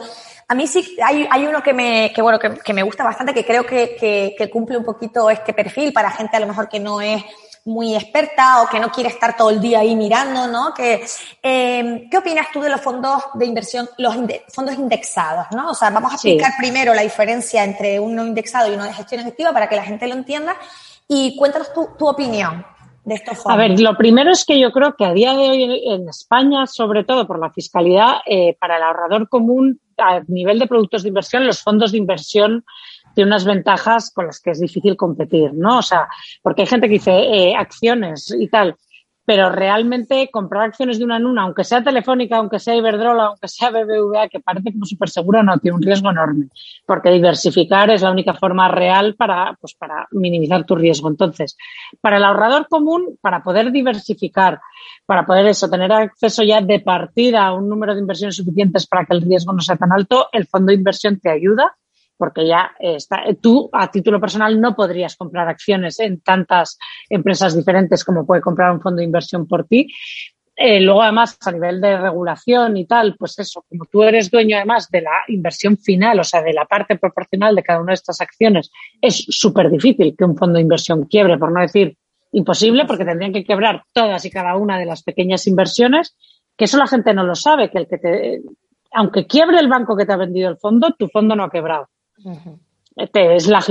A 0.51 0.53
mí 0.53 0.67
sí 0.67 0.97
hay, 1.01 1.25
hay 1.31 1.47
uno 1.47 1.63
que 1.63 1.71
me, 1.71 2.11
que, 2.13 2.21
bueno, 2.21 2.37
que, 2.37 2.55
que 2.55 2.73
me 2.73 2.83
gusta 2.83 3.05
bastante, 3.05 3.33
que 3.33 3.45
creo 3.45 3.65
que, 3.65 3.95
que, 3.97 4.35
que, 4.37 4.49
cumple 4.49 4.75
un 4.75 4.83
poquito 4.83 5.29
este 5.29 5.53
perfil 5.53 5.93
para 5.93 6.11
gente 6.11 6.35
a 6.35 6.41
lo 6.41 6.47
mejor 6.47 6.67
que 6.67 6.77
no 6.77 6.99
es 6.99 7.23
muy 7.63 7.95
experta 7.95 8.61
o 8.61 8.67
que 8.67 8.77
no 8.77 8.91
quiere 8.91 9.07
estar 9.07 9.37
todo 9.37 9.49
el 9.49 9.61
día 9.61 9.79
ahí 9.79 9.95
mirando, 9.95 10.47
¿no? 10.47 10.73
Que, 10.73 11.05
eh, 11.41 12.05
¿Qué 12.11 12.17
opinas 12.17 12.47
tú 12.51 12.59
de 12.59 12.67
los 12.67 12.81
fondos 12.81 13.23
de 13.35 13.45
inversión, 13.45 13.87
los 13.97 14.13
fondos 14.49 14.75
indexados, 14.75 15.45
¿no? 15.55 15.69
O 15.69 15.73
sea, 15.73 15.89
vamos 15.89 16.11
a 16.11 16.15
explicar 16.15 16.51
primero 16.59 16.93
la 16.93 17.03
diferencia 17.03 17.63
entre 17.63 17.97
uno 17.97 18.27
indexado 18.27 18.69
y 18.69 18.75
uno 18.75 18.83
de 18.83 18.91
gestión 18.91 19.21
efectiva 19.21 19.53
para 19.53 19.69
que 19.69 19.77
la 19.77 19.85
gente 19.85 20.05
lo 20.05 20.15
entienda 20.15 20.57
y 21.07 21.37
cuéntanos 21.37 21.71
tu, 21.71 21.91
tu 21.97 22.09
opinión. 22.09 22.65
De 23.03 23.15
estos 23.15 23.35
fondos. 23.39 23.53
A 23.53 23.57
ver, 23.57 23.79
lo 23.79 23.97
primero 23.97 24.31
es 24.31 24.45
que 24.45 24.59
yo 24.59 24.71
creo 24.71 24.95
que 24.95 25.05
a 25.05 25.11
día 25.11 25.33
de 25.33 25.49
hoy 25.49 25.81
en 25.87 26.07
España, 26.07 26.67
sobre 26.67 27.03
todo 27.03 27.25
por 27.25 27.39
la 27.39 27.49
fiscalidad, 27.49 28.17
eh, 28.27 28.55
para 28.59 28.77
el 28.77 28.83
ahorrador 28.83 29.27
común 29.27 29.81
a 30.01 30.23
nivel 30.27 30.59
de 30.59 30.67
productos 30.67 31.03
de 31.03 31.09
inversión, 31.09 31.45
los 31.45 31.61
fondos 31.61 31.91
de 31.91 31.97
inversión 31.97 32.65
tienen 33.15 33.29
unas 33.29 33.45
ventajas 33.45 34.11
con 34.13 34.27
las 34.27 34.39
que 34.39 34.51
es 34.51 34.59
difícil 34.59 34.95
competir, 34.95 35.53
¿no? 35.53 35.79
O 35.79 35.81
sea, 35.81 36.07
porque 36.41 36.63
hay 36.63 36.67
gente 36.67 36.87
que 36.87 36.93
dice 36.93 37.11
eh, 37.11 37.55
acciones 37.55 38.33
y 38.37 38.47
tal 38.47 38.75
pero 39.31 39.49
realmente 39.49 40.27
comprar 40.29 40.63
acciones 40.63 40.99
de 40.99 41.05
una 41.05 41.15
en 41.15 41.25
una, 41.25 41.43
aunque 41.43 41.63
sea 41.63 41.81
Telefónica, 41.81 42.35
aunque 42.35 42.59
sea 42.59 42.75
Iberdrola, 42.75 43.27
aunque 43.27 43.47
sea 43.47 43.69
BBVA, 43.69 44.27
que 44.27 44.41
parece 44.41 44.73
como 44.73 44.85
súper 44.85 45.07
seguro, 45.07 45.41
no, 45.41 45.57
tiene 45.57 45.77
un 45.77 45.81
riesgo 45.81 46.11
enorme, 46.11 46.47
porque 46.85 47.11
diversificar 47.11 47.89
es 47.91 48.01
la 48.01 48.11
única 48.11 48.33
forma 48.33 48.67
real 48.67 49.15
para, 49.15 49.57
pues, 49.61 49.73
para 49.73 50.05
minimizar 50.11 50.65
tu 50.65 50.75
riesgo. 50.75 51.07
Entonces, 51.07 51.55
para 52.01 52.17
el 52.17 52.25
ahorrador 52.25 52.67
común, 52.67 53.17
para 53.21 53.41
poder 53.41 53.71
diversificar, 53.71 54.59
para 55.05 55.25
poder 55.25 55.47
eso, 55.47 55.69
tener 55.69 55.93
acceso 55.93 56.43
ya 56.43 56.59
de 56.59 56.81
partida 56.81 57.45
a 57.45 57.53
un 57.53 57.69
número 57.69 57.93
de 57.95 58.01
inversiones 58.01 58.35
suficientes 58.35 58.85
para 58.85 59.05
que 59.05 59.13
el 59.13 59.21
riesgo 59.21 59.53
no 59.53 59.61
sea 59.61 59.77
tan 59.77 59.93
alto, 59.93 60.27
el 60.33 60.45
fondo 60.45 60.71
de 60.71 60.75
inversión 60.75 61.21
te 61.21 61.29
ayuda 61.29 61.73
porque 62.21 62.45
ya 62.45 62.71
está, 62.77 63.23
tú 63.41 63.67
a 63.73 63.89
título 63.89 64.21
personal 64.21 64.61
no 64.61 64.75
podrías 64.75 65.15
comprar 65.15 65.47
acciones 65.47 65.99
en 65.99 66.21
tantas 66.21 66.77
empresas 67.09 67.57
diferentes 67.57 68.05
como 68.05 68.27
puede 68.27 68.41
comprar 68.41 68.71
un 68.71 68.79
fondo 68.79 68.99
de 68.99 69.05
inversión 69.05 69.47
por 69.47 69.65
ti. 69.65 69.87
Eh, 70.55 70.79
luego, 70.81 71.01
además, 71.01 71.35
a 71.43 71.51
nivel 71.51 71.81
de 71.81 71.97
regulación 71.97 72.77
y 72.77 72.85
tal, 72.85 73.15
pues 73.17 73.39
eso, 73.39 73.65
como 73.67 73.85
tú 73.85 74.03
eres 74.03 74.29
dueño 74.29 74.55
además 74.55 74.87
de 74.91 75.01
la 75.01 75.23
inversión 75.29 75.79
final, 75.79 76.19
o 76.19 76.23
sea, 76.23 76.43
de 76.43 76.53
la 76.53 76.65
parte 76.65 76.95
proporcional 76.95 77.55
de 77.55 77.63
cada 77.63 77.81
una 77.81 77.93
de 77.93 77.95
estas 77.95 78.21
acciones, 78.21 78.69
es 79.01 79.25
súper 79.27 79.71
difícil 79.71 80.13
que 80.15 80.23
un 80.23 80.37
fondo 80.37 80.57
de 80.57 80.61
inversión 80.61 81.05
quiebre, 81.05 81.39
por 81.39 81.51
no 81.51 81.61
decir 81.61 81.97
imposible, 82.33 82.85
porque 82.85 83.03
tendrían 83.03 83.33
que 83.33 83.43
quebrar 83.43 83.83
todas 83.93 84.23
y 84.25 84.29
cada 84.29 84.55
una 84.57 84.77
de 84.77 84.85
las 84.85 85.01
pequeñas 85.01 85.47
inversiones, 85.47 86.15
que 86.55 86.65
eso 86.65 86.77
la 86.77 86.85
gente 86.85 87.15
no 87.15 87.23
lo 87.23 87.33
sabe, 87.33 87.71
que 87.71 87.79
el 87.79 87.87
que 87.87 87.97
te, 87.97 88.41
aunque 88.91 89.25
quiebre 89.25 89.59
el 89.59 89.67
banco 89.67 89.95
que 89.95 90.05
te 90.05 90.13
ha 90.13 90.17
vendido 90.17 90.49
el 90.49 90.57
fondo, 90.57 90.93
tu 90.97 91.07
fondo 91.07 91.35
no 91.35 91.43
ha 91.43 91.49
quebrado. 91.49 91.89
Este 92.95 93.35
es 93.35 93.47
la 93.47 93.63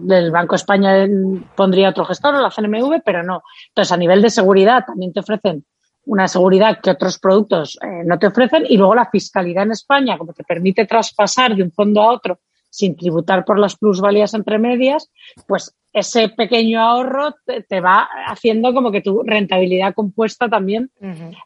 del 0.00 0.30
Banco 0.30 0.54
España 0.54 1.06
pondría 1.54 1.90
otro 1.90 2.04
gestor 2.04 2.34
o 2.34 2.40
la 2.40 2.50
CNMV, 2.50 3.02
pero 3.04 3.22
no. 3.22 3.42
Entonces, 3.68 3.92
a 3.92 3.96
nivel 3.96 4.22
de 4.22 4.30
seguridad 4.30 4.84
también 4.86 5.12
te 5.12 5.20
ofrecen 5.20 5.64
una 6.04 6.28
seguridad 6.28 6.78
que 6.80 6.90
otros 6.90 7.18
productos 7.18 7.78
eh, 7.82 8.04
no 8.04 8.18
te 8.18 8.28
ofrecen 8.28 8.64
y 8.68 8.76
luego 8.76 8.94
la 8.94 9.10
fiscalidad 9.10 9.64
en 9.64 9.72
España, 9.72 10.16
como 10.16 10.32
te 10.32 10.44
permite 10.44 10.86
traspasar 10.86 11.54
de 11.56 11.62
un 11.62 11.72
fondo 11.72 12.00
a 12.02 12.12
otro 12.12 12.38
sin 12.76 12.94
tributar 12.94 13.44
por 13.44 13.58
las 13.58 13.76
plusvalías 13.76 14.34
entre 14.34 14.58
medias, 14.58 15.10
pues 15.48 15.74
ese 15.94 16.28
pequeño 16.28 16.78
ahorro 16.78 17.34
te, 17.46 17.80
va 17.80 18.06
haciendo 18.26 18.74
como 18.74 18.92
que 18.92 19.00
tu 19.00 19.22
rentabilidad 19.22 19.94
compuesta 19.94 20.46
también. 20.46 20.90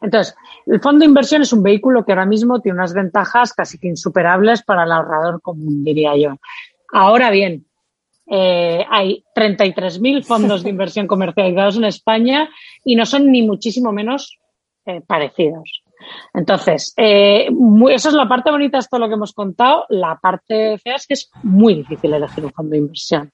Entonces, 0.01 0.35
el 0.65 0.81
fondo 0.81 0.99
de 0.99 1.05
inversión 1.05 1.41
es 1.41 1.53
un 1.53 1.63
vehículo 1.63 2.03
que 2.03 2.11
ahora 2.11 2.25
mismo 2.25 2.59
tiene 2.59 2.79
unas 2.79 2.93
ventajas 2.93 3.53
casi 3.53 3.79
que 3.79 3.87
insuperables 3.87 4.61
para 4.61 4.83
el 4.83 4.91
ahorrador 4.91 5.41
común, 5.41 5.85
diría 5.85 6.17
yo. 6.17 6.35
Ahora 6.91 7.31
bien, 7.31 7.65
eh, 8.29 8.85
hay 8.89 9.23
33.000 9.33 10.25
fondos 10.25 10.63
de 10.63 10.69
inversión 10.75 11.07
comercializados 11.07 11.77
en 11.77 11.85
España 11.85 12.49
y 12.83 12.95
no 12.95 13.05
son 13.05 13.31
ni 13.31 13.43
muchísimo 13.43 13.93
menos 13.93 14.37
eh, 14.85 14.99
parecidos. 15.07 15.80
Entonces, 16.33 16.93
eh, 16.97 17.49
esa 17.89 18.09
es 18.09 18.15
la 18.15 18.27
parte 18.27 18.51
bonita 18.51 18.77
de 18.77 18.85
todo 18.89 19.01
lo 19.01 19.07
que 19.07 19.15
hemos 19.15 19.33
contado. 19.33 19.85
La 19.89 20.17
parte 20.21 20.77
fea 20.77 20.95
es 20.95 21.07
que 21.07 21.13
es 21.13 21.29
muy 21.43 21.75
difícil 21.75 22.13
elegir 22.13 22.45
un 22.45 22.51
fondo 22.51 22.71
de 22.71 22.77
inversión. 22.77 23.31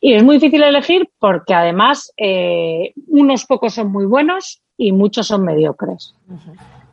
Y 0.00 0.14
es 0.14 0.22
muy 0.22 0.36
difícil 0.36 0.62
elegir 0.62 1.08
porque 1.18 1.54
además 1.54 2.12
eh, 2.16 2.92
unos 3.08 3.46
pocos 3.46 3.74
son 3.74 3.90
muy 3.90 4.06
buenos 4.06 4.62
y 4.76 4.92
muchos 4.92 5.26
son 5.26 5.44
mediocres. 5.44 6.14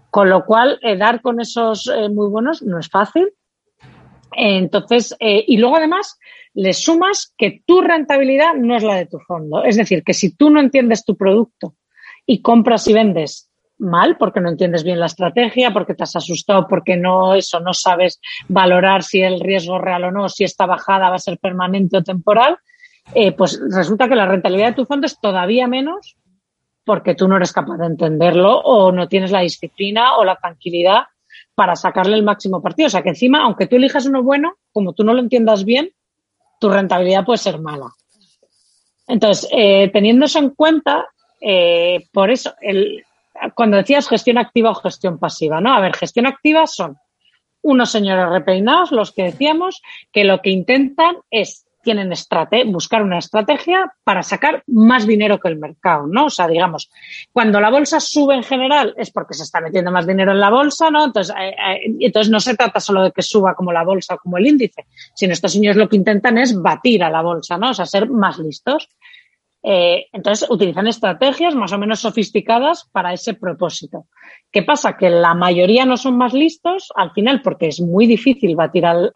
Con 0.09 0.29
lo 0.29 0.45
cual, 0.45 0.79
eh, 0.81 0.95
dar 0.95 1.21
con 1.21 1.41
esos 1.41 1.91
muy 2.11 2.29
buenos 2.29 2.61
no 2.61 2.79
es 2.79 2.89
fácil. 2.89 3.29
Entonces, 4.31 5.15
y 5.19 5.57
luego 5.57 5.77
además 5.77 6.17
le 6.53 6.73
sumas 6.73 7.33
que 7.37 7.61
tu 7.65 7.81
rentabilidad 7.81 8.53
no 8.55 8.75
es 8.75 8.83
la 8.83 8.95
de 8.95 9.05
tu 9.05 9.19
fondo. 9.19 9.63
Es 9.63 9.75
decir, 9.75 10.03
que 10.03 10.13
si 10.13 10.35
tú 10.35 10.49
no 10.49 10.59
entiendes 10.59 11.05
tu 11.05 11.15
producto 11.15 11.75
y 12.25 12.41
compras 12.41 12.87
y 12.87 12.93
vendes 12.93 13.49
mal 13.77 14.17
porque 14.17 14.39
no 14.39 14.49
entiendes 14.49 14.83
bien 14.83 14.99
la 14.99 15.07
estrategia, 15.07 15.71
porque 15.71 15.93
te 15.93 16.03
has 16.03 16.15
asustado, 16.15 16.67
porque 16.67 16.95
no 16.95 17.33
eso 17.35 17.59
no 17.59 17.73
sabes 17.73 18.19
valorar 18.47 19.03
si 19.03 19.21
el 19.21 19.39
riesgo 19.39 19.77
es 19.77 19.81
real 19.81 20.05
o 20.05 20.11
no, 20.11 20.29
si 20.29 20.43
esta 20.43 20.65
bajada 20.65 21.09
va 21.09 21.15
a 21.15 21.19
ser 21.19 21.37
permanente 21.37 21.97
o 21.97 22.03
temporal, 22.03 22.57
eh, 23.13 23.31
pues 23.33 23.59
resulta 23.69 24.07
que 24.07 24.15
la 24.15 24.25
rentabilidad 24.25 24.69
de 24.69 24.75
tu 24.75 24.85
fondo 24.85 25.05
es 25.05 25.19
todavía 25.19 25.67
menos 25.67 26.15
porque 26.85 27.15
tú 27.15 27.27
no 27.27 27.37
eres 27.37 27.53
capaz 27.53 27.77
de 27.77 27.87
entenderlo 27.87 28.59
o 28.59 28.91
no 28.91 29.07
tienes 29.07 29.31
la 29.31 29.41
disciplina 29.41 30.17
o 30.17 30.23
la 30.23 30.35
tranquilidad 30.35 31.03
para 31.55 31.75
sacarle 31.75 32.15
el 32.15 32.23
máximo 32.23 32.61
partido. 32.61 32.87
O 32.87 32.89
sea 32.89 33.03
que 33.03 33.09
encima, 33.09 33.43
aunque 33.43 33.67
tú 33.67 33.75
elijas 33.75 34.05
uno 34.05 34.23
bueno, 34.23 34.55
como 34.71 34.93
tú 34.93 35.03
no 35.03 35.13
lo 35.13 35.19
entiendas 35.19 35.65
bien, 35.65 35.91
tu 36.59 36.69
rentabilidad 36.69 37.25
puede 37.25 37.37
ser 37.37 37.59
mala. 37.59 37.91
Entonces, 39.07 39.49
eh, 39.51 39.89
teniendo 39.91 40.25
eso 40.25 40.39
en 40.39 40.49
cuenta, 40.51 41.07
eh, 41.41 42.07
por 42.11 42.31
eso 42.31 42.53
el, 42.61 43.03
cuando 43.55 43.77
decías 43.77 44.07
gestión 44.07 44.37
activa 44.37 44.71
o 44.71 44.75
gestión 44.75 45.19
pasiva, 45.19 45.61
¿no? 45.61 45.73
A 45.73 45.79
ver, 45.79 45.95
gestión 45.95 46.25
activa 46.25 46.67
son 46.67 46.97
unos 47.61 47.91
señores 47.91 48.29
repeinados, 48.29 48.91
los 48.91 49.13
que 49.13 49.23
decíamos, 49.23 49.81
que 50.11 50.23
lo 50.23 50.41
que 50.41 50.49
intentan 50.49 51.17
es 51.31 51.65
tienen 51.83 52.11
buscar 52.67 53.03
una 53.03 53.19
estrategia 53.19 53.93
para 54.03 54.23
sacar 54.23 54.63
más 54.67 55.05
dinero 55.05 55.39
que 55.39 55.49
el 55.49 55.57
mercado, 55.57 56.07
¿no? 56.07 56.25
O 56.25 56.29
sea, 56.29 56.47
digamos, 56.47 56.89
cuando 57.31 57.59
la 57.59 57.69
bolsa 57.69 57.99
sube 57.99 58.33
en 58.35 58.43
general 58.43 58.93
es 58.97 59.11
porque 59.11 59.33
se 59.33 59.43
está 59.43 59.59
metiendo 59.59 59.91
más 59.91 60.07
dinero 60.07 60.31
en 60.31 60.39
la 60.39 60.49
bolsa, 60.49 60.89
¿no? 60.89 61.05
Entonces, 61.05 61.35
eh, 61.37 61.49
eh, 61.49 61.95
entonces 61.99 62.31
no 62.31 62.39
se 62.39 62.55
trata 62.55 62.79
solo 62.79 63.03
de 63.03 63.11
que 63.11 63.21
suba 63.21 63.53
como 63.53 63.71
la 63.71 63.83
bolsa 63.83 64.15
o 64.15 64.17
como 64.17 64.37
el 64.37 64.47
índice, 64.47 64.85
sino 65.13 65.33
estos 65.33 65.51
señores 65.51 65.75
lo 65.75 65.89
que 65.89 65.97
intentan 65.97 66.37
es 66.37 66.59
batir 66.59 67.03
a 67.03 67.09
la 67.09 67.21
bolsa, 67.21 67.57
¿no? 67.57 67.71
O 67.71 67.73
sea, 67.73 67.85
ser 67.85 68.09
más 68.09 68.39
listos. 68.39 68.89
Eh, 69.65 70.07
entonces, 70.11 70.49
utilizan 70.49 70.87
estrategias 70.87 71.55
más 71.55 71.71
o 71.71 71.77
menos 71.77 72.01
sofisticadas 72.01 72.89
para 72.91 73.13
ese 73.13 73.33
propósito. 73.33 74.07
¿Qué 74.51 74.61
pasa? 74.61 74.97
Que 74.97 75.09
la 75.09 75.33
mayoría 75.33 75.85
no 75.85 75.95
son 75.95 76.17
más 76.17 76.33
listos 76.33 76.91
al 76.95 77.11
final 77.11 77.41
porque 77.41 77.67
es 77.67 77.79
muy 77.79 78.05
difícil 78.05 78.55
batir 78.57 78.85
al, 78.85 79.11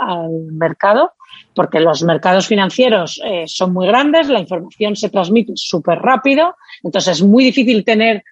mercado, 0.54 1.12
porque 1.54 1.82
los 1.82 2.02
mercados 2.04 2.48
financieros 2.48 3.22
eh, 3.26 3.44
son 3.46 3.74
muy 3.74 3.88
grandes, 3.88 4.30
la 4.30 4.40
información 4.40 4.96
se 4.96 5.10
transmite 5.10 5.52
súper 5.56 6.00
rápido, 6.00 6.56
entonces 6.82 7.18
es 7.18 7.24
muy 7.24 7.44
difícil 7.44 7.84
tener 7.84 8.24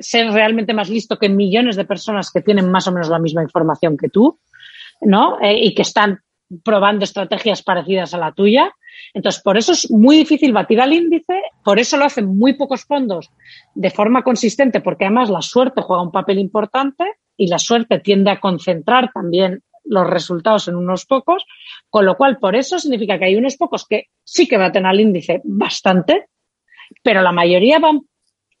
ser 0.00 0.30
realmente 0.30 0.72
más 0.72 0.88
listo 0.88 1.18
que 1.18 1.28
millones 1.28 1.76
de 1.76 1.84
personas 1.84 2.30
que 2.30 2.40
tienen 2.40 2.70
más 2.70 2.86
o 2.86 2.92
menos 2.92 3.08
la 3.08 3.18
misma 3.18 3.42
información 3.42 3.96
que 3.96 4.08
tú, 4.08 4.38
¿no? 5.00 5.38
Eh, 5.40 5.58
y 5.58 5.74
que 5.74 5.82
están 5.82 6.20
probando 6.64 7.04
estrategias 7.04 7.62
parecidas 7.62 8.14
a 8.14 8.18
la 8.18 8.32
tuya. 8.32 8.72
Entonces, 9.14 9.42
por 9.42 9.56
eso 9.56 9.72
es 9.72 9.90
muy 9.90 10.16
difícil 10.16 10.52
batir 10.52 10.80
al 10.80 10.92
índice, 10.92 11.42
por 11.64 11.78
eso 11.78 11.96
lo 11.96 12.04
hacen 12.04 12.26
muy 12.26 12.54
pocos 12.54 12.84
fondos 12.84 13.30
de 13.74 13.90
forma 13.90 14.22
consistente, 14.22 14.80
porque 14.80 15.04
además 15.04 15.30
la 15.30 15.42
suerte 15.42 15.82
juega 15.82 16.02
un 16.02 16.12
papel 16.12 16.38
importante 16.38 17.04
y 17.36 17.46
la 17.48 17.58
suerte 17.58 18.00
tiende 18.00 18.30
a 18.30 18.40
concentrar 18.40 19.10
también 19.12 19.62
los 19.84 20.06
resultados 20.06 20.68
en 20.68 20.76
unos 20.76 21.06
pocos, 21.06 21.44
con 21.88 22.04
lo 22.04 22.16
cual 22.16 22.38
por 22.38 22.54
eso 22.56 22.78
significa 22.78 23.18
que 23.18 23.26
hay 23.26 23.36
unos 23.36 23.56
pocos 23.56 23.86
que 23.86 24.08
sí 24.22 24.46
que 24.46 24.58
baten 24.58 24.86
al 24.86 25.00
índice 25.00 25.40
bastante, 25.44 26.26
pero 27.02 27.22
la 27.22 27.32
mayoría 27.32 27.78
van 27.78 28.02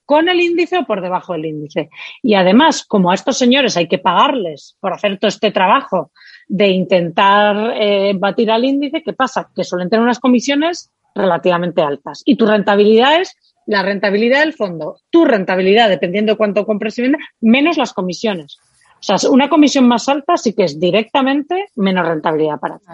con 0.04 0.28
el 0.28 0.40
índice 0.40 0.78
o 0.78 0.86
por 0.86 1.02
debajo 1.02 1.34
del 1.34 1.44
índice. 1.44 1.90
Y 2.22 2.32
además, 2.32 2.82
como 2.86 3.10
a 3.10 3.14
estos 3.14 3.36
señores 3.36 3.76
hay 3.76 3.88
que 3.88 3.98
pagarles 3.98 4.76
por 4.80 4.94
hacer 4.94 5.18
todo 5.18 5.28
este 5.28 5.50
trabajo 5.50 6.12
de 6.48 6.68
intentar 6.68 7.74
eh, 7.78 8.14
batir 8.18 8.50
al 8.50 8.64
índice, 8.64 9.02
¿qué 9.02 9.12
pasa? 9.12 9.50
Que 9.54 9.64
suelen 9.64 9.90
tener 9.90 10.02
unas 10.02 10.18
comisiones 10.18 10.90
relativamente 11.14 11.82
altas. 11.82 12.22
Y 12.24 12.36
tu 12.36 12.46
rentabilidad 12.46 13.20
es 13.20 13.36
la 13.66 13.82
rentabilidad 13.82 14.40
del 14.40 14.54
fondo, 14.54 14.96
tu 15.10 15.26
rentabilidad, 15.26 15.90
dependiendo 15.90 16.32
de 16.32 16.38
cuánto 16.38 16.64
compres 16.64 16.98
y 16.98 17.02
vendes, 17.02 17.20
menos 17.40 17.76
las 17.76 17.92
comisiones. 17.92 18.58
O 18.94 19.02
sea, 19.02 19.16
una 19.30 19.48
comisión 19.48 19.86
más 19.86 20.08
alta 20.08 20.36
sí 20.38 20.54
que 20.54 20.64
es 20.64 20.80
directamente 20.80 21.66
menos 21.76 22.06
rentabilidad 22.06 22.58
para 22.58 22.78
ti. 22.78 22.86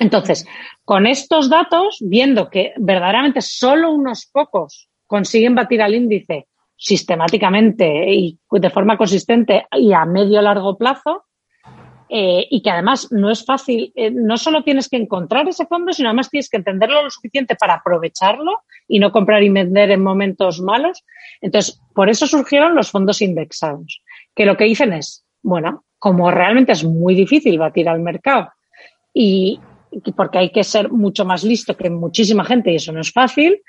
Entonces, 0.00 0.46
con 0.84 1.06
estos 1.06 1.48
datos, 1.48 1.98
viendo 2.00 2.50
que 2.50 2.72
verdaderamente 2.76 3.40
solo 3.40 3.90
unos 3.92 4.26
pocos 4.26 4.88
consiguen 5.06 5.54
batir 5.54 5.82
al 5.82 5.94
índice 5.94 6.46
sistemáticamente 6.76 8.12
y 8.12 8.38
de 8.50 8.70
forma 8.70 8.96
consistente 8.96 9.66
y 9.72 9.92
a 9.92 10.04
medio 10.04 10.42
largo 10.42 10.76
plazo, 10.76 11.24
eh, 12.08 12.46
y 12.50 12.62
que 12.62 12.70
además 12.70 13.12
no 13.12 13.30
es 13.30 13.44
fácil, 13.44 13.92
eh, 13.94 14.10
no 14.10 14.36
solo 14.36 14.62
tienes 14.62 14.88
que 14.88 14.96
encontrar 14.96 15.48
ese 15.48 15.66
fondo, 15.66 15.92
sino 15.92 16.08
además 16.08 16.30
tienes 16.30 16.48
que 16.48 16.56
entenderlo 16.56 17.02
lo 17.02 17.10
suficiente 17.10 17.54
para 17.54 17.74
aprovecharlo 17.74 18.62
y 18.86 18.98
no 18.98 19.12
comprar 19.12 19.42
y 19.42 19.50
vender 19.50 19.90
en 19.90 20.02
momentos 20.02 20.60
malos. 20.60 21.04
Entonces, 21.40 21.80
por 21.94 22.08
eso 22.08 22.26
surgieron 22.26 22.74
los 22.74 22.90
fondos 22.90 23.20
indexados, 23.20 24.02
que 24.34 24.46
lo 24.46 24.56
que 24.56 24.64
dicen 24.64 24.92
es, 24.92 25.24
bueno, 25.42 25.84
como 25.98 26.30
realmente 26.30 26.72
es 26.72 26.84
muy 26.84 27.14
difícil 27.14 27.58
batir 27.58 27.88
al 27.88 28.00
mercado 28.00 28.50
y 29.12 29.60
porque 30.16 30.38
hay 30.38 30.50
que 30.50 30.64
ser 30.64 30.90
mucho 30.90 31.24
más 31.24 31.44
listo 31.44 31.76
que 31.76 31.90
muchísima 31.90 32.44
gente 32.44 32.70
y 32.70 32.76
eso 32.76 32.92
no 32.92 33.00
es 33.00 33.12
fácil, 33.12 33.62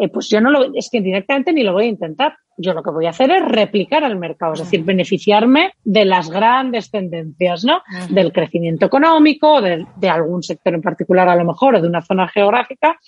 eh, 0.00 0.08
pues 0.08 0.30
yo 0.30 0.40
no 0.40 0.50
lo, 0.50 0.74
es 0.74 0.88
que 0.90 1.02
directamente 1.02 1.52
ni 1.52 1.62
lo 1.62 1.74
voy 1.74 1.84
a 1.84 1.88
intentar. 1.88 2.34
yo 2.56 2.72
lo 2.72 2.82
que 2.82 2.90
voy 2.90 3.04
a 3.04 3.10
hacer 3.10 3.30
es 3.30 3.44
replicar 3.44 4.02
al 4.02 4.16
mercado, 4.16 4.54
es 4.54 4.60
decir, 4.60 4.82
beneficiarme 4.82 5.74
de 5.84 6.06
las 6.06 6.30
grandes 6.30 6.90
tendencias, 6.90 7.64
¿no? 7.64 7.82
Del 8.08 8.32
crecimiento 8.32 8.86
económico, 8.86 9.60
de, 9.60 9.86
de, 9.96 10.08
algún 10.08 10.42
sector 10.42 10.72
en 10.72 10.80
particular 10.80 11.28
a 11.28 11.36
lo 11.36 11.44
mejor, 11.44 11.74
o 11.74 11.82
de 11.82 11.86
una 11.86 12.00
zona 12.00 12.28
geográfica, 12.28 12.98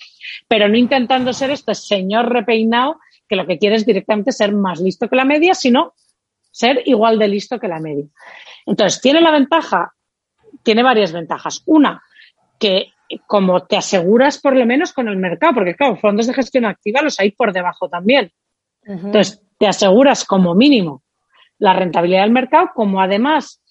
pero 0.47 0.69
no 0.69 0.77
intentando 0.77 1.33
ser 1.33 1.49
este 1.49 1.73
señor 1.73 2.31
repeinado 2.31 2.99
que 3.27 3.35
lo 3.35 3.47
que 3.47 3.57
quiere 3.57 3.75
es 3.75 3.87
directamente 3.87 4.31
ser 4.31 4.53
más 4.53 4.79
listo 4.79 5.09
que 5.09 5.15
la 5.15 5.25
media, 5.25 5.55
sino 5.55 5.95
ser 6.51 6.83
igual 6.85 7.17
de 7.17 7.27
listo 7.27 7.59
que 7.59 7.67
la 7.67 7.79
media. 7.79 8.05
Entonces, 8.67 9.01
tiene 9.01 9.19
la 9.19 9.31
ventaja, 9.31 9.93
tiene 10.61 10.83
varias 10.83 11.11
ventajas. 11.11 11.63
Una, 11.65 12.03
que 12.59 12.92
como 13.27 13.65
te 13.65 13.77
aseguras 13.77 14.39
por 14.39 14.55
lo 14.55 14.65
menos 14.65 14.93
con 14.93 15.07
el 15.07 15.17
mercado, 15.17 15.53
porque 15.53 15.75
claro, 15.75 15.95
fondos 15.95 16.27
de 16.27 16.33
gestión 16.33 16.65
activa 16.65 17.01
los 17.01 17.19
hay 17.19 17.31
por 17.31 17.53
debajo 17.53 17.89
también. 17.89 18.31
Entonces, 18.85 19.41
te 19.57 19.67
aseguras 19.67 20.25
como 20.25 20.55
mínimo 20.55 21.03
la 21.57 21.73
rentabilidad 21.73 22.23
del 22.23 22.31
mercado, 22.31 22.71
como 22.75 22.99
además 22.99 23.61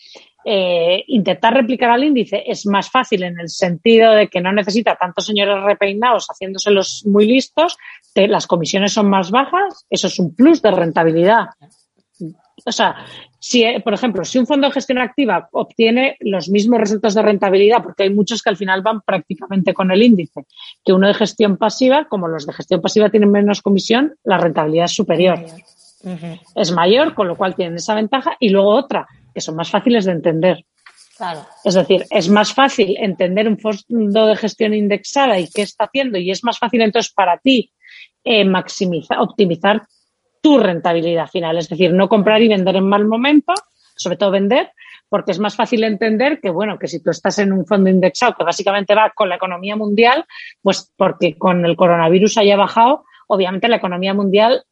eh, 0.44 1.04
intentar 1.06 1.54
replicar 1.54 1.90
al 1.90 2.02
índice 2.02 2.42
es 2.46 2.66
más 2.66 2.90
fácil 2.90 3.22
en 3.22 3.38
el 3.38 3.48
sentido 3.48 4.12
de 4.12 4.28
que 4.28 4.40
no 4.40 4.52
necesita 4.52 4.96
tantos 4.96 5.26
señores 5.26 5.62
repeinados 5.62 6.26
haciéndoselos 6.26 7.04
muy 7.06 7.26
listos, 7.26 7.76
las 8.14 8.46
comisiones 8.46 8.92
son 8.92 9.08
más 9.08 9.30
bajas, 9.30 9.86
eso 9.88 10.08
es 10.08 10.18
un 10.18 10.34
plus 10.34 10.60
de 10.60 10.70
rentabilidad. 10.72 11.46
O 12.64 12.72
sea, 12.72 12.96
si, 13.38 13.64
por 13.84 13.92
ejemplo, 13.92 14.24
si 14.24 14.38
un 14.38 14.46
fondo 14.46 14.68
de 14.68 14.72
gestión 14.72 14.98
activa 14.98 15.48
obtiene 15.52 16.16
los 16.20 16.48
mismos 16.48 16.80
resultados 16.80 17.14
de 17.14 17.22
rentabilidad, 17.22 17.82
porque 17.82 18.04
hay 18.04 18.10
muchos 18.10 18.42
que 18.42 18.50
al 18.50 18.56
final 18.56 18.82
van 18.82 19.00
prácticamente 19.00 19.74
con 19.74 19.90
el 19.90 20.02
índice, 20.02 20.46
que 20.84 20.92
uno 20.92 21.08
de 21.08 21.14
gestión 21.14 21.56
pasiva, 21.56 22.06
como 22.08 22.28
los 22.28 22.46
de 22.46 22.52
gestión 22.52 22.80
pasiva 22.80 23.10
tienen 23.10 23.30
menos 23.30 23.62
comisión, 23.62 24.14
la 24.22 24.38
rentabilidad 24.38 24.84
es 24.84 24.92
superior. 24.92 25.44
Es 26.54 26.72
mayor, 26.72 27.14
con 27.14 27.28
lo 27.28 27.36
cual 27.36 27.54
tienen 27.54 27.76
esa 27.76 27.94
ventaja. 27.94 28.36
Y 28.38 28.50
luego 28.50 28.70
otra, 28.70 29.06
que 29.34 29.40
son 29.40 29.56
más 29.56 29.70
fáciles 29.70 30.04
de 30.04 30.12
entender. 30.12 30.64
Claro. 31.16 31.46
Es 31.64 31.74
decir, 31.74 32.06
es 32.10 32.28
más 32.28 32.52
fácil 32.52 32.96
entender 32.98 33.46
un 33.46 33.58
fondo 33.58 34.26
de 34.26 34.36
gestión 34.36 34.74
indexada 34.74 35.38
y 35.38 35.48
qué 35.48 35.62
está 35.62 35.84
haciendo, 35.84 36.18
y 36.18 36.30
es 36.30 36.42
más 36.42 36.58
fácil 36.58 36.80
entonces 36.80 37.12
para 37.12 37.38
ti 37.38 37.72
eh, 38.24 38.44
maximizar, 38.44 39.18
optimizar 39.18 39.82
tu 40.42 40.58
rentabilidad 40.58 41.28
final. 41.28 41.56
Es 41.56 41.70
decir, 41.70 41.94
no 41.94 42.08
comprar 42.08 42.42
y 42.42 42.48
vender 42.48 42.76
en 42.76 42.88
mal 42.88 43.06
momento, 43.06 43.54
sobre 43.96 44.18
todo 44.18 44.30
vender, 44.30 44.72
porque 45.08 45.32
es 45.32 45.38
más 45.38 45.54
fácil 45.54 45.84
entender 45.84 46.40
que, 46.40 46.50
bueno, 46.50 46.78
que 46.78 46.88
si 46.88 47.02
tú 47.02 47.10
estás 47.10 47.38
en 47.38 47.52
un 47.52 47.64
fondo 47.64 47.88
indexado 47.88 48.34
que 48.34 48.44
básicamente 48.44 48.94
va 48.94 49.12
con 49.14 49.28
la 49.28 49.36
economía 49.36 49.76
mundial, 49.76 50.26
pues 50.60 50.92
porque 50.96 51.38
con 51.38 51.64
el 51.64 51.76
coronavirus 51.76 52.38
haya 52.38 52.56
bajado, 52.56 53.04
obviamente 53.28 53.68
la 53.68 53.76
economía 53.76 54.14
mundial 54.14 54.64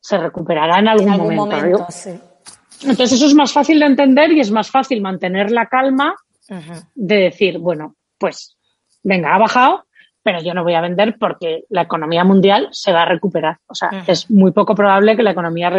se 0.00 0.18
recuperará 0.18 0.78
en 0.78 0.88
algún, 0.88 1.34
momento. 1.34 1.86
Entonces 2.82 3.12
eso 3.12 3.26
es 3.26 3.34
más 3.34 3.52
fácil 3.52 3.80
de 3.80 3.86
entender 3.86 4.32
y 4.32 4.40
es 4.40 4.50
más 4.50 4.70
fácil 4.70 5.00
mantener 5.00 5.50
la 5.50 5.66
calma 5.66 6.14
de 6.94 7.16
decir, 7.16 7.58
bueno, 7.58 7.96
pues 8.18 8.56
venga, 9.02 9.34
ha 9.34 9.38
bajado, 9.38 9.85
pero 10.26 10.42
yo 10.42 10.54
no 10.54 10.64
voy 10.64 10.74
a 10.74 10.80
vender 10.80 11.18
porque 11.20 11.66
la 11.68 11.82
economía 11.82 12.24
mundial 12.24 12.66
se 12.72 12.92
va 12.92 13.02
a 13.02 13.04
recuperar. 13.04 13.58
O 13.68 13.76
sea, 13.76 13.90
es 14.08 14.28
muy 14.28 14.50
poco 14.50 14.74
probable 14.74 15.16
que 15.16 15.22
la 15.22 15.30
economía. 15.30 15.70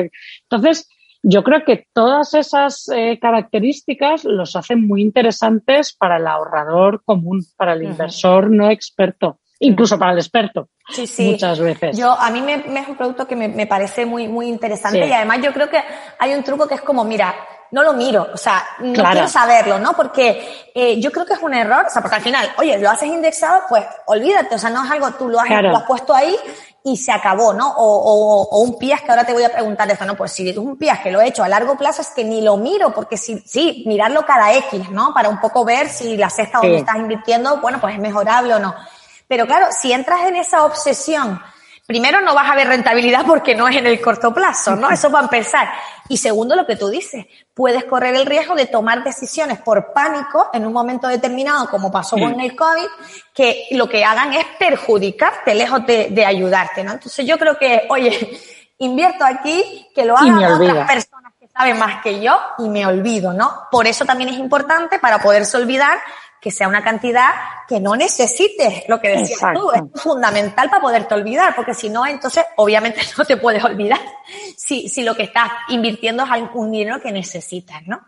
Entonces, 0.44 0.88
yo 1.22 1.44
creo 1.44 1.66
que 1.66 1.88
todas 1.92 2.34
esas 2.34 2.88
eh, 2.96 3.20
características 3.20 4.24
los 4.24 4.56
hacen 4.56 4.88
muy 4.88 5.02
interesantes 5.02 5.94
para 5.94 6.16
el 6.16 6.28
ahorrador 6.28 7.04
común, 7.04 7.44
para 7.58 7.74
el 7.74 7.84
inversor 7.84 8.50
no 8.50 8.72
experto, 8.72 9.42
incluso 9.60 10.00
para 10.00 10.14
el 10.14 10.20
experto. 10.20 10.70
Sí, 10.88 11.08
sí. 11.08 11.32
Muchas 11.32 11.60
veces. 11.60 11.98
Yo, 11.98 12.14
a 12.18 12.32
mí 12.32 12.42
me, 12.42 12.54
es 12.54 12.88
un 12.88 12.96
producto 12.96 13.28
que 13.28 13.36
me, 13.36 13.50
me 13.50 13.68
parece 13.68 14.06
muy, 14.06 14.30
muy 14.30 14.48
interesante 14.48 15.06
y 15.06 15.12
además 15.12 15.42
yo 15.44 15.52
creo 15.52 15.70
que 15.70 15.84
hay 16.20 16.34
un 16.34 16.44
truco 16.44 16.70
que 16.70 16.76
es 16.76 16.82
como, 16.82 17.04
mira, 17.04 17.36
no 17.72 17.84
lo 17.84 17.94
miro, 17.94 18.28
o 18.34 18.38
sea, 18.38 18.66
no 18.80 19.04
quiero 19.04 19.28
saberlo, 19.28 19.80
¿no? 19.80 19.94
Porque 19.94 20.70
eh, 20.74 21.00
yo 21.00 21.12
creo 21.12 21.26
que 21.26 21.34
es 21.34 21.42
un 21.42 21.54
error, 21.54 21.86
o 21.88 21.90
sea, 21.90 22.02
porque 22.02 22.16
al 22.16 22.22
final, 22.22 22.50
oye, 22.58 22.78
lo 22.78 22.90
haces 22.90 23.10
indexado, 23.10 23.64
pues 23.68 23.84
olvídate, 24.06 24.56
o 24.56 24.58
sea, 24.58 24.70
no 24.70 24.86
es 24.86 24.92
algo, 24.92 25.12
tú 25.12 25.28
lo 25.28 25.40
has, 25.40 25.50
lo 25.50 25.78
has 25.78 25.84
puesto 25.84 26.14
ahí 26.14 26.36
y 26.84 26.96
se 26.96 27.12
acabó, 27.12 27.54
¿no? 27.54 27.70
O, 27.70 27.84
o, 27.84 28.44
o, 28.44 28.60
un 28.62 28.80
PIAS 28.80 29.02
que 29.02 29.12
ahora 29.12 29.26
te 29.26 29.34
voy 29.34 29.44
a 29.44 29.52
preguntar 29.52 29.90
eso, 29.92 30.06
¿no? 30.06 30.16
Pues 30.16 30.32
si 30.32 30.50
es 30.50 30.58
un 30.58 30.78
PIAS 30.78 31.00
que 31.00 31.12
lo 31.12 31.20
he 31.20 31.28
hecho 31.28 31.44
a 31.44 31.50
largo 31.50 31.78
plazo 31.78 32.02
es 32.02 32.10
que 32.10 32.24
ni 32.24 32.42
lo 32.42 32.56
miro, 32.56 32.94
porque 32.94 33.18
si, 33.18 33.40
sí, 33.40 33.84
mirarlo 33.86 34.26
cada 34.26 34.54
X, 34.54 34.90
¿no? 34.92 35.14
Para 35.14 35.28
un 35.28 35.40
poco 35.40 35.66
ver 35.66 35.90
si 35.90 36.16
la 36.16 36.30
cesta 36.30 36.60
donde 36.60 36.78
estás 36.78 36.96
invirtiendo, 36.96 37.58
bueno, 37.58 37.82
pues 37.82 37.96
es 37.96 38.00
mejorable 38.00 38.54
o 38.54 38.60
no. 38.60 38.74
Pero 39.28 39.46
claro, 39.46 39.68
si 39.78 39.92
entras 39.92 40.22
en 40.28 40.38
esa 40.38 40.64
obsesión 40.64 41.42
primero 41.88 42.20
no 42.20 42.36
vas 42.36 42.52
a 42.52 42.56
ver 42.56 42.68
rentabilidad 42.68 43.26
porque 43.26 43.56
no 43.56 43.68
es 43.68 43.78
en 43.78 43.88
el 43.88 44.00
corto 44.02 44.34
plazo, 44.34 44.76
¿no? 44.76 44.92
Eso 44.92 45.10
va 45.10 45.22
a 45.22 45.24
empezar. 45.24 45.70
Y 46.10 46.18
segundo, 46.18 46.54
lo 46.54 46.68
que 46.68 46.76
tú 46.76 46.90
dices, 46.90 47.26
puedes 47.54 47.86
correr 47.86 48.14
el 48.14 48.26
riesgo 48.26 48.56
de 48.56 48.66
tomar 48.66 49.06
decisiones 49.06 49.60
por 49.60 49.94
pánico 49.94 50.50
en 50.54 50.68
un 50.68 50.74
momento 50.74 51.08
determinado, 51.08 51.70
como 51.70 51.90
pasó 51.90 52.18
con 52.18 52.40
el 52.42 52.56
COVID, 52.56 52.88
que 53.34 53.68
lo 53.72 53.88
que 53.88 54.04
hagan 54.04 54.34
es 54.34 54.46
perjudicarte 54.60 55.56
lejos 55.56 55.86
de, 55.86 56.26
ayudarte, 56.28 56.84
¿no? 56.84 56.92
Entonces 56.92 57.26
yo 57.26 57.38
creo 57.40 57.58
que, 57.58 57.88
oye, 57.90 58.38
invierto 58.80 59.24
aquí, 59.24 59.88
que 59.96 60.04
lo 60.04 60.18
hagan 60.18 60.44
otras 60.44 60.92
personas 60.92 61.34
que 61.40 61.48
saben 61.48 61.80
más 61.80 62.04
que 62.04 62.20
yo 62.22 62.38
y 62.60 62.68
me 62.68 62.86
olvido, 62.86 63.32
¿no? 63.32 63.64
Por 63.72 63.88
eso 63.88 64.04
también 64.04 64.30
es 64.30 64.38
importante 64.38 65.00
para 65.00 65.20
poderse 65.20 65.56
olvidar 65.56 65.98
que 66.42 66.52
sea 66.52 66.68
una 66.68 66.84
cantidad 66.84 67.30
que 67.68 67.80
no 67.80 67.96
necesites, 67.96 68.84
lo 68.88 69.00
que 69.00 69.10
decías 69.10 69.40
tú, 69.54 69.72
es 69.72 70.02
fundamental 70.02 70.70
para 70.70 70.82
poderte 70.82 71.14
olvidar, 71.14 71.56
porque 71.56 71.74
si 71.74 71.90
no, 71.90 72.06
entonces 72.06 72.46
obviamente 72.56 73.02
no 73.18 73.26
te 73.26 73.38
puedes 73.38 73.64
olvidar 73.64 74.00
si, 74.56 74.88
si 74.90 75.04
lo 75.04 75.16
que 75.16 75.24
estás 75.24 75.50
invirtiendo 75.70 76.24
es 76.24 76.30
un 76.54 76.72
dinero 76.72 77.02
que 77.02 77.12
necesitas, 77.12 77.82
¿no? 77.86 78.02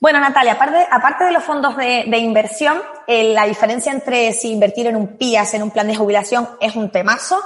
Bueno, 0.00 0.20
Natalia, 0.20 0.54
aparte, 0.54 0.86
aparte 0.90 1.24
de 1.24 1.32
los 1.32 1.44
fondos 1.44 1.76
de, 1.76 2.04
de 2.06 2.18
inversión, 2.18 2.82
eh, 3.06 3.34
la 3.34 3.44
diferencia 3.44 3.92
entre 3.92 4.32
si 4.32 4.50
invertir 4.50 4.86
en 4.86 4.96
un 4.96 5.16
PIAS, 5.16 5.54
en 5.54 5.62
un 5.62 5.70
plan 5.70 5.86
de 5.86 5.94
jubilación, 5.94 6.48
es 6.60 6.74
un 6.74 6.90
temazo. 6.90 7.40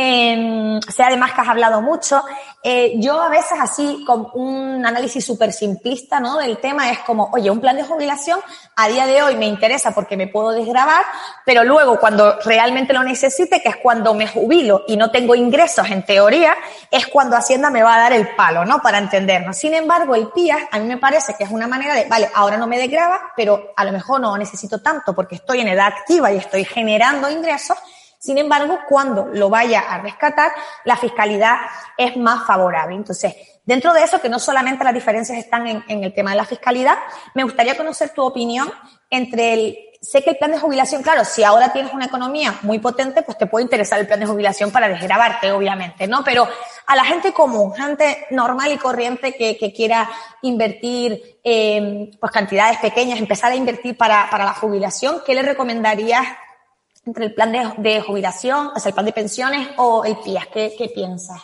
Eh, 0.00 0.78
sé 0.86 1.02
además 1.02 1.32
que 1.32 1.40
has 1.40 1.48
hablado 1.48 1.82
mucho. 1.82 2.22
Eh, 2.62 2.92
yo 2.98 3.20
a 3.20 3.28
veces 3.28 3.58
así, 3.60 4.04
con 4.06 4.28
un 4.34 4.86
análisis 4.86 5.26
súper 5.26 5.52
simplista 5.52 6.20
¿no? 6.20 6.38
del 6.38 6.58
tema, 6.58 6.88
es 6.92 7.00
como, 7.00 7.30
oye, 7.32 7.50
un 7.50 7.60
plan 7.60 7.74
de 7.74 7.82
jubilación 7.82 8.38
a 8.76 8.86
día 8.86 9.06
de 9.06 9.20
hoy 9.24 9.34
me 9.34 9.46
interesa 9.46 9.90
porque 9.90 10.16
me 10.16 10.28
puedo 10.28 10.52
desgrabar, 10.52 11.04
pero 11.44 11.64
luego 11.64 11.98
cuando 11.98 12.38
realmente 12.44 12.92
lo 12.92 13.02
necesite, 13.02 13.60
que 13.60 13.70
es 13.70 13.76
cuando 13.76 14.14
me 14.14 14.28
jubilo 14.28 14.84
y 14.86 14.96
no 14.96 15.10
tengo 15.10 15.34
ingresos 15.34 15.90
en 15.90 16.04
teoría, 16.04 16.54
es 16.92 17.08
cuando 17.08 17.36
Hacienda 17.36 17.68
me 17.68 17.82
va 17.82 17.96
a 17.96 17.98
dar 17.98 18.12
el 18.12 18.36
palo, 18.36 18.64
¿no? 18.64 18.80
Para 18.80 18.98
entendernos. 18.98 19.56
Sin 19.56 19.74
embargo, 19.74 20.14
el 20.14 20.28
PIA 20.28 20.68
a 20.70 20.78
mí 20.78 20.86
me 20.86 20.98
parece 20.98 21.34
que 21.34 21.42
es 21.42 21.50
una 21.50 21.66
manera 21.66 21.94
de, 21.94 22.04
vale, 22.04 22.30
ahora 22.36 22.56
no 22.56 22.68
me 22.68 22.78
desgraba, 22.78 23.32
pero 23.36 23.72
a 23.76 23.84
lo 23.84 23.90
mejor 23.90 24.20
no 24.20 24.38
necesito 24.38 24.80
tanto 24.80 25.12
porque 25.12 25.34
estoy 25.34 25.58
en 25.58 25.68
edad 25.68 25.88
activa 25.88 26.30
y 26.32 26.36
estoy 26.36 26.64
generando 26.64 27.28
ingresos 27.28 27.76
sin 28.18 28.36
embargo, 28.36 28.80
cuando 28.88 29.26
lo 29.26 29.48
vaya 29.48 29.80
a 29.80 29.98
rescatar, 29.98 30.50
la 30.84 30.96
fiscalidad 30.96 31.56
es 31.96 32.16
más 32.16 32.44
favorable. 32.46 32.96
Entonces, 32.96 33.34
dentro 33.64 33.92
de 33.92 34.02
eso, 34.02 34.20
que 34.20 34.28
no 34.28 34.40
solamente 34.40 34.82
las 34.82 34.94
diferencias 34.94 35.38
están 35.38 35.66
en, 35.66 36.04
el 36.04 36.12
tema 36.12 36.30
de 36.30 36.36
la 36.36 36.44
fiscalidad, 36.44 36.98
me 37.34 37.44
gustaría 37.44 37.76
conocer 37.76 38.10
tu 38.10 38.22
opinión 38.22 38.70
entre 39.08 39.54
el 39.54 39.78
sé 40.00 40.22
que 40.22 40.30
el 40.30 40.36
plan 40.36 40.52
de 40.52 40.60
jubilación, 40.60 41.02
claro, 41.02 41.24
si 41.24 41.42
ahora 41.42 41.72
tienes 41.72 41.92
una 41.92 42.04
economía 42.04 42.54
muy 42.62 42.78
potente, 42.78 43.22
pues 43.22 43.36
te 43.36 43.46
puede 43.46 43.64
interesar 43.64 43.98
el 43.98 44.06
plan 44.06 44.20
de 44.20 44.26
jubilación 44.26 44.70
para 44.70 44.88
desgrabarte, 44.88 45.50
obviamente, 45.50 46.06
¿no? 46.06 46.22
Pero 46.22 46.48
a 46.86 46.94
la 46.94 47.04
gente 47.04 47.32
común, 47.32 47.74
gente 47.74 48.26
normal 48.30 48.70
y 48.70 48.76
corriente 48.76 49.34
que, 49.34 49.72
quiera 49.74 50.08
invertir 50.42 51.40
eh, 51.42 52.10
pues 52.20 52.32
cantidades 52.32 52.78
pequeñas, 52.78 53.18
empezar 53.18 53.50
a 53.50 53.56
invertir 53.56 53.96
para, 53.96 54.28
para 54.30 54.44
la 54.44 54.54
jubilación, 54.54 55.20
¿qué 55.26 55.34
le 55.34 55.42
recomendarías 55.42 56.26
entre 57.08 57.26
el 57.26 57.34
plan 57.34 57.52
de, 57.78 58.00
jubilación, 58.00 58.70
o 58.74 58.78
sea, 58.78 58.90
el 58.90 58.94
plan 58.94 59.06
de 59.06 59.12
pensiones 59.12 59.68
o 59.76 60.04
el 60.04 60.16
PIAS? 60.18 60.46
¿Qué, 60.48 60.74
qué 60.78 60.88
piensas? 60.94 61.42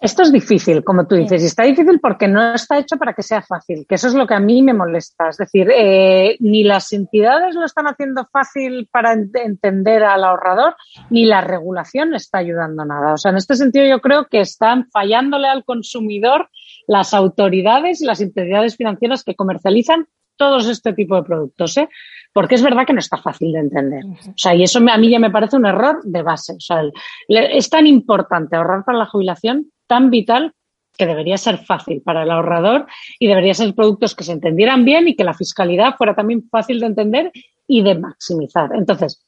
Esto 0.00 0.22
es 0.22 0.30
difícil, 0.30 0.84
como 0.84 1.08
tú 1.08 1.16
dices, 1.16 1.42
y 1.42 1.46
está 1.46 1.64
difícil 1.64 1.98
porque 1.98 2.28
no 2.28 2.54
está 2.54 2.78
hecho 2.78 2.96
para 2.98 3.14
que 3.14 3.24
sea 3.24 3.42
fácil, 3.42 3.84
que 3.88 3.96
eso 3.96 4.06
es 4.06 4.14
lo 4.14 4.28
que 4.28 4.34
a 4.34 4.38
mí 4.38 4.62
me 4.62 4.72
molesta. 4.72 5.28
Es 5.28 5.38
decir, 5.38 5.68
eh, 5.74 6.36
ni 6.38 6.62
las 6.62 6.92
entidades 6.92 7.56
lo 7.56 7.64
están 7.64 7.86
haciendo 7.88 8.24
fácil 8.32 8.88
para 8.92 9.12
entender 9.12 10.04
al 10.04 10.22
ahorrador, 10.22 10.76
ni 11.10 11.24
la 11.24 11.40
regulación 11.40 12.14
está 12.14 12.38
ayudando 12.38 12.84
nada. 12.84 13.14
O 13.14 13.16
sea, 13.16 13.32
en 13.32 13.38
este 13.38 13.56
sentido 13.56 13.86
yo 13.86 14.00
creo 14.00 14.26
que 14.26 14.38
están 14.38 14.88
fallándole 14.92 15.48
al 15.48 15.64
consumidor 15.64 16.48
las 16.86 17.12
autoridades 17.12 18.00
y 18.00 18.06
las 18.06 18.20
entidades 18.20 18.76
financieras 18.76 19.24
que 19.24 19.34
comercializan 19.34 20.06
todos 20.36 20.68
este 20.68 20.92
tipo 20.92 21.16
de 21.16 21.24
productos. 21.24 21.76
¿eh? 21.76 21.88
Porque 22.32 22.54
es 22.54 22.62
verdad 22.62 22.86
que 22.86 22.92
no 22.92 23.00
está 23.00 23.16
fácil 23.16 23.52
de 23.52 23.60
entender. 23.60 24.04
O 24.04 24.32
sea, 24.36 24.54
y 24.54 24.62
eso 24.62 24.78
a 24.78 24.98
mí 24.98 25.10
ya 25.10 25.18
me 25.18 25.30
parece 25.30 25.56
un 25.56 25.66
error 25.66 26.00
de 26.04 26.22
base. 26.22 26.54
O 26.54 26.60
sea, 26.60 26.82
es 27.28 27.68
tan 27.70 27.86
importante 27.86 28.56
ahorrar 28.56 28.84
para 28.84 28.98
la 28.98 29.06
jubilación, 29.06 29.72
tan 29.86 30.10
vital, 30.10 30.52
que 30.96 31.06
debería 31.06 31.38
ser 31.38 31.58
fácil 31.58 32.02
para 32.02 32.24
el 32.24 32.30
ahorrador 32.30 32.86
y 33.18 33.28
debería 33.28 33.54
ser 33.54 33.72
productos 33.74 34.14
que 34.16 34.24
se 34.24 34.32
entendieran 34.32 34.84
bien 34.84 35.06
y 35.06 35.14
que 35.14 35.24
la 35.24 35.32
fiscalidad 35.32 35.94
fuera 35.96 36.14
también 36.14 36.48
fácil 36.50 36.80
de 36.80 36.86
entender 36.86 37.32
y 37.68 37.82
de 37.82 37.94
maximizar. 37.94 38.70
Entonces, 38.74 39.24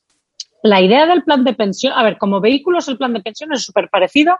la 0.63 0.81
idea 0.81 1.07
del 1.07 1.23
plan 1.23 1.45
de 1.45 1.55
pensión, 1.55 1.93
a 1.95 2.03
ver, 2.03 2.19
como 2.19 2.41
vehículos 2.41 2.89
el 2.89 2.99
plan 2.99 3.13
de 3.13 3.23
pensión 3.23 3.53
es 3.53 3.63
súper 3.63 3.89
parecido 3.89 4.37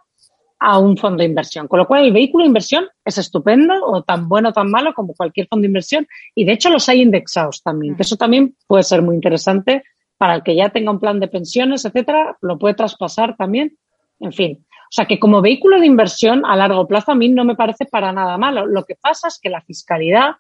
a 0.61 0.79
un 0.79 0.97
fondo 0.97 1.23
de 1.23 1.29
inversión. 1.29 1.67
Con 1.67 1.79
lo 1.79 1.87
cual, 1.87 2.05
el 2.05 2.13
vehículo 2.13 2.45
de 2.45 2.49
inversión 2.49 2.87
es 3.05 3.17
estupendo 3.19 3.75
o 3.85 4.03
tan 4.03 4.29
bueno 4.29 4.51
o 4.51 4.53
tan 4.53 4.71
malo 4.71 4.93
como 4.95 5.15
cualquier 5.15 5.49
fondo 5.49 5.63
de 5.63 5.69
inversión. 5.69 6.07
Y 6.35 6.45
de 6.45 6.53
hecho, 6.53 6.69
los 6.71 6.89
hay 6.89 7.01
indexados 7.01 7.63
también, 7.63 7.97
que 7.97 8.03
eso 8.03 8.17
también 8.17 8.55
puede 8.67 8.83
ser 8.83 9.03
muy 9.03 9.15
interesante 9.15 9.83
para 10.19 10.35
el 10.35 10.43
que 10.43 10.55
ya 10.55 10.69
tenga 10.69 10.91
un 10.91 11.01
plan 11.01 11.19
de 11.19 11.29
pensiones, 11.29 11.87
etcétera, 11.87 12.37
lo 12.43 12.59
puede 12.59 12.75
traspasar 12.75 13.37
también. 13.37 13.79
En 14.21 14.33
fin. 14.33 14.67
O 14.69 14.93
sea 14.93 15.07
que 15.07 15.19
como 15.19 15.41
vehículo 15.41 15.81
de 15.81 15.87
inversión 15.87 16.45
a 16.45 16.57
largo 16.57 16.87
plazo 16.87 17.13
a 17.13 17.15
mí 17.15 17.31
no 17.31 17.45
me 17.45 17.55
parece 17.55 17.87
para 17.87 18.13
nada 18.13 18.37
malo. 18.37 18.67
Lo 18.67 18.85
que 18.85 18.97
pasa 18.97 19.29
es 19.29 19.39
que 19.41 19.49
la 19.49 19.63
fiscalidad, 19.63 20.33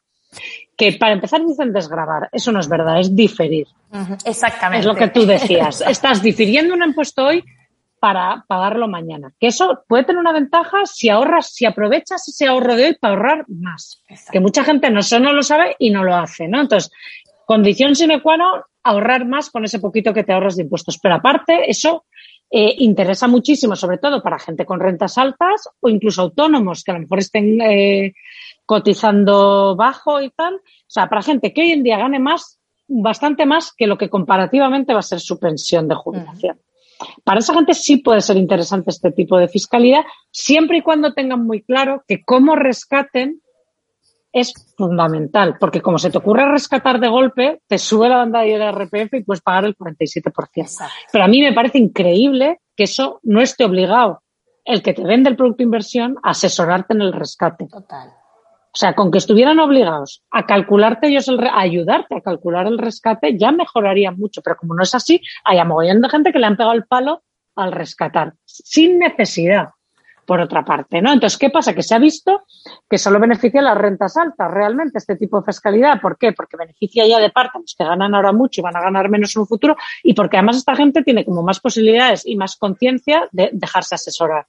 que 0.76 0.92
para 0.92 1.14
empezar 1.14 1.46
dicen 1.46 1.72
desgravar, 1.72 2.28
eso 2.32 2.52
no 2.52 2.60
es 2.60 2.68
verdad, 2.68 3.00
es 3.00 3.16
diferir. 3.16 3.68
Exactamente. 4.26 4.80
Es 4.80 4.86
lo 4.86 4.94
que 4.94 5.08
tú 5.08 5.24
decías. 5.24 5.80
Estás 5.88 6.20
difiriendo 6.20 6.74
un 6.74 6.82
impuesto 6.82 7.24
hoy 7.24 7.42
para 8.00 8.46
pagarlo 8.48 8.88
mañana. 8.88 9.32
Que 9.38 9.48
eso 9.48 9.84
puede 9.86 10.04
tener 10.04 10.20
una 10.20 10.32
ventaja 10.32 10.86
si 10.86 11.10
ahorras, 11.10 11.52
si 11.52 11.66
aprovechas 11.66 12.26
ese 12.26 12.46
ahorro 12.46 12.74
de 12.74 12.86
hoy 12.86 12.94
para 12.94 13.14
ahorrar 13.14 13.44
más. 13.48 14.02
Que 14.32 14.40
mucha 14.40 14.64
gente 14.64 14.90
no 14.90 15.02
solo 15.02 15.32
lo 15.32 15.42
sabe 15.42 15.76
y 15.78 15.90
no 15.90 16.02
lo 16.02 16.16
hace, 16.16 16.48
¿no? 16.48 16.62
Entonces, 16.62 16.90
condición 17.44 17.94
sine 17.94 18.22
qua 18.22 18.38
non, 18.38 18.62
ahorrar 18.82 19.26
más 19.26 19.50
con 19.50 19.64
ese 19.64 19.78
poquito 19.78 20.14
que 20.14 20.24
te 20.24 20.32
ahorras 20.32 20.56
de 20.56 20.62
impuestos. 20.62 20.98
Pero 20.98 21.16
aparte, 21.16 21.70
eso 21.70 22.06
eh, 22.50 22.74
interesa 22.78 23.28
muchísimo, 23.28 23.76
sobre 23.76 23.98
todo 23.98 24.22
para 24.22 24.38
gente 24.38 24.64
con 24.64 24.80
rentas 24.80 25.18
altas 25.18 25.68
o 25.80 25.88
incluso 25.90 26.22
autónomos 26.22 26.82
que 26.82 26.92
a 26.92 26.94
lo 26.94 27.00
mejor 27.00 27.18
estén 27.18 27.60
eh, 27.60 28.14
cotizando 28.64 29.76
bajo 29.76 30.22
y 30.22 30.30
tal. 30.30 30.54
O 30.54 30.60
sea, 30.86 31.08
para 31.08 31.22
gente 31.22 31.52
que 31.52 31.60
hoy 31.60 31.72
en 31.72 31.82
día 31.82 31.98
gane 31.98 32.18
más, 32.18 32.58
bastante 32.88 33.44
más 33.44 33.74
que 33.76 33.86
lo 33.86 33.98
que 33.98 34.08
comparativamente 34.08 34.94
va 34.94 35.00
a 35.00 35.02
ser 35.02 35.20
su 35.20 35.38
pensión 35.38 35.86
de 35.86 35.94
jubilación. 35.96 36.58
Para 37.24 37.40
esa 37.40 37.54
gente 37.54 37.74
sí 37.74 37.98
puede 37.98 38.20
ser 38.20 38.36
interesante 38.36 38.90
este 38.90 39.12
tipo 39.12 39.38
de 39.38 39.48
fiscalidad, 39.48 40.02
siempre 40.30 40.78
y 40.78 40.82
cuando 40.82 41.12
tengan 41.12 41.44
muy 41.44 41.62
claro 41.62 42.04
que 42.06 42.22
cómo 42.24 42.56
rescaten 42.56 43.40
es 44.32 44.54
fundamental, 44.76 45.56
porque 45.58 45.80
como 45.80 45.98
se 45.98 46.10
te 46.10 46.18
ocurre 46.18 46.50
rescatar 46.50 47.00
de 47.00 47.08
golpe, 47.08 47.62
te 47.66 47.78
sube 47.78 48.08
la 48.08 48.18
banda 48.18 48.42
de 48.42 48.70
RPF 48.70 49.14
y 49.14 49.24
puedes 49.24 49.42
pagar 49.42 49.64
el 49.64 49.76
47%. 49.76 50.88
Pero 51.12 51.24
a 51.24 51.28
mí 51.28 51.40
me 51.40 51.52
parece 51.52 51.78
increíble 51.78 52.60
que 52.76 52.84
eso 52.84 53.20
no 53.24 53.40
esté 53.40 53.64
obligado 53.64 54.22
el 54.64 54.82
que 54.82 54.92
te 54.92 55.02
vende 55.02 55.30
el 55.30 55.36
producto 55.36 55.58
de 55.58 55.64
inversión 55.64 56.16
a 56.22 56.30
asesorarte 56.30 56.94
en 56.94 57.02
el 57.02 57.12
rescate. 57.12 57.66
Total. 57.66 58.19
O 58.72 58.76
sea, 58.76 58.94
con 58.94 59.10
que 59.10 59.18
estuvieran 59.18 59.58
obligados 59.58 60.22
a 60.30 60.46
calcularte 60.46 61.08
ellos, 61.08 61.26
el, 61.28 61.44
a 61.44 61.60
ayudarte 61.60 62.16
a 62.16 62.20
calcular 62.20 62.66
el 62.66 62.78
rescate, 62.78 63.36
ya 63.36 63.50
mejoraría 63.50 64.12
mucho. 64.12 64.42
Pero 64.42 64.56
como 64.56 64.74
no 64.74 64.82
es 64.82 64.94
así, 64.94 65.20
hay 65.44 65.58
a 65.58 65.64
de 65.64 66.08
gente 66.08 66.32
que 66.32 66.38
le 66.38 66.46
han 66.46 66.56
pegado 66.56 66.74
el 66.74 66.84
palo 66.84 67.22
al 67.56 67.72
rescatar, 67.72 68.34
sin 68.44 68.98
necesidad, 68.98 69.70
por 70.30 70.38
otra 70.40 70.64
parte, 70.64 71.02
¿no? 71.02 71.12
Entonces, 71.12 71.36
¿qué 71.36 71.50
pasa? 71.50 71.74
Que 71.74 71.82
se 71.82 71.92
ha 71.92 71.98
visto 71.98 72.44
que 72.88 72.98
solo 72.98 73.18
beneficia 73.18 73.60
las 73.60 73.76
rentas 73.76 74.16
altas 74.16 74.48
realmente 74.48 74.98
este 74.98 75.16
tipo 75.16 75.40
de 75.40 75.46
fiscalidad. 75.46 76.00
¿Por 76.00 76.16
qué? 76.18 76.32
Porque 76.32 76.56
beneficia 76.56 77.04
ya 77.04 77.18
de 77.18 77.30
parte 77.30 77.58
a 77.58 77.60
los 77.60 77.74
que 77.76 77.82
ganan 77.82 78.14
ahora 78.14 78.30
mucho 78.30 78.60
y 78.60 78.62
van 78.62 78.76
a 78.76 78.80
ganar 78.80 79.08
menos 79.08 79.34
en 79.34 79.40
un 79.40 79.48
futuro 79.48 79.74
y 80.04 80.14
porque 80.14 80.36
además 80.36 80.58
esta 80.58 80.76
gente 80.76 81.02
tiene 81.02 81.24
como 81.24 81.42
más 81.42 81.58
posibilidades 81.58 82.24
y 82.24 82.36
más 82.36 82.56
conciencia 82.56 83.28
de 83.32 83.50
dejarse 83.52 83.96
asesorar 83.96 84.46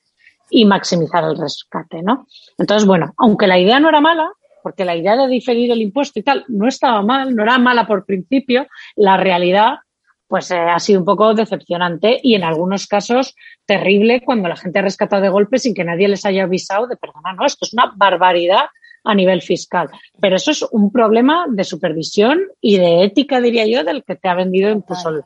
y 0.52 0.66
maximizar 0.66 1.24
el 1.24 1.38
rescate, 1.38 2.04
¿no? 2.04 2.28
Entonces, 2.58 2.86
bueno, 2.86 3.14
aunque 3.18 3.47
la 3.47 3.58
idea 3.58 3.80
no 3.80 3.89
era 3.89 4.02
mala, 4.02 4.32
porque 4.62 4.86
la 4.86 4.95
idea 4.95 5.16
de 5.16 5.28
diferir 5.28 5.72
el 5.72 5.82
impuesto 5.82 6.20
y 6.20 6.24
tal 6.24 6.45
no 6.49 6.68
estaba 6.68 7.02
mal, 7.02 7.34
no 7.36 7.41
era 7.41 7.58
mala 7.58 7.88
por 7.88 8.06
principio, 8.06 8.68
la 8.95 9.18
realidad 9.18 9.80
pues 10.28 10.52
eh, 10.52 10.58
ha 10.58 10.80
sido 10.80 10.99
un 10.99 11.06
poco 11.06 11.34
decepcionante 11.34 12.20
y 12.24 12.36
en 12.36 12.43
algunos 12.43 12.88
casos 12.88 13.36
terrible 13.66 14.22
cuando 14.24 14.47
la 14.47 14.56
gente 14.56 14.80
ha 14.80 14.84
rescatado 14.84 15.22
de 15.22 15.30
golpe 15.30 15.58
sin 15.58 15.74
que 15.74 15.84
nadie 15.84 16.08
les 16.08 16.26
haya 16.26 16.43
avisado 16.43 16.88
de, 16.88 16.95
perdona, 16.95 17.34
no, 17.34 17.45
esto 17.45 17.66
es 17.66 17.74
una 17.74 17.91
barbaridad 17.95 18.66
a 19.04 19.16
nivel 19.16 19.41
fiscal. 19.41 19.89
Pero 20.22 20.36
eso 20.36 20.52
es 20.52 20.64
un 20.72 20.91
problema 20.91 21.47
de 21.49 21.64
supervisión 21.64 22.43
y 22.62 22.78
de 22.78 23.04
ética, 23.04 23.41
diría 23.41 23.66
yo, 23.66 23.84
del 23.84 24.04
que 24.04 24.16
te 24.16 24.30
ha 24.30 24.36
vendido 24.36 24.70
incluso 24.70 25.10
el, 25.10 25.24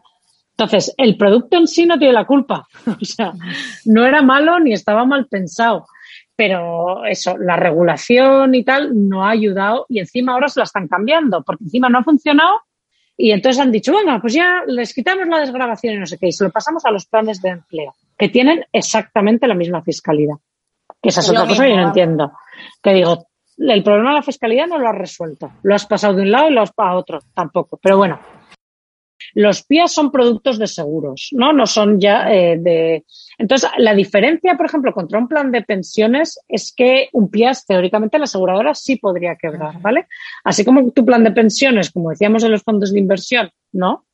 entonces, 0.58 0.94
el 0.98 1.18
producto 1.18 1.58
en 1.58 1.68
sí 1.68 1.86
no 1.86 2.00
tiene 2.00 2.14
la 2.14 2.26
culpa. 2.26 2.66
o 2.88 3.06
sea, 3.06 3.34
no 3.86 4.06
era 4.06 4.22
malo 4.22 4.60
ni 4.60 4.72
estaba 4.72 5.06
mal 5.06 5.28
pensado. 5.28 5.86
Pero 6.38 7.06
eso, 7.06 7.38
la 7.38 7.58
regulación 7.58 8.56
y 8.56 8.64
tal 8.64 8.92
no 9.08 9.26
ha 9.26 9.32
ayudado 9.32 9.86
y 9.88 10.00
encima 10.00 10.34
ahora 10.34 10.50
se 10.50 10.60
la 10.60 10.66
están 10.66 10.88
cambiando 10.88 11.44
porque 11.44 11.64
encima 11.64 11.88
no 11.88 12.00
ha 12.00 12.04
funcionado 12.04 12.60
y 13.16 13.32
entonces 13.32 13.62
han 13.62 13.72
dicho, 13.72 13.94
bueno, 13.94 14.20
pues 14.20 14.34
ya 14.34 14.64
les 14.68 14.94
quitamos 14.94 15.28
la 15.28 15.40
desgrabación 15.40 15.94
y 15.94 15.98
no 15.98 16.06
sé 16.06 16.18
qué 16.18 16.28
y 16.28 16.34
se 16.34 16.44
lo 16.44 16.52
pasamos 16.52 16.84
a 16.86 16.92
los 16.92 17.06
planes 17.06 17.42
de 17.42 17.50
empleo 17.52 17.96
que 18.18 18.28
tienen 18.28 18.66
exactamente 18.74 19.48
la 19.48 19.54
misma 19.56 19.82
fiscalidad. 19.82 20.36
Que 21.02 21.10
esa 21.10 21.22
es 21.22 21.30
otra 21.30 21.48
cosa 21.48 21.64
que 21.64 21.70
yo 21.70 21.78
no 21.78 21.88
entiendo. 21.88 22.34
Que 22.84 22.94
digo, 22.94 23.28
el 23.58 23.84
problema 23.84 24.10
de 24.10 24.16
la 24.16 24.24
fiscalidad 24.24 24.68
no 24.68 24.78
lo 24.78 24.90
has 24.90 24.98
resuelto. 24.98 25.52
Lo 25.64 25.74
has 25.74 25.86
pasado 25.86 26.16
de 26.16 26.24
un 26.24 26.32
lado 26.32 26.50
y 26.50 26.54
lo 26.54 26.62
has 26.62 26.74
pasado 26.74 26.98
a 26.98 27.00
otro. 27.00 27.20
Tampoco. 27.34 27.80
Pero 27.82 27.98
bueno, 27.98 28.20
los 29.36 29.64
PIAs 29.64 29.92
son 29.92 30.12
productos 30.12 30.58
de 30.58 30.66
seguros, 30.66 31.28
¿no? 31.32 31.52
No 31.52 31.68
son 31.68 32.00
ya 32.00 32.34
eh, 32.34 32.58
de. 32.58 33.04
Entonces, 33.38 33.70
la 33.78 33.94
diferencia, 33.94 34.56
por 34.56 34.66
ejemplo, 34.66 34.94
contra 34.94 35.20
un 35.20 35.28
plan 35.28 35.52
de 35.52 35.62
pensiones 35.62 36.40
es 36.48 36.74
que 36.74 37.10
un 37.12 37.30
PIAS, 37.30 37.66
teóricamente, 37.66 38.18
la 38.18 38.24
aseguradora 38.24 38.74
sí 38.74 38.96
podría 38.96 39.36
quebrar, 39.36 39.82
¿vale? 39.82 40.08
Así 40.46 40.64
como 40.64 40.90
tu 40.92 41.06
plan 41.06 41.24
de 41.26 41.32
pensiones, 41.32 41.92
como 41.92 42.12
decíamos 42.12 42.46
en 42.46 42.52
los 42.52 42.64
fondos 42.64 42.94
de 42.94 43.00
inversión, 43.00 43.52
¿no? 43.74 44.06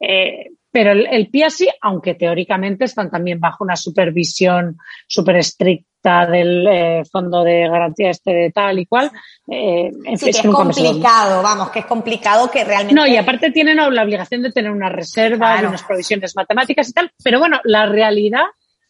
Eh, 0.00 0.52
pero 0.70 0.92
el, 0.92 1.06
el 1.06 1.28
PIA 1.28 1.50
sí, 1.50 1.68
aunque 1.80 2.14
teóricamente 2.14 2.84
están 2.84 3.10
también 3.10 3.40
bajo 3.40 3.64
una 3.64 3.76
supervisión 3.76 4.76
súper 5.06 5.36
estricta 5.36 6.26
del 6.26 6.66
eh, 6.66 7.02
fondo 7.10 7.42
de 7.42 7.68
garantía 7.68 8.10
este 8.10 8.32
de 8.32 8.50
tal 8.50 8.78
y 8.78 8.86
cual. 8.86 9.10
Eh, 9.50 9.90
sí, 10.16 10.24
que 10.24 10.30
es 10.30 10.42
complicado, 10.42 11.42
vamos, 11.42 11.70
que 11.70 11.80
es 11.80 11.86
complicado 11.86 12.50
que 12.50 12.64
realmente. 12.64 12.94
No, 12.94 13.06
y 13.06 13.16
aparte 13.16 13.50
tienen 13.50 13.76
la 13.76 14.02
obligación 14.02 14.42
de 14.42 14.52
tener 14.52 14.70
una 14.70 14.88
reserva 14.88 15.60
y 15.60 15.64
unas 15.64 15.82
provisiones 15.82 16.36
matemáticas 16.36 16.88
y 16.88 16.92
tal, 16.92 17.10
pero 17.22 17.38
bueno, 17.38 17.60
la 17.64 17.86
realidad 17.86 18.44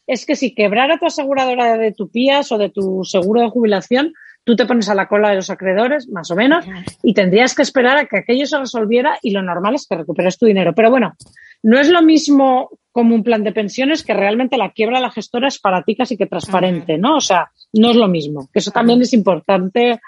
es 0.07 0.24
que 0.24 0.37
si 0.37 0.55
quebrara 0.55 0.99
tu 0.99 1.07
aseguradora 1.07 1.76
de 1.76 1.93
tu 1.93 2.11
PIAS 2.11 2.51
o 2.53 2.59
de 2.59 2.70
tu 2.70 3.05
seguro 3.05 3.43
de 3.43 3.51
jubilación, 3.51 4.14
tú 4.43 4.57
te 4.57 4.64
pones 4.64 4.89
a 4.89 4.95
la 4.95 5.07
cola 5.07 5.29
de 5.29 5.37
los 5.37 5.51
acreedores, 5.51 6.09
más 6.09 6.31
o 6.31 6.35
menos, 6.35 6.64
y 7.03 7.12
tendrías 7.12 7.55
que 7.55 7.61
esperar 7.61 7.99
a 7.99 8.07
que 8.07 8.16
aquello 8.16 8.47
se 8.47 8.59
resolviera 8.59 9.18
y 9.22 9.33
lo 9.33 9.43
normal 9.43 9.74
es 9.74 9.87
que 9.87 9.97
recuperes 9.97 10.39
tu 10.39 10.47
dinero. 10.47 10.74
Pero 10.74 10.91
bueno, 10.91 11.14
no 11.63 11.79
es 11.79 11.89
lo 11.89 12.03
mismo 12.03 12.71
como 12.93 13.15
un 13.15 13.23
plan 13.23 13.45
de 13.45 13.53
pensiones 13.53 14.03
que 14.03 14.15
realmente 14.15 14.57
la 14.57 14.73
quiebra 14.73 15.01
la 15.01 15.11
gestora 15.11 15.49
es 15.49 15.59
para 15.59 15.83
ti 15.83 15.95
casi 15.95 16.17
que 16.17 16.27
transparente, 16.27 16.99
¿no? 16.99 17.17
O 17.17 17.21
sea, 17.21 17.51
no 17.73 17.91
es 17.91 17.97
lo 17.97 18.09
mismo. 18.09 18.49
Que 18.53 18.59
eso 18.59 18.71
también 18.71 19.01
es 19.03 19.13
importante 19.13 20.01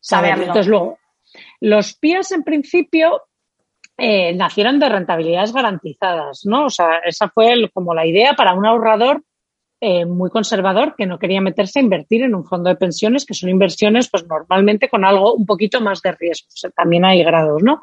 saber. 0.00 0.38
Entonces, 0.38 0.66
luego, 0.66 0.98
los 1.60 1.94
PIAs 1.94 2.32
en 2.32 2.44
principio 2.44 3.22
eh, 3.96 4.32
nacieron 4.34 4.78
de 4.78 4.88
rentabilidades 4.88 5.52
garantizadas, 5.52 6.46
¿no? 6.46 6.66
O 6.66 6.70
sea, 6.70 6.98
esa 7.04 7.28
fue 7.28 7.54
como 7.74 7.94
la 7.94 8.06
idea 8.06 8.34
para 8.34 8.54
un 8.54 8.64
ahorrador 8.64 9.22
eh, 9.80 10.06
muy 10.06 10.30
conservador 10.30 10.96
que 10.96 11.06
no 11.06 11.18
quería 11.18 11.40
meterse 11.40 11.78
a 11.78 11.82
invertir 11.82 12.22
en 12.22 12.34
un 12.34 12.44
fondo 12.44 12.68
de 12.68 12.76
pensiones, 12.76 13.24
que 13.24 13.34
son 13.34 13.50
inversiones, 13.50 14.08
pues 14.08 14.26
normalmente 14.26 14.88
con 14.88 15.04
algo 15.04 15.34
un 15.34 15.46
poquito 15.46 15.80
más 15.80 16.00
de 16.02 16.12
riesgo. 16.12 16.48
O 16.48 16.56
sea, 16.56 16.70
también 16.70 17.04
hay 17.04 17.22
grados, 17.22 17.62
¿no? 17.62 17.80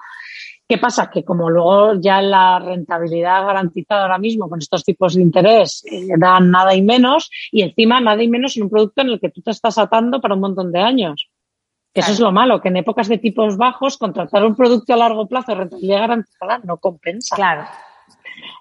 ¿Qué 0.68 0.80
pasa? 0.80 1.12
Que 1.12 1.24
como 1.24 1.50
luego 1.50 1.94
ya 2.00 2.22
la 2.22 2.58
rentabilidad 2.58 3.46
garantizada 3.46 4.04
ahora 4.04 4.18
mismo 4.18 4.50
con 4.50 4.60
estos 4.60 4.84
tipos 4.84 5.14
de 5.14 5.22
interés 5.22 5.84
eh, 5.86 6.08
dan 6.18 6.50
nada 6.50 6.74
y 6.74 6.82
menos 6.82 7.30
y 7.52 7.62
encima 7.62 8.02
nada 8.02 8.24
y 8.24 8.28
menos 8.28 8.58
en 8.58 8.64
un 8.64 8.70
producto 8.72 9.02
en 9.02 9.10
el 9.10 9.20
que 9.20 9.30
tú 9.30 9.42
te 9.42 9.52
estás 9.52 9.78
atando 9.78 10.20
para 10.20 10.34
un 10.34 10.42
montón 10.42 10.72
de 10.72 10.80
años. 10.80 11.30
Eso 11.94 12.12
es 12.12 12.20
lo 12.20 12.32
malo, 12.34 12.62
que 12.62 12.68
en 12.68 12.78
épocas 12.78 13.08
de 13.08 13.20
tipos 13.20 13.56
bajos 13.56 13.98
contratar 13.98 14.44
un 14.44 14.56
producto 14.56 14.94
a 14.94 14.98
largo 14.98 15.28
plazo 15.28 15.54
de 15.54 15.60
rentabilidad 15.60 16.00
garantizada 16.00 16.60
no 16.64 16.78
compensa. 16.78 17.36
Claro. 17.38 17.66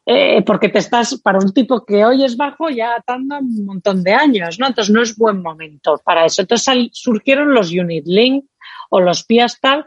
Eh, 0.06 0.42
porque 0.42 0.68
te 0.68 0.78
estás, 0.78 1.18
para 1.20 1.38
un 1.38 1.52
tipo 1.52 1.84
que 1.84 2.04
hoy 2.04 2.22
es 2.22 2.36
bajo, 2.36 2.68
ya 2.68 2.94
atando 2.94 3.38
un 3.38 3.64
montón 3.64 4.04
de 4.04 4.12
años, 4.12 4.60
¿no? 4.60 4.68
Entonces 4.68 4.94
no 4.94 5.02
es 5.02 5.16
buen 5.16 5.42
momento 5.42 6.00
para 6.04 6.26
eso. 6.26 6.42
Entonces 6.42 6.90
surgieron 6.92 7.54
los 7.54 7.72
Unit 7.72 8.06
Link 8.06 8.44
o 8.90 9.00
los 9.00 9.24
PIAS 9.24 9.58
tal, 9.60 9.84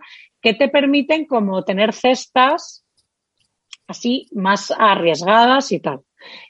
que 0.48 0.54
te 0.54 0.70
permiten 0.70 1.26
como 1.26 1.66
tener 1.66 1.92
cestas 1.92 2.86
así 3.86 4.30
más 4.32 4.72
arriesgadas 4.72 5.74
y 5.74 5.82
tal. 5.82 6.04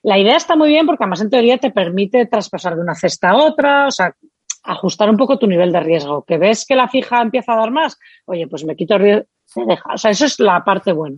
La 0.03 0.19
idea 0.19 0.35
está 0.35 0.55
muy 0.55 0.69
bien 0.69 0.85
porque 0.85 1.03
además 1.03 1.21
en 1.21 1.31
teoría 1.31 1.57
te 1.57 1.71
permite 1.71 2.27
traspasar 2.27 2.75
de 2.75 2.81
una 2.81 2.93
cesta 2.93 3.31
a 3.31 3.37
otra, 3.37 3.87
o 3.87 3.91
sea, 3.91 4.13
ajustar 4.61 5.09
un 5.09 5.17
poco 5.17 5.39
tu 5.39 5.47
nivel 5.47 5.71
de 5.71 5.79
riesgo. 5.79 6.23
Que 6.25 6.37
ves 6.37 6.63
que 6.67 6.75
la 6.75 6.87
fija 6.87 7.23
empieza 7.23 7.53
a 7.53 7.57
dar 7.57 7.71
más, 7.71 7.97
oye, 8.25 8.47
pues 8.47 8.65
me 8.65 8.75
quito 8.75 8.99
riesgo, 8.99 9.25
se 9.45 9.65
deja. 9.65 9.91
O 9.91 9.97
sea, 9.97 10.11
eso 10.11 10.25
es 10.25 10.39
la 10.39 10.63
parte 10.63 10.91
buena. 10.91 11.17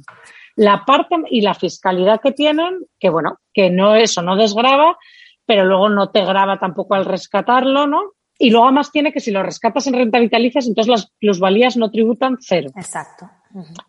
La 0.55 0.85
parte 0.85 1.17
y 1.29 1.41
la 1.41 1.55
fiscalidad 1.55 2.21
que 2.21 2.31
tienen, 2.31 2.85
que 2.97 3.09
bueno, 3.09 3.39
que 3.53 3.69
no 3.69 3.93
eso 3.95 4.21
no 4.21 4.37
desgraba, 4.37 4.97
pero 5.45 5.65
luego 5.65 5.89
no 5.89 6.11
te 6.11 6.23
graba 6.23 6.59
tampoco 6.59 6.95
al 6.95 7.03
rescatarlo, 7.03 7.87
¿no? 7.87 8.13
Y 8.41 8.51
luego 8.51 8.65
además 8.65 8.91
tiene 8.91 9.11
que 9.11 9.19
si 9.19 9.31
lo 9.31 9.43
rescatas 9.43 9.85
en 9.87 9.95
renta 9.95 10.17
vitalicias, 10.17 10.65
entonces 10.65 10.89
las 10.89 11.11
plusvalías 11.19 11.75
no 11.75 11.91
tributan 11.91 12.37
cero. 12.39 12.71
Exacto. 12.75 13.29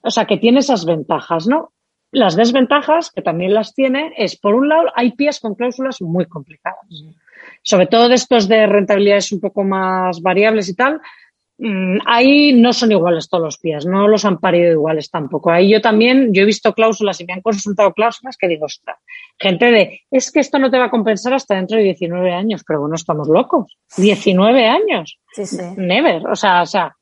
O 0.02 0.10
sea 0.10 0.24
que 0.24 0.38
tiene 0.38 0.58
esas 0.58 0.84
ventajas, 0.84 1.46
¿no? 1.46 1.72
Las 2.10 2.34
desventajas, 2.34 3.12
que 3.12 3.22
también 3.22 3.54
las 3.54 3.72
tiene, 3.74 4.12
es 4.16 4.36
por 4.36 4.56
un 4.56 4.68
lado, 4.68 4.88
hay 4.96 5.12
pies 5.12 5.38
con 5.38 5.54
cláusulas 5.54 6.02
muy 6.02 6.26
complicadas. 6.26 6.84
sobre 7.62 7.86
todo 7.86 8.08
de 8.08 8.16
estos 8.16 8.48
de 8.48 8.66
rentabilidades 8.66 9.32
un 9.32 9.40
poco 9.40 9.62
más 9.64 10.20
variables 10.20 10.68
y 10.68 10.74
tal, 10.74 11.00
ahí 12.06 12.52
no 12.54 12.72
son 12.72 12.92
iguales 12.92 13.28
todos 13.28 13.44
los 13.44 13.58
pies, 13.58 13.84
no 13.84 14.08
los 14.08 14.24
han 14.24 14.38
parido 14.38 14.72
iguales 14.72 15.10
tampoco. 15.10 15.50
Ahí 15.50 15.70
yo 15.70 15.80
también, 15.80 16.32
yo 16.32 16.42
he 16.42 16.46
visto 16.46 16.74
cláusulas 16.74 17.20
y 17.20 17.26
me 17.26 17.34
han 17.34 17.42
consultado 17.42 17.92
cláusulas 17.92 18.36
que 18.38 18.48
digo, 18.48 18.66
ostras, 18.66 18.98
gente 19.38 19.70
de, 19.70 20.00
es 20.10 20.32
que 20.32 20.40
esto 20.40 20.58
no 20.58 20.70
te 20.70 20.78
va 20.78 20.86
a 20.86 20.90
compensar 20.90 21.34
hasta 21.34 21.56
dentro 21.56 21.76
de 21.76 21.84
19 21.84 22.32
años, 22.32 22.62
pero 22.66 22.80
bueno, 22.80 22.94
estamos 22.94 23.28
locos. 23.28 23.76
19 23.96 24.66
años. 24.66 25.18
Sí, 25.32 25.44
sí. 25.44 25.58
Never. 25.76 26.26
O 26.28 26.36
sea, 26.36 26.62
o 26.62 26.66
sea, 26.66 26.96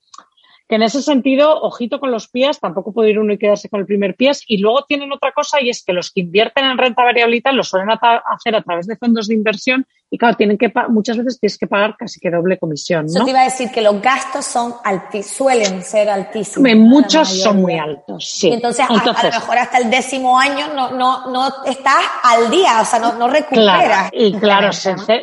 que 0.68 0.74
en 0.74 0.82
ese 0.82 1.02
sentido, 1.02 1.62
ojito 1.62 1.98
con 1.98 2.10
los 2.10 2.28
pies, 2.28 2.60
tampoco 2.60 2.92
puede 2.92 3.10
ir 3.10 3.18
uno 3.18 3.32
y 3.32 3.38
quedarse 3.38 3.70
con 3.70 3.80
el 3.80 3.86
primer 3.86 4.16
pies. 4.16 4.44
Y 4.46 4.58
luego 4.58 4.84
tienen 4.86 5.10
otra 5.12 5.32
cosa 5.32 5.62
y 5.62 5.70
es 5.70 5.82
que 5.82 5.94
los 5.94 6.10
que 6.10 6.20
invierten 6.20 6.66
en 6.66 6.76
renta 6.76 7.04
tal 7.42 7.56
lo 7.56 7.62
suelen 7.62 7.90
hacer 7.90 8.54
a 8.54 8.62
través 8.62 8.86
de 8.86 8.96
fondos 8.96 9.28
de 9.28 9.34
inversión 9.34 9.86
y 10.10 10.16
claro, 10.16 10.36
tienen 10.36 10.56
que 10.56 10.72
muchas 10.88 11.18
veces 11.18 11.38
tienes 11.38 11.58
que 11.58 11.66
pagar 11.66 11.94
casi 11.98 12.18
que 12.18 12.30
doble 12.30 12.58
comisión. 12.58 13.06
¿no? 13.06 13.18
Yo 13.18 13.24
te 13.24 13.30
iba 13.30 13.42
a 13.42 13.44
decir 13.44 13.70
que 13.70 13.82
los 13.82 14.00
gastos 14.00 14.46
son 14.46 14.74
suelen 15.22 15.82
ser 15.82 16.08
altísimos. 16.08 16.74
Muchos 16.76 17.42
son 17.42 17.60
muy 17.60 17.78
altos, 17.78 18.26
sí. 18.26 18.48
Y 18.48 18.54
entonces, 18.54 18.86
a, 18.88 18.92
lo 18.92 19.12
mejor 19.12 19.58
hasta 19.58 19.78
el 19.78 19.90
décimo 19.90 20.38
año 20.38 20.72
no, 20.74 20.92
no, 20.92 21.30
no 21.30 21.64
estás 21.66 22.04
al 22.22 22.50
día, 22.50 22.80
o 22.80 22.84
sea, 22.84 22.98
no, 22.98 23.14
no 23.18 23.28
recuperas. 23.28 24.10
y 24.12 24.32
claro, 24.38 24.70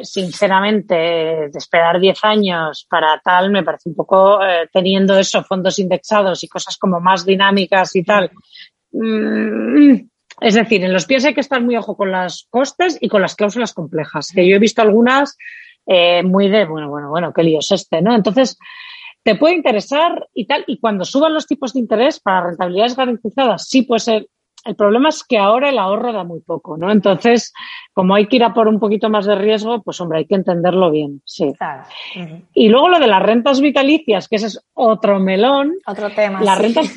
sinceramente, 0.04 1.46
esperar 1.46 2.00
10 2.00 2.24
años 2.24 2.86
para 2.88 3.20
tal 3.24 3.50
me 3.50 3.64
parece 3.64 3.90
un 3.90 3.96
poco, 3.96 4.44
eh, 4.44 4.70
teniendo 4.72 5.18
eso, 5.18 5.44
fondos 5.44 5.80
indexados 5.80 6.44
y 6.44 6.48
cosas 6.48 6.78
como 6.78 7.00
más 7.00 7.26
dinámicas 7.26 7.96
y 7.96 8.04
tal. 8.04 8.32
Mmm, 8.92 9.96
es 10.42 10.56
decir, 10.56 10.84
en 10.84 10.94
los 10.94 11.06
pies 11.06 11.26
hay 11.26 11.34
que 11.34 11.42
estar 11.42 11.62
muy 11.62 11.76
ojo 11.78 11.96
con 11.96 12.12
los 12.12 12.48
costes 12.50 12.98
y 13.00 13.10
con 13.10 13.22
las 13.22 13.36
cláusulas 13.36 13.74
complejas, 13.74 14.32
que 14.34 14.48
yo 14.48 14.56
he 14.56 14.60
visto 14.60 14.82
algunas 14.82 15.38
eh, 15.86 16.24
muy 16.24 16.50
de, 16.50 16.66
bueno, 16.66 16.90
bueno, 16.90 17.10
bueno, 17.10 17.34
qué 17.34 17.44
lío 17.44 17.60
es 17.60 17.72
este, 17.72 18.02
¿no? 18.02 18.16
Entonces, 18.16 18.58
te 19.24 19.36
puede 19.36 19.56
interesar 19.56 20.28
y 20.34 20.46
tal, 20.46 20.64
y 20.68 20.80
cuando 20.80 21.06
suban 21.06 21.34
los 21.34 21.48
tipos 21.48 21.74
de 21.74 21.80
interés 21.80 22.20
para 22.20 22.48
rentabilidades 22.48 22.96
garantizadas, 22.96 23.68
sí 23.68 23.84
puede 23.84 24.00
ser. 24.00 24.28
El 24.66 24.76
problema 24.76 25.10
es 25.10 25.24
que 25.24 25.38
ahora 25.38 25.70
el 25.70 25.78
ahorro 25.78 26.12
da 26.12 26.24
muy 26.24 26.42
poco, 26.42 26.76
¿no? 26.76 26.92
Entonces, 26.92 27.54
como 27.94 28.16
hay 28.16 28.28
que 28.28 28.38
ir 28.38 28.44
a 28.44 28.54
por 28.54 28.68
un 28.68 28.80
poquito 28.80 29.10
más 29.12 29.26
de 29.26 29.36
riesgo, 29.36 29.84
pues 29.84 30.02
hombre, 30.02 30.20
hay 30.20 30.26
que 30.26 30.34
entenderlo 30.34 30.90
bien, 30.90 31.22
sí. 31.24 31.54
Claro. 31.56 31.84
Y 32.54 32.70
luego 32.70 32.90
lo 32.90 33.00
de 33.00 33.08
las 33.08 33.22
rentas 33.22 33.62
vitalicias, 33.62 34.28
que 34.28 34.38
ese 34.38 34.48
es 34.48 34.66
otro 34.74 35.20
melón. 35.20 35.74
Otro 35.86 36.10
tema. 36.10 36.42
Las 36.42 36.58
rentas 36.58 36.92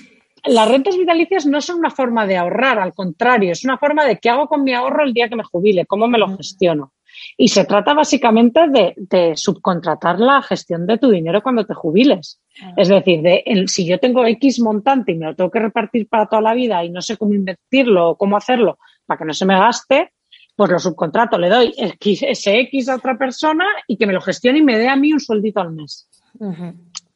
las 0.48 0.68
rentas 0.68 0.96
vitalicias 0.96 1.46
no 1.46 1.60
son 1.60 1.78
una 1.78 1.90
forma 1.90 2.26
de 2.26 2.36
ahorrar, 2.36 2.78
al 2.78 2.94
contrario, 2.94 3.52
es 3.52 3.64
una 3.64 3.78
forma 3.78 4.04
de 4.04 4.18
qué 4.18 4.30
hago 4.30 4.48
con 4.48 4.64
mi 4.64 4.72
ahorro 4.74 5.04
el 5.04 5.12
día 5.12 5.28
que 5.28 5.36
me 5.36 5.44
jubile, 5.44 5.86
cómo 5.86 6.08
me 6.08 6.18
lo 6.18 6.36
gestiono. 6.36 6.92
Y 7.36 7.48
se 7.48 7.64
trata 7.64 7.94
básicamente 7.94 8.60
de, 8.68 9.32
subcontratar 9.36 10.20
la 10.20 10.40
gestión 10.42 10.86
de 10.86 10.98
tu 10.98 11.10
dinero 11.10 11.42
cuando 11.42 11.64
te 11.64 11.74
jubiles. 11.74 12.40
Es 12.76 12.88
decir, 12.88 13.22
de, 13.22 13.64
si 13.66 13.86
yo 13.86 13.98
tengo 13.98 14.24
X 14.26 14.60
montante 14.60 15.12
y 15.12 15.16
me 15.16 15.26
lo 15.26 15.34
tengo 15.34 15.50
que 15.50 15.58
repartir 15.58 16.08
para 16.08 16.26
toda 16.26 16.42
la 16.42 16.54
vida 16.54 16.84
y 16.84 16.90
no 16.90 17.02
sé 17.02 17.16
cómo 17.16 17.34
invertirlo 17.34 18.10
o 18.10 18.16
cómo 18.16 18.36
hacerlo 18.36 18.78
para 19.06 19.18
que 19.18 19.24
no 19.24 19.32
se 19.32 19.46
me 19.46 19.58
gaste, 19.58 20.12
pues 20.54 20.70
lo 20.70 20.78
subcontrato, 20.78 21.38
le 21.38 21.48
doy 21.48 21.72
ese 22.00 22.60
X 22.60 22.88
a 22.88 22.96
otra 22.96 23.16
persona 23.16 23.64
y 23.86 23.96
que 23.96 24.06
me 24.06 24.12
lo 24.12 24.20
gestione 24.20 24.58
y 24.58 24.62
me 24.62 24.78
dé 24.78 24.88
a 24.88 24.96
mí 24.96 25.12
un 25.12 25.20
sueldito 25.20 25.60
al 25.60 25.72
mes. 25.72 26.08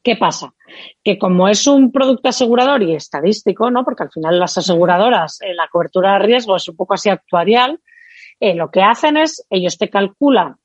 ¿Qué 0.02 0.16
pasa? 0.16 0.54
Que 1.04 1.18
como 1.18 1.48
es 1.48 1.66
un 1.66 1.92
producto 1.92 2.28
asegurador 2.28 2.82
y 2.82 2.94
estadístico, 2.94 3.70
¿no? 3.70 3.84
Porque 3.84 4.02
al 4.04 4.10
final 4.10 4.38
las 4.38 4.58
aseguradoras, 4.58 5.40
eh, 5.42 5.54
la 5.54 5.68
cobertura 5.70 6.14
de 6.14 6.26
riesgo 6.26 6.56
es 6.56 6.68
un 6.68 6.76
poco 6.76 6.94
así 6.94 7.08
actuarial, 7.08 7.80
eh, 8.40 8.54
lo 8.54 8.70
que 8.70 8.82
hacen 8.82 9.16
es, 9.16 9.46
ellos 9.50 9.78
te 9.78 9.88
calculan 9.88 10.56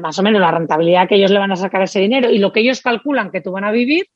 más 0.00 0.18
o 0.18 0.22
menos 0.22 0.40
la 0.40 0.50
rentabilidad 0.50 1.08
que 1.08 1.16
ellos 1.16 1.30
le 1.30 1.38
van 1.38 1.52
a 1.52 1.56
sacar 1.56 1.82
ese 1.82 2.00
dinero 2.00 2.30
y 2.30 2.38
lo 2.38 2.52
que 2.52 2.60
ellos 2.60 2.80
calculan 2.80 3.30
que 3.30 3.40
tú 3.40 3.52
van 3.52 3.64
a 3.64 3.70
vivir 3.70 4.06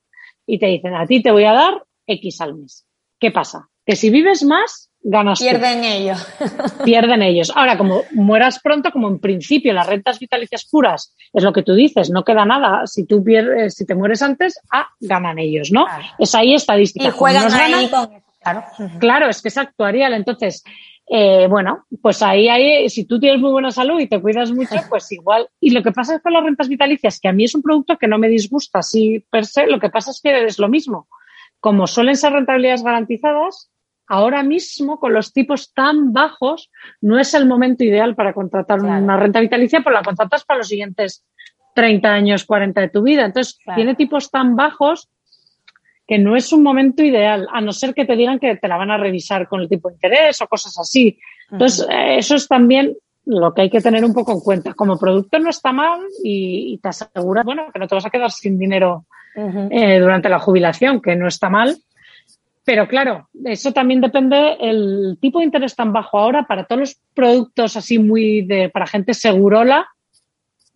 y 0.46 0.59
te 0.59 0.66
dicen, 0.66 0.94
a 0.94 1.07
ti 1.07 1.22
te 1.22 1.30
voy 1.30 1.44
a 1.44 1.52
dar 1.52 1.84
X 2.07 2.40
al 2.40 2.55
mes. 2.55 2.86
¿Qué 3.18 3.30
pasa? 3.30 3.68
Que 3.86 3.96
si 3.96 4.11
vives 4.11 4.44
más, 4.44 4.90
ganas 5.05 5.38
Pierden 5.38 5.84
ellos. 5.84 6.26
Pierden 6.84 7.22
ellos. 7.22 7.52
Ahora, 7.55 7.76
como 7.78 8.02
mueras 8.12 8.59
pronto, 8.61 8.90
como 8.90 9.09
en 9.09 9.20
principio 9.20 9.72
las 9.72 9.86
rentas 9.86 10.18
vitalicias 10.18 10.64
puras 10.64 11.14
es 11.32 11.44
lo 11.44 11.52
que 11.52 11.62
tú 11.62 11.74
dices, 11.74 12.11
no 12.11 12.24
queda 12.24 12.44
nada. 12.44 12.86
Si 12.86 13.07
tú 13.07 13.22
pierdes, 13.22 13.74
si 13.74 13.86
te 13.86 13.94
mueres 13.94 14.22
antes, 14.22 14.59
ah, 14.72 14.88
ganan 15.00 15.38
ellos, 15.38 15.70
¿no? 15.70 15.86
Es 16.18 16.34
ahí 16.34 16.55
estadística. 16.55 17.09
Y 17.09 17.11
juegan 17.11 17.52
ahí 17.52 17.88
claro. 18.40 18.64
claro, 18.98 19.28
es 19.28 19.42
que 19.42 19.48
es 19.48 19.59
actuarial. 19.59 20.14
Entonces, 20.14 20.64
eh, 21.07 21.46
bueno, 21.48 21.84
pues 22.00 22.22
ahí, 22.22 22.48
ahí, 22.48 22.88
si 22.88 23.05
tú 23.05 23.20
tienes 23.20 23.40
muy 23.40 23.50
buena 23.50 23.70
salud 23.70 24.00
y 24.00 24.07
te 24.07 24.20
cuidas 24.20 24.52
mucho, 24.52 24.76
pues 24.88 25.12
igual. 25.12 25.48
Y 25.61 25.70
lo 25.70 25.82
que 25.82 25.92
pasa 25.92 26.16
es 26.16 26.22
con 26.22 26.32
las 26.32 26.42
rentas 26.42 26.68
vitalicias, 26.68 27.20
que 27.20 27.28
a 27.28 27.32
mí 27.32 27.44
es 27.44 27.55
un 27.55 27.62
producto 27.62 27.98
que 27.98 28.09
no 28.09 28.18
me 28.18 28.28
disgusta 28.28 28.78
así 28.78 29.22
per 29.30 29.44
se, 29.44 29.66
lo 29.66 29.78
que 29.78 29.90
pasa 29.90 30.12
es 30.12 30.20
que 30.22 30.44
es 30.44 30.59
lo 30.59 30.68
mismo. 30.68 31.09
Como 31.61 31.86
suelen 31.86 32.16
ser 32.16 32.32
rentabilidades 32.32 32.82
garantizadas, 32.82 33.70
ahora 34.07 34.42
mismo, 34.42 34.98
con 34.98 35.12
los 35.12 35.32
tipos 35.32 35.72
tan 35.72 36.12
bajos, 36.12 36.70
no 37.00 37.18
es 37.18 37.34
el 37.34 37.46
momento 37.46 37.84
ideal 37.84 38.14
para 38.14 38.32
contratar 38.32 38.80
una 38.80 39.16
renta 39.16 39.40
vitalicia, 39.40 39.80
pues 39.82 39.94
la 39.94 40.02
contratas 40.02 40.44
para 40.44 40.59
los 40.59 40.68
siguientes 40.68 41.24
30 41.74 42.09
años, 42.09 42.44
40 42.44 42.80
de 42.80 42.88
tu 42.88 43.02
vida. 43.02 43.24
Entonces, 43.24 43.59
tiene 43.74 43.94
tipos 43.94 44.30
tan 44.30 44.57
bajos 44.57 45.09
que 46.07 46.18
no 46.18 46.36
es 46.36 46.52
un 46.52 46.62
momento 46.62 47.02
ideal, 47.02 47.48
a 47.52 47.61
no 47.61 47.72
ser 47.72 47.94
que 47.94 48.05
te 48.05 48.16
digan 48.16 48.38
que 48.38 48.57
te 48.57 48.68
la 48.68 48.76
van 48.76 48.90
a 48.90 48.98
revisar 48.98 49.48
con 49.48 49.62
el 49.62 49.68
tipo 49.68 49.88
de 49.88 49.94
interés 49.94 50.40
o 50.42 50.46
cosas 50.46 50.78
así. 50.78 51.18
Entonces, 51.50 51.86
eh, 51.90 52.18
eso 52.18 52.34
es 52.34 52.46
también 52.46 52.96
lo 53.24 53.55
que 53.55 53.62
hay 53.62 53.70
que 53.70 53.80
tener 53.80 54.05
un 54.05 54.12
poco 54.12 54.32
en 54.32 54.40
cuenta. 54.40 54.74
Como 54.74 54.98
producto 54.98 55.38
no 55.38 55.48
está 55.48 55.72
mal 55.72 56.00
y, 56.22 56.78
te 56.82 56.88
aseguras, 56.90 57.44
bueno, 57.44 57.70
que 57.72 57.78
no 57.78 57.88
te 57.88 57.94
vas 57.94 58.05
a 58.05 58.11
quedar 58.11 58.30
sin 58.30 58.59
dinero 58.59 59.07
eh, 59.34 59.98
durante 59.98 60.28
la 60.28 60.38
jubilación, 60.38 61.00
que 61.00 61.16
no 61.16 61.26
está 61.26 61.48
mal 61.48 61.76
pero 62.64 62.88
claro, 62.88 63.28
eso 63.44 63.72
también 63.72 64.00
depende 64.00 64.56
el 64.58 65.18
tipo 65.20 65.38
de 65.38 65.44
interés 65.44 65.76
tan 65.76 65.92
bajo 65.92 66.18
ahora 66.18 66.46
para 66.46 66.64
todos 66.64 66.80
los 66.80 66.96
productos 67.14 67.76
así 67.76 67.98
muy 67.98 68.42
de 68.42 68.70
para 68.70 68.86
gente 68.86 69.12
segurola 69.12 69.86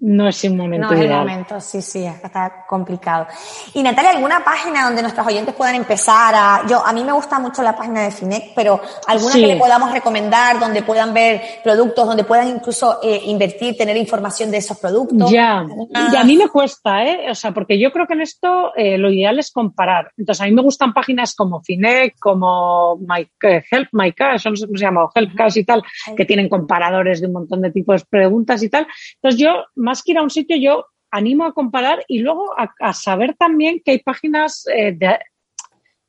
no 0.01 0.29
es 0.29 0.45
un 0.45 0.57
momento 0.57 0.87
No 0.87 0.93
es 0.95 1.01
el 1.01 1.11
momento, 1.11 1.61
sí, 1.61 1.83
sí, 1.83 2.05
está 2.05 2.65
complicado. 2.69 3.27
Y 3.75 3.83
Natalia, 3.83 4.13
¿alguna 4.13 4.45
página 4.45 4.85
donde 4.85 5.03
nuestros 5.03 5.27
oyentes 5.27 5.53
puedan 5.57 5.75
empezar 5.75 6.35
a... 6.37 6.67
Yo, 6.69 6.87
a 6.87 6.93
mí 6.93 7.03
me 7.03 7.11
gusta 7.11 7.41
mucho 7.41 7.65
la 7.65 7.77
página 7.77 8.03
de 8.03 8.13
Finec, 8.13 8.53
pero 8.55 8.81
alguna 9.09 9.35
que 9.35 9.47
le 9.47 9.57
podamos 9.57 9.91
recomendar, 9.91 10.61
donde 10.61 10.83
puedan 10.83 11.13
ver 11.13 11.41
productos, 11.65 12.07
donde 12.07 12.23
puedan 12.23 12.49
incluso 12.49 13.01
eh, 13.03 13.23
invertir, 13.25 13.77
tener 13.77 13.97
información 13.97 14.53
de 14.53 14.59
esos 14.59 14.79
productos? 14.79 15.33
Ya, 15.33 15.67
y 16.13 16.17
a 16.17 16.23
mí 16.23 16.37
me 16.37 16.49
cuesta, 16.49 17.05
¿eh? 17.05 17.31
O 17.31 17.35
sea, 17.35 17.51
porque 17.51 17.81
yo 17.81 17.91
creo 17.91 18.07
que 18.07 18.15
en 18.15 18.21
esto 18.21 18.73
eh, 18.77 18.99
lo 18.99 19.11
ideal 19.11 19.41
es 19.41 19.51
comparar. 19.51 20.13
Entonces, 20.17 20.43
a 20.43 20.45
mí 20.45 20.53
me 20.53 20.63
gustan 20.63 20.93
páginas 20.93 21.35
como 21.35 21.61
Finec, 21.61 22.17
como 22.21 22.99
My, 22.99 23.29
eh, 23.43 23.65
Help 23.69 23.89
My 23.91 24.13
Cash, 24.13 24.47
no 24.47 24.55
sé 24.55 24.67
cómo 24.67 24.79
se 24.79 24.85
llama, 24.85 25.05
o 25.05 25.11
Help 25.13 25.35
Cash 25.35 25.59
y 25.59 25.65
tal, 25.65 25.83
que 26.17 26.25
tienen 26.25 26.49
comparadores 26.49 27.21
de 27.21 27.27
un 27.27 27.33
montón 27.33 27.63
de 27.63 27.73
tipos 27.73 28.03
de 28.03 28.07
preguntas 28.09 28.63
y 28.63 28.69
tal. 28.69 28.87
Entonces, 29.17 29.41
yo 29.41 29.65
más 29.89 30.03
que 30.03 30.13
ir 30.13 30.19
a 30.19 30.23
un 30.23 30.31
sitio, 30.31 30.57
yo 30.57 30.87
animo 31.11 31.45
a 31.45 31.53
comparar 31.53 32.05
y 32.09 32.19
luego 32.19 32.55
a, 32.57 32.93
saber 32.93 33.35
también 33.35 33.81
que 33.85 33.93
hay 33.93 33.99
páginas 34.01 34.67
eh, 34.75 34.97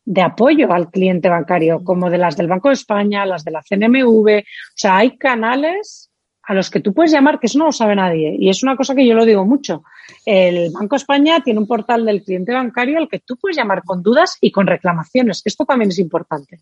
de, 0.06 0.22
apoyo 0.22 0.72
al 0.72 0.90
cliente 0.90 1.30
bancario, 1.30 1.84
como 1.84 2.10
de 2.10 2.18
las 2.18 2.36
del 2.36 2.48
Banco 2.48 2.70
de 2.70 2.74
España, 2.74 3.26
las 3.26 3.44
de 3.44 3.52
la 3.52 3.62
CNMV. 3.62 4.40
O 4.40 4.76
sea, 4.76 4.98
hay 4.98 5.18
canales 5.18 6.12
a 6.44 6.54
los 6.56 6.70
que 6.72 6.80
tú 6.80 6.94
puedes 6.94 7.12
llamar, 7.12 7.40
que 7.40 7.46
eso 7.46 7.60
no 7.60 7.66
lo 7.66 7.72
sabe 7.72 7.96
nadie. 7.96 8.36
Y 8.40 8.50
es 8.50 8.64
una 8.64 8.76
cosa 8.76 8.96
que 8.96 9.06
yo 9.06 9.14
lo 9.14 9.26
digo 9.26 9.46
mucho. 9.46 9.84
El 10.26 10.72
Banco 10.72 10.96
de 10.96 11.02
España 11.02 11.42
tiene 11.42 11.60
un 11.60 11.68
portal 11.68 12.06
del 12.06 12.24
cliente 12.24 12.54
bancario 12.54 12.98
al 12.98 13.08
que 13.08 13.20
tú 13.20 13.38
puedes 13.38 13.56
llamar 13.56 13.84
con 13.84 14.02
dudas 14.02 14.38
y 14.42 14.52
con 14.52 14.66
reclamaciones, 14.66 15.44
esto 15.46 15.64
también 15.66 15.92
es 15.92 16.00
importante. 16.00 16.60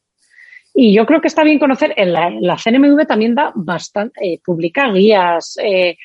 Y 0.80 0.94
yo 0.94 1.08
creo 1.08 1.22
que 1.22 1.28
está 1.28 1.44
bien 1.44 1.58
conocer, 1.58 1.96
la, 1.98 2.56
CNMV 2.56 3.08
también 3.08 3.34
da 3.34 3.52
bastante, 3.56 4.14
eh, 4.24 4.40
publica 4.46 4.92
guías 4.92 5.58
eh, 5.60 5.98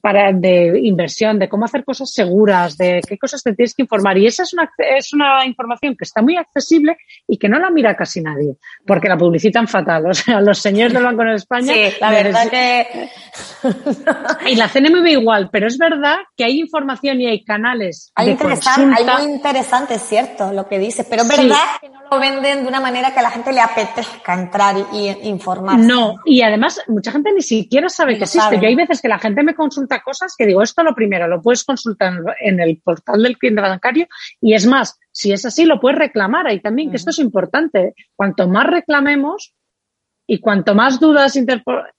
para, 0.00 0.32
de 0.32 0.80
inversión, 0.82 1.38
de 1.38 1.48
cómo 1.48 1.64
hacer 1.64 1.84
cosas 1.84 2.10
seguras, 2.12 2.76
de 2.76 3.00
qué 3.06 3.18
cosas 3.18 3.42
te 3.42 3.54
tienes 3.54 3.74
que 3.74 3.82
informar. 3.82 4.18
Y 4.18 4.26
esa 4.26 4.42
es 4.42 4.52
una, 4.52 4.70
es 4.78 5.12
una 5.12 5.44
información 5.44 5.96
que 5.96 6.04
está 6.04 6.22
muy 6.22 6.36
accesible 6.36 6.96
y 7.28 7.38
que 7.38 7.48
no 7.48 7.58
la 7.58 7.70
mira 7.70 7.94
casi 7.96 8.20
nadie, 8.20 8.56
porque 8.86 9.08
la 9.08 9.16
publicitan 9.16 9.68
fatal. 9.68 10.04
O 10.16 10.18
sea, 10.18 10.40
los 10.40 10.58
señores 10.58 10.94
del 10.94 11.04
Banco 11.04 11.24
de 11.24 11.34
España. 11.34 11.72
Sí, 11.74 11.96
la 12.00 12.10
verdad 12.10 12.48
que. 12.48 13.10
y 14.50 14.54
la 14.54 14.68
CNMV 14.68 15.06
igual, 15.08 15.50
pero 15.50 15.66
es 15.66 15.76
verdad 15.76 16.16
que 16.36 16.44
hay 16.44 16.60
información 16.60 17.20
y 17.20 17.26
hay 17.26 17.44
canales. 17.44 18.12
Hay, 18.14 18.30
hay 18.30 19.04
muy 19.04 19.32
interesante, 19.34 19.94
es 19.94 20.02
cierto, 20.02 20.52
lo 20.52 20.66
que 20.68 20.78
dices, 20.78 21.06
pero 21.08 21.22
es 21.22 21.28
verdad 21.28 21.56
que 21.80 21.88
no 21.90 22.00
lo 22.10 22.18
venden 22.18 22.62
de 22.62 22.68
una 22.68 22.80
manera 22.80 23.12
que 23.12 23.18
a 23.18 23.22
la 23.22 23.30
gente 23.30 23.52
le 23.52 23.60
apetezca 23.60 24.34
entrar 24.34 24.76
y, 24.92 25.08
informarse. 25.28 25.86
No, 25.86 26.16
y 26.24 26.42
además 26.42 26.80
mucha 26.86 27.10
gente 27.10 27.32
ni 27.32 27.42
siquiera 27.42 27.88
sabe 27.88 28.16
que 28.16 28.24
existe. 28.24 28.58
Yo 28.60 28.68
hay 28.68 28.74
veces 28.74 29.02
que 29.02 29.08
la 29.08 29.18
gente 29.18 29.42
me 29.42 29.54
consulta 29.54 29.75
cosas 30.04 30.34
que 30.36 30.46
digo, 30.46 30.62
esto 30.62 30.82
lo 30.82 30.94
primero, 30.94 31.28
lo 31.28 31.42
puedes 31.42 31.64
consultar 31.64 32.14
en 32.40 32.60
el 32.60 32.80
portal 32.82 33.22
del 33.22 33.38
cliente 33.38 33.62
bancario 33.62 34.06
y 34.40 34.54
es 34.54 34.66
más, 34.66 34.98
si 35.12 35.32
es 35.32 35.44
así, 35.44 35.64
lo 35.64 35.80
puedes 35.80 35.98
reclamar 35.98 36.46
ahí 36.46 36.60
también, 36.60 36.90
que 36.90 36.96
esto 36.96 37.10
es 37.10 37.18
importante. 37.18 37.94
Cuanto 38.14 38.48
más 38.48 38.66
reclamemos 38.66 39.54
y 40.26 40.38
cuanto 40.38 40.74
más 40.74 41.00
dudas 41.00 41.36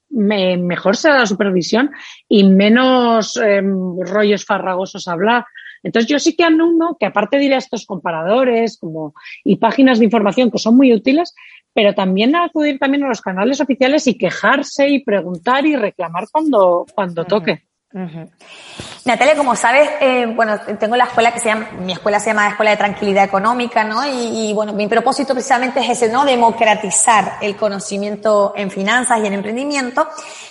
mejor 0.10 0.96
será 0.96 1.20
la 1.20 1.26
supervisión 1.26 1.92
y 2.28 2.44
menos 2.44 3.38
em, 3.38 4.00
rollos 4.02 4.46
farragosos 4.46 5.08
hablar. 5.08 5.46
Entonces 5.84 6.10
yo 6.10 6.20
sí 6.20 6.36
que 6.36 6.46
uno 6.46 6.98
que 7.00 7.06
aparte 7.06 7.38
diré 7.38 7.56
a 7.56 7.60
estos 7.60 7.86
comparadores 7.86 8.78
como, 8.80 9.14
y 9.44 9.58
páginas 9.58 10.00
de 10.00 10.06
información 10.06 10.52
que 10.52 10.58
son 10.58 10.76
muy 10.76 10.94
útiles, 10.94 11.34
pero 11.78 11.94
también 11.94 12.36
acudir 12.36 12.80
también 12.80 13.04
a 13.04 13.08
los 13.08 13.22
canales 13.22 13.62
oficiales 13.62 14.08
y 14.08 14.18
quejarse 14.18 14.90
y 14.90 15.04
preguntar 15.04 15.64
y 15.68 15.76
reclamar 15.76 16.26
cuando, 16.32 16.88
cuando 16.96 17.24
toque. 17.24 17.68
Natalia, 17.94 19.38
como 19.38 19.56
sabes, 19.56 19.90
eh, 20.02 20.26
bueno, 20.36 20.60
tengo 20.78 20.98
la 20.98 21.06
escuela 21.06 21.34
que 21.34 21.40
se 21.40 21.48
llama, 21.48 21.70
mi 21.80 21.94
escuela 21.94 22.20
se 22.20 22.32
llama 22.32 22.50
Escuela 22.50 22.72
de 22.72 22.78
Tranquilidad 22.78 23.24
Económica, 23.24 23.86
¿no? 23.86 24.06
Y, 24.06 24.52
bueno, 24.54 24.74
mi 24.74 24.88
propósito 24.88 25.34
precisamente 25.34 25.80
es 25.80 25.90
ese, 25.92 26.12
¿no? 26.12 26.26
Democratizar 26.26 27.38
el 27.40 27.56
conocimiento 27.56 28.52
en 28.58 28.70
finanzas 28.72 29.20
y 29.24 29.28
en 29.28 29.34
emprendimiento. 29.34 30.06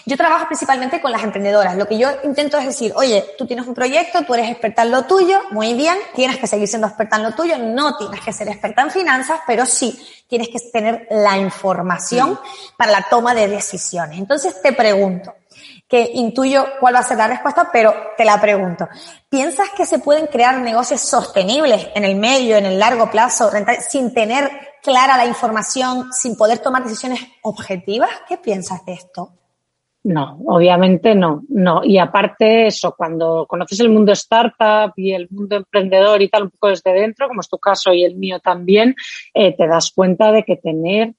Yo 0.06 0.16
trabajo 0.16 0.46
principalmente 0.46 1.02
con 1.02 1.12
las 1.12 1.22
emprendedoras. 1.22 1.76
Lo 1.76 1.86
que 1.86 1.98
yo 1.98 2.08
intento 2.24 2.56
es 2.56 2.64
decir, 2.64 2.94
oye, 2.96 3.22
tú 3.36 3.46
tienes 3.46 3.66
un 3.66 3.74
proyecto, 3.74 4.24
tú 4.24 4.32
eres 4.32 4.48
experta 4.48 4.82
en 4.82 4.92
lo 4.92 5.02
tuyo, 5.02 5.42
muy 5.50 5.74
bien, 5.74 5.98
tienes 6.14 6.38
que 6.38 6.46
seguir 6.46 6.68
siendo 6.68 6.86
experta 6.86 7.16
en 7.16 7.24
lo 7.24 7.34
tuyo, 7.34 7.58
no 7.58 7.98
tienes 7.98 8.20
que 8.22 8.32
ser 8.32 8.48
experta 8.48 8.80
en 8.80 8.90
finanzas, 8.90 9.40
pero 9.46 9.66
sí 9.66 10.00
tienes 10.26 10.48
que 10.48 10.58
tener 10.72 11.06
la 11.10 11.36
información 11.36 12.40
para 12.78 12.92
la 12.92 13.06
toma 13.10 13.34
de 13.34 13.46
decisiones. 13.46 14.18
Entonces 14.18 14.62
te 14.62 14.72
pregunto, 14.72 15.34
que 15.88 16.10
intuyo 16.14 16.64
cuál 16.80 16.94
va 16.94 17.00
a 17.00 17.04
ser 17.04 17.18
la 17.18 17.28
respuesta, 17.28 17.68
pero 17.72 17.94
te 18.16 18.24
la 18.24 18.40
pregunto. 18.40 18.88
¿Piensas 19.28 19.70
que 19.70 19.86
se 19.86 20.00
pueden 20.00 20.26
crear 20.26 20.58
negocios 20.60 21.00
sostenibles 21.00 21.88
en 21.94 22.04
el 22.04 22.16
medio, 22.16 22.56
en 22.56 22.66
el 22.66 22.78
largo 22.78 23.10
plazo, 23.10 23.50
sin 23.88 24.12
tener 24.12 24.50
clara 24.82 25.16
la 25.16 25.26
información, 25.26 26.12
sin 26.12 26.36
poder 26.36 26.58
tomar 26.58 26.82
decisiones 26.82 27.20
objetivas? 27.42 28.10
¿Qué 28.28 28.38
piensas 28.38 28.84
de 28.84 28.94
esto? 28.94 29.32
No, 30.06 30.38
obviamente 30.46 31.16
no, 31.16 31.42
no. 31.48 31.82
Y 31.82 31.98
aparte 31.98 32.68
eso, 32.68 32.94
cuando 32.96 33.44
conoces 33.48 33.80
el 33.80 33.90
mundo 33.90 34.12
startup 34.12 34.92
y 34.94 35.12
el 35.12 35.28
mundo 35.30 35.56
emprendedor 35.56 36.22
y 36.22 36.28
tal, 36.28 36.44
un 36.44 36.50
poco 36.50 36.68
desde 36.68 36.92
dentro, 36.92 37.26
como 37.26 37.40
es 37.40 37.48
tu 37.48 37.58
caso 37.58 37.92
y 37.92 38.04
el 38.04 38.14
mío 38.14 38.38
también, 38.38 38.94
eh, 39.34 39.56
te 39.56 39.66
das 39.66 39.90
cuenta 39.90 40.30
de 40.30 40.44
que 40.44 40.56
tener 40.56 41.14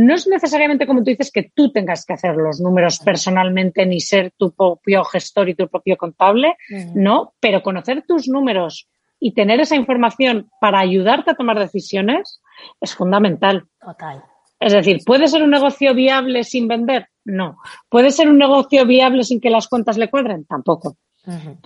no 0.00 0.14
es 0.14 0.26
necesariamente 0.26 0.86
como 0.86 1.00
tú 1.00 1.10
dices 1.10 1.30
que 1.30 1.50
tú 1.54 1.70
tengas 1.70 2.06
que 2.06 2.14
hacer 2.14 2.34
los 2.34 2.58
números 2.58 3.00
personalmente 3.00 3.84
ni 3.84 4.00
ser 4.00 4.32
tu 4.34 4.52
propio 4.52 5.04
gestor 5.04 5.50
y 5.50 5.54
tu 5.54 5.68
propio 5.68 5.98
contable, 5.98 6.56
no, 6.94 7.34
pero 7.38 7.62
conocer 7.62 8.04
tus 8.08 8.26
números 8.26 8.88
y 9.18 9.34
tener 9.34 9.60
esa 9.60 9.76
información 9.76 10.48
para 10.58 10.80
ayudarte 10.80 11.32
a 11.32 11.34
tomar 11.34 11.58
decisiones 11.58 12.40
es 12.80 12.94
fundamental. 12.94 13.66
Total. 13.78 14.24
Es 14.58 14.72
decir, 14.72 15.00
¿puede 15.04 15.28
ser 15.28 15.42
un 15.42 15.50
negocio 15.50 15.94
viable 15.94 16.44
sin 16.44 16.66
vender? 16.66 17.08
No. 17.24 17.58
¿Puede 17.90 18.10
ser 18.10 18.30
un 18.30 18.38
negocio 18.38 18.86
viable 18.86 19.22
sin 19.24 19.38
que 19.38 19.50
las 19.50 19.68
cuentas 19.68 19.98
le 19.98 20.08
cuadren? 20.08 20.46
Tampoco. 20.46 20.96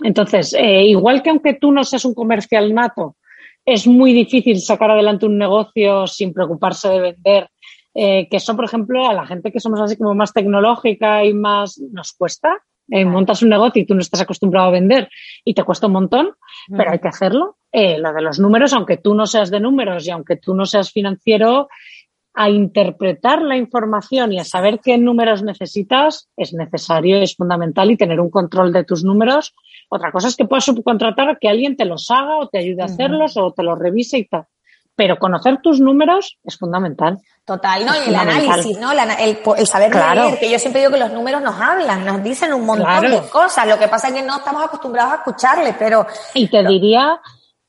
Entonces, 0.03 0.53
eh, 0.53 0.83
igual 0.83 1.23
que 1.23 1.29
aunque 1.29 1.53
tú 1.53 1.71
no 1.71 1.85
seas 1.85 2.03
un 2.03 2.13
comercial 2.13 2.73
nato, 2.73 3.15
es 3.63 3.87
muy 3.87 4.11
difícil 4.13 4.59
sacar 4.59 4.91
adelante 4.91 5.25
un 5.25 5.37
negocio 5.37 6.05
sin 6.05 6.33
preocuparse 6.33 6.89
de 6.89 6.99
vender 6.99 7.49
eh, 7.97 8.27
que 8.29 8.41
son, 8.41 8.57
por 8.57 8.65
ejemplo, 8.65 9.07
a 9.09 9.13
la 9.13 9.25
gente 9.25 9.53
que 9.53 9.61
somos 9.61 9.79
así 9.79 9.95
como 9.95 10.13
más 10.13 10.33
tecnológica 10.33 11.23
y 11.23 11.33
más 11.33 11.79
nos 11.91 12.11
cuesta. 12.11 12.57
Eh, 12.91 13.05
montas 13.05 13.41
un 13.41 13.49
negocio 13.49 13.81
y 13.81 13.85
tú 13.85 13.95
no 13.95 14.01
estás 14.01 14.21
acostumbrado 14.21 14.67
a 14.67 14.71
vender 14.71 15.09
y 15.43 15.55
te 15.55 15.63
cuesta 15.63 15.87
un 15.87 15.93
montón, 15.93 16.35
pero 16.69 16.91
hay 16.91 16.99
que 16.99 17.07
hacerlo. 17.07 17.57
Eh, 17.71 17.97
lo 17.97 18.13
de 18.13 18.21
los 18.21 18.37
números, 18.37 18.73
aunque 18.73 18.97
tú 18.97 19.15
no 19.15 19.25
seas 19.25 19.49
de 19.49 19.61
números 19.61 20.05
y 20.05 20.11
aunque 20.11 20.35
tú 20.35 20.53
no 20.53 20.65
seas 20.65 20.91
financiero, 20.91 21.69
a 22.37 22.49
interpretar 22.49 23.41
la 23.41 23.55
información 23.55 24.33
y 24.33 24.39
a 24.39 24.43
saber 24.43 24.81
qué 24.83 24.97
números 24.97 25.41
necesitas 25.41 26.29
es 26.35 26.53
necesario, 26.53 27.17
es 27.21 27.37
fundamental 27.37 27.89
y 27.91 27.97
tener 27.97 28.19
un 28.19 28.29
control 28.29 28.73
de 28.73 28.83
tus 28.83 29.05
números. 29.05 29.55
Otra 29.89 30.11
cosa 30.11 30.27
es 30.27 30.35
que 30.35 30.43
puedas 30.43 30.65
subcontratar 30.65 31.39
que 31.39 31.47
alguien 31.47 31.77
te 31.77 31.85
los 31.85 32.11
haga 32.11 32.37
o 32.39 32.49
te 32.49 32.57
ayude 32.57 32.81
a 32.81 32.85
hacerlos 32.85 33.37
o 33.37 33.53
te 33.53 33.63
los 33.63 33.79
revise 33.79 34.17
y 34.17 34.25
tal 34.25 34.47
pero 34.95 35.17
conocer 35.17 35.59
tus 35.61 35.79
números 35.79 36.37
es 36.43 36.57
fundamental. 36.57 37.19
Total, 37.43 37.85
¿no? 37.85 37.93
y 37.95 38.09
el 38.09 38.15
análisis, 38.15 38.79
¿no? 38.79 38.91
el, 38.91 39.67
saber 39.67 39.93
leer, 39.93 40.39
que 40.39 40.49
yo 40.49 40.57
siempre 40.57 40.81
digo 40.81 40.93
que 40.93 40.99
los 40.99 41.11
números 41.11 41.41
nos 41.41 41.59
hablan, 41.59 42.05
nos 42.05 42.23
dicen 42.23 42.53
un 42.53 42.65
montón 42.65 43.01
de 43.01 43.21
cosas. 43.29 43.67
Lo 43.67 43.77
que 43.77 43.87
pasa 43.87 44.07
es 44.07 44.13
que 44.13 44.23
no 44.23 44.37
estamos 44.37 44.63
acostumbrados 44.63 45.13
a 45.13 45.15
escucharle, 45.17 45.75
pero... 45.77 46.07
Y 46.33 46.47
te 46.47 46.63
diría 46.63 47.19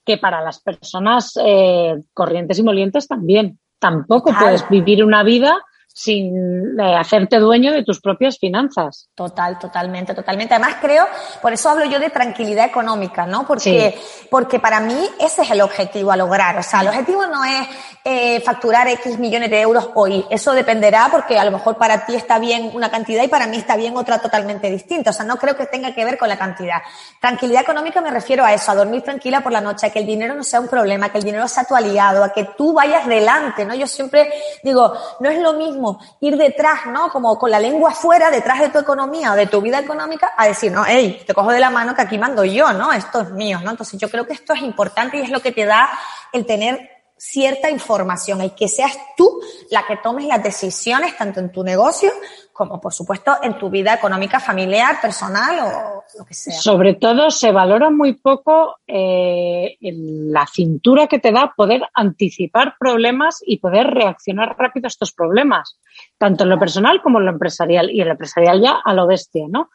que 0.05 0.18
para 0.18 0.41
las 0.41 0.61
personas 0.61 1.33
eh, 1.45 1.97
corrientes 2.14 2.59
y 2.59 2.62
molientes 2.62 3.09
también. 3.09 3.59
Tampoco 3.79 4.33
puedes 4.33 4.66
vivir 4.70 5.05
una 5.05 5.22
vida 5.22 5.59
sin 5.97 6.78
eh, 6.78 6.94
hacerte 6.94 7.38
dueño 7.38 7.72
de 7.72 7.82
tus 7.82 8.03
propias 8.03 8.38
finanzas. 8.38 9.09
Total, 9.14 9.59
totalmente, 9.59 10.12
totalmente. 10.12 10.53
Además 10.53 10.76
creo, 10.78 11.07
por 11.40 11.55
eso 11.55 11.70
hablo 11.70 11.86
yo 11.86 11.99
de 11.99 12.11
tranquilidad 12.11 12.66
económica, 12.66 13.24
¿no? 13.24 13.47
Porque, 13.47 13.99
porque 14.30 14.61
para 14.61 14.78
mí 14.80 15.09
ese 15.18 15.40
es 15.40 15.51
el 15.51 15.62
objetivo 15.62 16.12
a 16.12 16.16
lograr. 16.18 16.59
O 16.59 16.62
sea, 16.62 16.82
el 16.82 16.88
objetivo 16.88 17.24
no 17.24 17.42
es 17.47 17.66
eh, 18.09 18.40
facturar 18.40 18.86
X 18.86 19.18
millones 19.18 19.50
de 19.50 19.61
euros 19.61 19.90
hoy. 19.94 20.24
Eso 20.30 20.52
dependerá 20.52 21.09
porque 21.11 21.40
a 21.40 21.44
lo 21.44 21.50
mejor 21.50 21.76
para 21.76 22.07
ti 22.07 22.14
está 22.14 22.38
bien 22.38 22.70
una 22.72 22.88
cantidad 22.88 23.24
y 23.24 23.26
para 23.26 23.48
mí 23.48 23.57
está 23.57 23.74
bien 23.74 23.96
otra 23.96 24.20
totalmente 24.20 24.70
distinta. 24.70 25.11
O 25.11 25.12
sea, 25.12 25.24
no 25.24 25.36
creo 25.38 25.57
que 25.57 25.66
tenga 25.66 25.92
que 25.92 26.04
ver 26.04 26.16
con 26.16 26.28
la 26.28 26.38
cantidad. 26.38 26.82
Tranquilidad 27.20 27.62
económica 27.62 28.00
me 28.00 28.12
refiero 28.12 28.44
a 28.44 28.54
eso, 28.54 28.70
a 28.70 28.76
dormir 28.76 29.02
tranquila 29.02 29.40
por 29.40 29.50
la 29.50 29.61
noche, 29.61 29.88
a 29.88 29.90
que 29.90 29.98
el 29.98 30.07
dinero 30.07 30.36
no 30.36 30.44
sea 30.44 30.61
un 30.61 30.68
problema, 30.68 31.09
que 31.11 31.18
el 31.18 31.24
dinero 31.24 31.48
sea 31.48 31.64
tu 31.64 31.74
aliado, 31.74 32.22
a 32.22 32.32
que 32.32 32.44
tú 32.57 32.72
vayas 32.72 33.09
delante, 33.09 33.64
¿no? 33.64 33.74
Yo 33.74 33.88
siempre 33.88 34.32
digo, 34.62 34.92
no 35.18 35.28
es 35.28 35.40
lo 35.40 35.54
mismo 35.54 35.98
ir 36.20 36.36
detrás, 36.36 36.86
¿no? 36.86 37.11
Como 37.11 37.36
con 37.36 37.50
la 37.50 37.59
lengua 37.59 37.90
fuera, 37.90 38.30
detrás 38.30 38.61
de 38.61 38.68
tu 38.68 38.78
economía 38.78 39.32
o 39.32 39.34
de 39.34 39.48
tu 39.48 39.61
vida 39.61 39.80
económica, 39.80 40.32
a 40.36 40.46
decir, 40.46 40.70
no, 40.70 40.84
hey, 40.86 41.24
te 41.26 41.34
cojo 41.34 41.50
de 41.50 41.59
la 41.59 41.70
mano 41.70 41.92
que 41.92 42.02
aquí 42.02 42.18
mando 42.18 42.44
yo, 42.44 42.72
¿no? 42.72 42.92
Esto 42.92 43.22
es 43.22 43.30
mío, 43.30 43.59
¿no? 43.64 43.72
Entonces 43.72 43.98
yo 43.98 44.09
creo 44.09 44.24
que 44.24 44.34
esto 44.34 44.52
es 44.52 44.62
importante 44.62 45.16
y 45.16 45.22
es 45.22 45.30
lo 45.30 45.40
que 45.40 45.50
te 45.50 45.64
da 45.64 45.90
el 46.32 46.46
tener 46.46 46.95
cierta 47.16 47.70
información, 47.70 48.40
el 48.40 48.54
que 48.54 48.68
seas 48.68 48.96
tú 49.16 49.40
la 49.70 49.86
que 49.86 49.96
tomes 49.96 50.26
las 50.26 50.42
decisiones 50.42 51.16
tanto 51.16 51.40
en 51.40 51.50
tu 51.50 51.64
negocio 51.64 52.10
como 52.56 52.80
por 52.80 52.92
supuesto 52.92 53.32
en 53.42 53.58
tu 53.58 53.68
vida 53.68 53.92
económica, 53.92 54.40
familiar, 54.40 54.98
personal 55.00 55.58
o 55.60 56.04
lo 56.18 56.24
que 56.24 56.32
sea. 56.32 56.54
Sobre 56.54 56.94
todo 56.94 57.30
se 57.30 57.52
valora 57.52 57.90
muy 57.90 58.14
poco 58.14 58.76
eh, 58.86 59.76
la 59.80 60.46
cintura 60.46 61.06
que 61.06 61.18
te 61.18 61.32
da 61.32 61.52
poder 61.54 61.82
anticipar 61.92 62.76
problemas 62.78 63.42
y 63.44 63.58
poder 63.58 63.88
reaccionar 63.88 64.56
rápido 64.58 64.86
a 64.86 64.88
estos 64.88 65.12
problemas, 65.12 65.78
tanto 66.16 66.44
en 66.44 66.50
lo 66.50 66.58
personal 66.58 67.02
como 67.02 67.18
en 67.18 67.26
lo 67.26 67.32
empresarial 67.32 67.90
y 67.90 68.00
en 68.00 68.06
lo 68.06 68.12
empresarial 68.12 68.62
ya 68.62 68.80
a 68.82 68.94
lo 68.94 69.06
bestia, 69.06 69.44
¿no? 69.50 69.68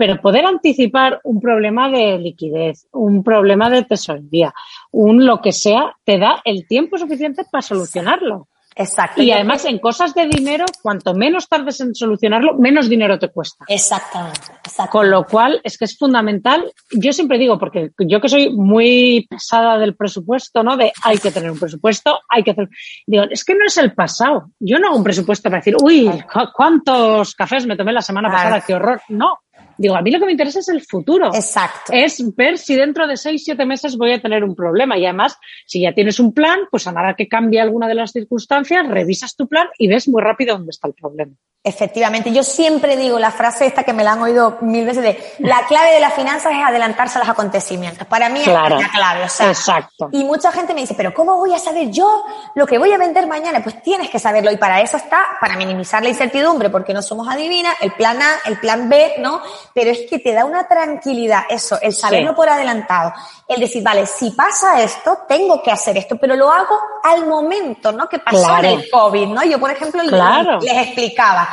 Pero 0.00 0.18
poder 0.18 0.46
anticipar 0.46 1.20
un 1.24 1.42
problema 1.42 1.90
de 1.90 2.16
liquidez, 2.16 2.86
un 2.92 3.22
problema 3.22 3.68
de 3.68 3.84
tesorería, 3.84 4.50
un 4.92 5.26
lo 5.26 5.42
que 5.42 5.52
sea, 5.52 5.94
te 6.06 6.18
da 6.18 6.40
el 6.46 6.66
tiempo 6.66 6.96
suficiente 6.96 7.44
para 7.44 7.60
solucionarlo. 7.60 8.48
Exacto. 8.76 9.20
Y 9.20 9.30
además 9.30 9.66
en 9.66 9.78
cosas 9.78 10.14
de 10.14 10.26
dinero, 10.26 10.64
cuanto 10.80 11.12
menos 11.12 11.50
tardes 11.50 11.82
en 11.82 11.94
solucionarlo, 11.94 12.54
menos 12.54 12.88
dinero 12.88 13.18
te 13.18 13.28
cuesta. 13.28 13.66
Exactamente, 13.68 14.40
Con 14.90 15.10
lo 15.10 15.26
cual 15.26 15.60
es 15.64 15.76
que 15.76 15.84
es 15.84 15.98
fundamental. 15.98 16.72
Yo 16.92 17.12
siempre 17.12 17.36
digo, 17.36 17.58
porque 17.58 17.90
yo 17.98 18.22
que 18.22 18.30
soy 18.30 18.48
muy 18.56 19.26
pesada 19.28 19.76
del 19.76 19.96
presupuesto, 19.96 20.62
¿no? 20.62 20.78
De 20.78 20.92
hay 21.02 21.18
que 21.18 21.30
tener 21.30 21.50
un 21.50 21.58
presupuesto, 21.58 22.20
hay 22.26 22.42
que 22.42 22.52
hacer. 22.52 22.70
Digo, 23.06 23.24
es 23.28 23.44
que 23.44 23.54
no 23.54 23.66
es 23.66 23.76
el 23.76 23.92
pasado. 23.92 24.52
Yo 24.58 24.78
no 24.78 24.88
hago 24.88 24.96
un 24.96 25.04
presupuesto 25.04 25.50
para 25.50 25.58
decir, 25.58 25.76
uy, 25.82 26.10
¿cuántos 26.54 27.34
cafés 27.34 27.66
me 27.66 27.76
tomé 27.76 27.92
la 27.92 28.00
semana 28.00 28.30
pasada? 28.30 28.62
Qué 28.66 28.72
horror. 28.72 29.02
No. 29.10 29.40
Digo, 29.80 29.96
a 29.96 30.02
mí 30.02 30.10
lo 30.10 30.18
que 30.18 30.26
me 30.26 30.32
interesa 30.32 30.58
es 30.58 30.68
el 30.68 30.82
futuro. 30.82 31.34
Exacto. 31.34 31.94
Es 31.94 32.22
ver 32.36 32.58
si 32.58 32.76
dentro 32.76 33.06
de 33.06 33.16
seis, 33.16 33.44
siete 33.44 33.64
meses 33.64 33.96
voy 33.96 34.12
a 34.12 34.20
tener 34.20 34.44
un 34.44 34.54
problema. 34.54 34.98
Y 34.98 35.06
además, 35.06 35.38
si 35.64 35.80
ya 35.80 35.94
tienes 35.94 36.20
un 36.20 36.34
plan, 36.34 36.60
pues 36.70 36.86
a 36.86 36.92
nada 36.92 37.14
que 37.16 37.28
cambie 37.28 37.62
alguna 37.62 37.88
de 37.88 37.94
las 37.94 38.12
circunstancias, 38.12 38.86
revisas 38.86 39.34
tu 39.36 39.48
plan 39.48 39.68
y 39.78 39.88
ves 39.88 40.06
muy 40.06 40.20
rápido 40.20 40.54
dónde 40.54 40.68
está 40.68 40.86
el 40.86 40.92
problema. 40.92 41.32
Efectivamente, 41.62 42.32
yo 42.32 42.42
siempre 42.42 42.96
digo 42.96 43.18
la 43.18 43.30
frase 43.30 43.66
esta 43.66 43.84
que 43.84 43.92
me 43.92 44.02
la 44.02 44.12
han 44.12 44.22
oído 44.22 44.56
mil 44.62 44.86
veces 44.86 45.02
de 45.02 45.22
la 45.40 45.66
clave 45.66 45.92
de 45.92 46.00
las 46.00 46.14
finanzas 46.14 46.54
es 46.54 46.64
adelantarse 46.64 47.18
a 47.18 47.20
los 47.20 47.28
acontecimientos. 47.28 48.06
Para 48.06 48.30
mí 48.30 48.40
es 48.40 48.46
la 48.46 48.90
clave, 48.90 49.24
o 49.24 49.28
sea, 49.28 49.48
exacto. 49.48 50.08
Y 50.10 50.24
mucha 50.24 50.50
gente 50.52 50.72
me 50.72 50.80
dice, 50.80 50.94
pero 50.94 51.12
¿cómo 51.12 51.36
voy 51.36 51.52
a 51.52 51.58
saber 51.58 51.90
yo 51.90 52.24
lo 52.54 52.66
que 52.66 52.78
voy 52.78 52.92
a 52.92 52.96
vender 52.96 53.26
mañana? 53.26 53.62
Pues 53.62 53.82
tienes 53.82 54.08
que 54.08 54.18
saberlo 54.18 54.50
y 54.50 54.56
para 54.56 54.80
eso 54.80 54.96
está, 54.96 55.22
para 55.38 55.54
minimizar 55.58 56.02
la 56.02 56.08
incertidumbre, 56.08 56.70
porque 56.70 56.94
no 56.94 57.02
somos 57.02 57.28
adivinas, 57.28 57.74
el 57.82 57.92
plan 57.92 58.22
A, 58.22 58.36
el 58.46 58.58
plan 58.58 58.88
B, 58.88 59.16
¿no? 59.18 59.42
Pero 59.72 59.90
es 59.90 60.00
que 60.08 60.18
te 60.18 60.32
da 60.32 60.44
una 60.44 60.66
tranquilidad 60.66 61.42
eso, 61.48 61.78
el 61.80 61.94
saberlo 61.94 62.34
por 62.34 62.48
adelantado, 62.48 63.12
el 63.46 63.60
decir, 63.60 63.82
vale, 63.82 64.06
si 64.06 64.30
pasa 64.32 64.82
esto, 64.82 65.18
tengo 65.28 65.62
que 65.62 65.70
hacer 65.70 65.96
esto, 65.96 66.16
pero 66.16 66.34
lo 66.34 66.50
hago 66.50 66.78
al 67.04 67.26
momento, 67.26 67.92
¿no? 67.92 68.08
Que 68.08 68.18
pasó 68.18 68.58
en 68.58 68.64
el 68.64 68.90
COVID, 68.90 69.28
¿no? 69.28 69.44
Yo, 69.44 69.60
por 69.60 69.70
ejemplo, 69.70 70.02
les 70.02 70.76
explicaba, 70.76 71.48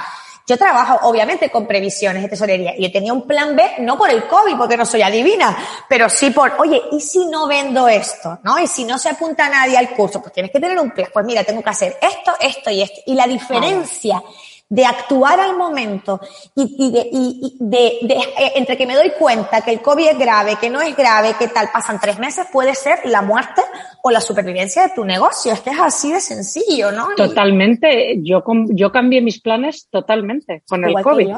yo 0.48 0.58
trabajo, 0.58 1.10
obviamente, 1.10 1.50
con 1.50 1.68
previsiones 1.68 2.24
de 2.24 2.30
tesorería 2.30 2.74
y 2.78 2.84
yo 2.84 2.92
tenía 2.92 3.12
un 3.12 3.28
plan 3.28 3.54
B, 3.54 3.76
no 3.80 3.98
por 3.98 4.10
el 4.10 4.26
COVID, 4.28 4.56
porque 4.56 4.78
no 4.78 4.86
soy 4.86 5.02
adivina, 5.02 5.58
pero 5.90 6.08
sí 6.10 6.32
por, 6.32 6.54
oye, 6.60 6.82
¿y 6.94 7.02
si 7.02 7.26
no 7.26 7.48
vendo 7.48 7.90
esto? 7.90 8.40
¿No? 8.44 8.58
Y 8.58 8.66
si 8.66 8.86
no 8.86 8.98
se 8.98 9.10
apunta 9.10 9.50
nadie 9.50 9.78
al 9.78 9.90
curso, 9.90 10.22
pues 10.22 10.32
tienes 10.32 10.50
que 10.50 10.62
tener 10.62 10.80
un 10.80 10.92
plan. 10.92 11.10
Pues 11.12 11.26
mira, 11.26 11.44
tengo 11.44 11.62
que 11.62 11.70
hacer 11.70 11.98
esto, 12.02 12.32
esto 12.40 12.70
y 12.70 12.82
esto. 12.82 13.02
Y 13.08 13.16
la 13.16 13.28
diferencia 13.28 14.24
de 14.70 14.86
actuar 14.86 15.40
al 15.40 15.56
momento 15.56 16.20
y, 16.54 16.92
de, 16.92 17.10
y 17.12 17.58
de, 17.60 18.00
de, 18.02 18.16
eh, 18.16 18.52
entre 18.56 18.76
que 18.76 18.86
me 18.86 18.96
doy 18.96 19.12
cuenta 19.18 19.62
que 19.62 19.72
el 19.72 19.82
COVID 19.82 20.10
es 20.10 20.20
grave, 20.20 20.58
que 20.60 20.70
no 20.70 20.82
es 20.82 20.96
grave, 20.96 21.36
que 21.40 21.48
tal, 21.48 21.70
pasan 21.72 22.00
tres 22.02 22.20
meses, 22.20 22.48
puede 22.52 22.76
ser 22.76 23.00
la 23.06 23.22
muerte 23.22 23.62
o 24.04 24.12
la 24.12 24.20
supervivencia 24.20 24.84
de 24.84 24.94
tu 24.94 25.06
negocio. 25.06 25.54
Es 25.54 25.62
que 25.62 25.70
es 25.70 25.80
así 25.80 26.12
de 26.12 26.20
sencillo, 26.20 26.92
¿no? 26.92 27.08
Totalmente. 27.16 28.18
Yo, 28.22 28.44
yo 28.70 28.92
cambié 28.92 29.22
mis 29.22 29.42
planes 29.42 29.88
totalmente 29.90 30.64
con 30.68 30.84
el 30.84 30.94
COVID. 31.02 31.36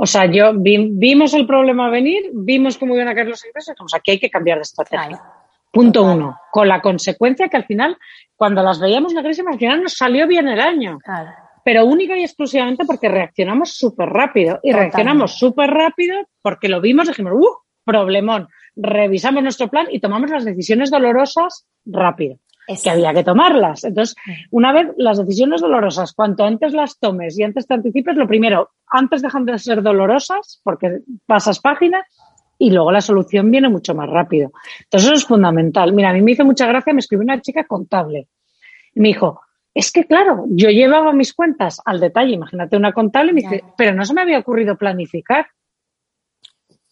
O 0.00 0.06
sea, 0.06 0.26
yo 0.26 0.52
vimos 0.54 1.34
el 1.34 1.46
problema 1.46 1.90
venir, 1.90 2.30
vimos 2.32 2.78
cómo 2.78 2.94
iban 2.94 3.08
a 3.08 3.14
caer 3.14 3.26
los 3.26 3.44
ingresos, 3.44 3.74
o 3.80 3.88
sea, 3.88 3.98
que 3.98 4.12
hay 4.12 4.20
que 4.20 4.30
cambiar 4.30 4.58
de 4.58 4.62
estrategia. 4.62 5.20
Punto 5.72 6.04
uno. 6.04 6.38
Con 6.52 6.68
la 6.68 6.80
consecuencia 6.80 7.48
que 7.48 7.56
al 7.56 7.64
final, 7.64 7.96
cuando 8.36 8.62
las 8.62 8.78
veíamos 8.78 9.12
la 9.12 9.22
crisis, 9.22 9.44
al 9.46 9.58
final 9.58 9.82
nos 9.82 9.94
salió 9.94 10.26
bien 10.26 10.48
el 10.48 10.60
año. 10.60 10.98
Pero 11.68 11.84
única 11.84 12.16
y 12.16 12.22
exclusivamente 12.22 12.86
porque 12.86 13.10
reaccionamos 13.10 13.72
súper 13.76 14.08
rápido. 14.08 14.58
Y 14.62 14.72
reaccionamos 14.72 15.38
súper 15.38 15.68
rápido 15.68 16.16
porque 16.40 16.66
lo 16.66 16.80
vimos 16.80 17.04
y 17.04 17.08
dijimos, 17.10 17.34
¡uh! 17.34 17.58
Problemón. 17.84 18.48
Revisamos 18.74 19.42
nuestro 19.42 19.68
plan 19.68 19.86
y 19.90 20.00
tomamos 20.00 20.30
las 20.30 20.46
decisiones 20.46 20.90
dolorosas 20.90 21.66
rápido 21.84 22.38
que 22.82 22.88
había 22.88 23.12
que 23.12 23.22
tomarlas. 23.22 23.84
Entonces, 23.84 24.16
una 24.50 24.72
vez 24.72 24.86
las 24.96 25.18
decisiones 25.18 25.60
dolorosas, 25.60 26.14
cuanto 26.14 26.44
antes 26.44 26.72
las 26.72 26.98
tomes 26.98 27.38
y 27.38 27.42
antes 27.42 27.66
te 27.66 27.74
anticipes, 27.74 28.16
lo 28.16 28.26
primero, 28.26 28.70
antes 28.86 29.20
dejan 29.20 29.44
de 29.44 29.58
ser 29.58 29.82
dolorosas 29.82 30.62
porque 30.64 31.00
pasas 31.26 31.60
página 31.60 32.02
y 32.56 32.70
luego 32.70 32.92
la 32.92 33.02
solución 33.02 33.50
viene 33.50 33.68
mucho 33.68 33.94
más 33.94 34.08
rápido. 34.08 34.52
Entonces, 34.84 35.10
eso 35.10 35.18
es 35.18 35.26
fundamental. 35.26 35.92
Mira, 35.92 36.08
a 36.08 36.12
mí 36.14 36.22
me 36.22 36.30
hizo 36.30 36.46
mucha 36.46 36.66
gracia, 36.66 36.94
me 36.94 37.00
escribió 37.00 37.24
una 37.24 37.42
chica 37.42 37.64
contable. 37.64 38.28
me 38.94 39.08
dijo, 39.08 39.42
es 39.78 39.92
que 39.92 40.04
claro, 40.04 40.44
yo 40.48 40.70
llevaba 40.70 41.12
mis 41.12 41.32
cuentas 41.32 41.80
al 41.84 42.00
detalle, 42.00 42.32
imagínate 42.32 42.76
una 42.76 42.92
contable, 42.92 43.30
y 43.30 43.34
me 43.34 43.42
dice, 43.42 43.62
pero 43.76 43.94
no 43.94 44.04
se 44.04 44.12
me 44.12 44.22
había 44.22 44.40
ocurrido 44.40 44.76
planificar. 44.76 45.46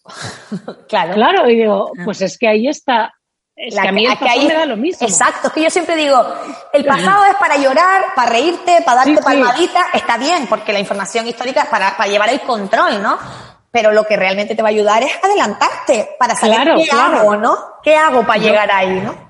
claro. 0.88 1.14
Claro, 1.14 1.50
y 1.50 1.56
digo, 1.56 1.90
ah. 1.98 2.02
pues 2.04 2.22
es 2.22 2.38
que 2.38 2.46
ahí 2.46 2.68
está 2.68 3.12
es 3.56 3.74
que 3.74 3.88
a 3.88 3.90
mí 3.90 4.06
el 4.06 4.16
pasado 4.16 4.42
me 4.46 4.54
da 4.54 4.66
lo 4.66 4.76
mismo. 4.76 5.04
Exacto, 5.04 5.48
es 5.48 5.54
que 5.54 5.62
yo 5.64 5.70
siempre 5.70 5.96
digo, 5.96 6.24
el 6.72 6.84
pasado 6.84 7.24
es 7.24 7.34
para 7.34 7.56
llorar, 7.56 8.04
para 8.14 8.30
reírte, 8.30 8.82
para 8.84 9.04
darte 9.04 9.20
palmadita, 9.20 9.86
está 9.92 10.16
bien, 10.16 10.46
porque 10.46 10.72
la 10.72 10.78
información 10.78 11.26
histórica 11.26 11.62
es 11.62 11.68
para, 11.68 11.96
para 11.96 12.08
llevar 12.08 12.28
el 12.28 12.40
control, 12.42 13.02
¿no? 13.02 13.18
Pero 13.72 13.90
lo 13.90 14.04
que 14.04 14.16
realmente 14.16 14.54
te 14.54 14.62
va 14.62 14.68
a 14.68 14.70
ayudar 14.70 15.02
es 15.02 15.12
adelantarte 15.24 16.10
para 16.20 16.36
saber 16.36 16.68
qué 16.76 16.88
hago, 16.92 17.34
¿no? 17.34 17.58
¿Qué 17.82 17.96
hago 17.96 18.24
para 18.24 18.40
llegar 18.40 18.70
ahí, 18.70 19.00
no? 19.00 19.25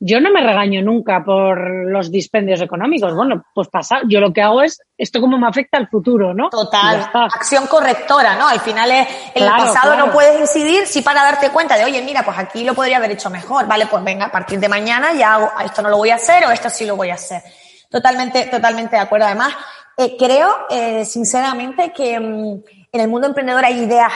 Yo 0.00 0.20
no 0.20 0.30
me 0.30 0.40
regaño 0.40 0.80
nunca 0.80 1.24
por 1.24 1.86
los 1.86 2.12
dispendios 2.12 2.60
económicos. 2.60 3.14
Bueno, 3.14 3.44
pues 3.52 3.66
pasa, 3.68 4.00
yo 4.08 4.20
lo 4.20 4.32
que 4.32 4.42
hago 4.42 4.62
es 4.62 4.80
esto 4.96 5.20
cómo 5.20 5.38
me 5.38 5.48
afecta 5.48 5.76
al 5.76 5.88
futuro, 5.88 6.32
¿no? 6.32 6.50
Total. 6.50 7.10
Acción 7.12 7.66
correctora, 7.66 8.36
¿no? 8.36 8.46
Al 8.46 8.60
final 8.60 8.90
es, 8.92 9.08
en 9.34 9.42
el 9.42 9.50
pasado 9.50 9.96
no 9.96 10.12
puedes 10.12 10.40
incidir 10.40 10.86
si 10.86 11.02
para 11.02 11.24
darte 11.24 11.50
cuenta 11.50 11.76
de, 11.76 11.84
oye, 11.84 12.00
mira, 12.02 12.22
pues 12.22 12.38
aquí 12.38 12.62
lo 12.62 12.74
podría 12.74 12.98
haber 12.98 13.10
hecho 13.10 13.28
mejor. 13.28 13.66
Vale, 13.66 13.86
pues 13.86 14.04
venga, 14.04 14.26
a 14.26 14.30
partir 14.30 14.60
de 14.60 14.68
mañana 14.68 15.12
ya 15.14 15.34
hago, 15.34 15.50
esto 15.64 15.82
no 15.82 15.88
lo 15.88 15.96
voy 15.96 16.10
a 16.10 16.14
hacer 16.14 16.44
o 16.44 16.50
esto 16.52 16.70
sí 16.70 16.86
lo 16.86 16.94
voy 16.94 17.10
a 17.10 17.14
hacer. 17.14 17.42
Totalmente, 17.90 18.46
totalmente 18.46 18.94
de 18.94 19.02
acuerdo. 19.02 19.26
Además, 19.26 19.52
eh, 19.96 20.16
creo, 20.16 20.66
eh, 20.70 21.04
sinceramente, 21.04 21.92
que 21.92 22.20
mm, 22.20 22.62
en 22.92 23.00
el 23.00 23.08
mundo 23.08 23.26
emprendedor 23.26 23.64
hay 23.64 23.80
ideas 23.80 24.12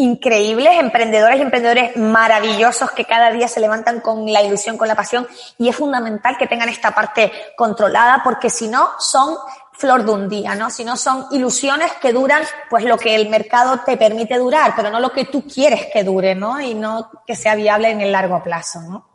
increíbles, 0.00 0.78
emprendedores 0.78 1.38
y 1.38 1.42
emprendedores 1.42 1.96
maravillosos 1.96 2.90
que 2.92 3.04
cada 3.04 3.30
día 3.30 3.48
se 3.48 3.60
levantan 3.60 4.00
con 4.00 4.30
la 4.32 4.42
ilusión, 4.42 4.76
con 4.76 4.88
la 4.88 4.94
pasión 4.94 5.26
y 5.58 5.68
es 5.68 5.76
fundamental 5.76 6.36
que 6.38 6.46
tengan 6.46 6.68
esta 6.68 6.94
parte 6.94 7.30
controlada 7.56 8.22
porque 8.24 8.50
si 8.50 8.68
no 8.68 8.90
son 8.98 9.36
flor 9.72 10.04
de 10.04 10.10
un 10.12 10.28
día, 10.28 10.54
¿no? 10.54 10.70
Si 10.70 10.84
no 10.84 10.96
son 10.96 11.26
ilusiones 11.32 11.92
que 12.00 12.12
duran 12.12 12.42
pues 12.68 12.84
lo 12.84 12.98
que 12.98 13.14
el 13.14 13.28
mercado 13.28 13.80
te 13.84 13.96
permite 13.96 14.38
durar, 14.38 14.74
pero 14.76 14.90
no 14.90 15.00
lo 15.00 15.10
que 15.10 15.24
tú 15.24 15.44
quieres 15.46 15.86
que 15.92 16.04
dure, 16.04 16.34
¿no? 16.34 16.60
Y 16.60 16.74
no 16.74 17.10
que 17.26 17.34
sea 17.34 17.54
viable 17.54 17.90
en 17.90 18.00
el 18.00 18.12
largo 18.12 18.42
plazo, 18.42 18.80
¿no? 18.82 19.06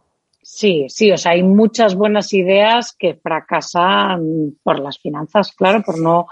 Sí, 0.42 0.86
sí, 0.90 1.12
o 1.12 1.18
sea, 1.18 1.32
hay 1.32 1.42
muchas 1.42 1.96
buenas 1.96 2.32
ideas 2.34 2.96
que 2.98 3.16
fracasan 3.16 4.56
por 4.62 4.80
las 4.80 5.00
finanzas, 5.00 5.52
claro, 5.52 5.82
por 5.84 6.00
no 6.00 6.28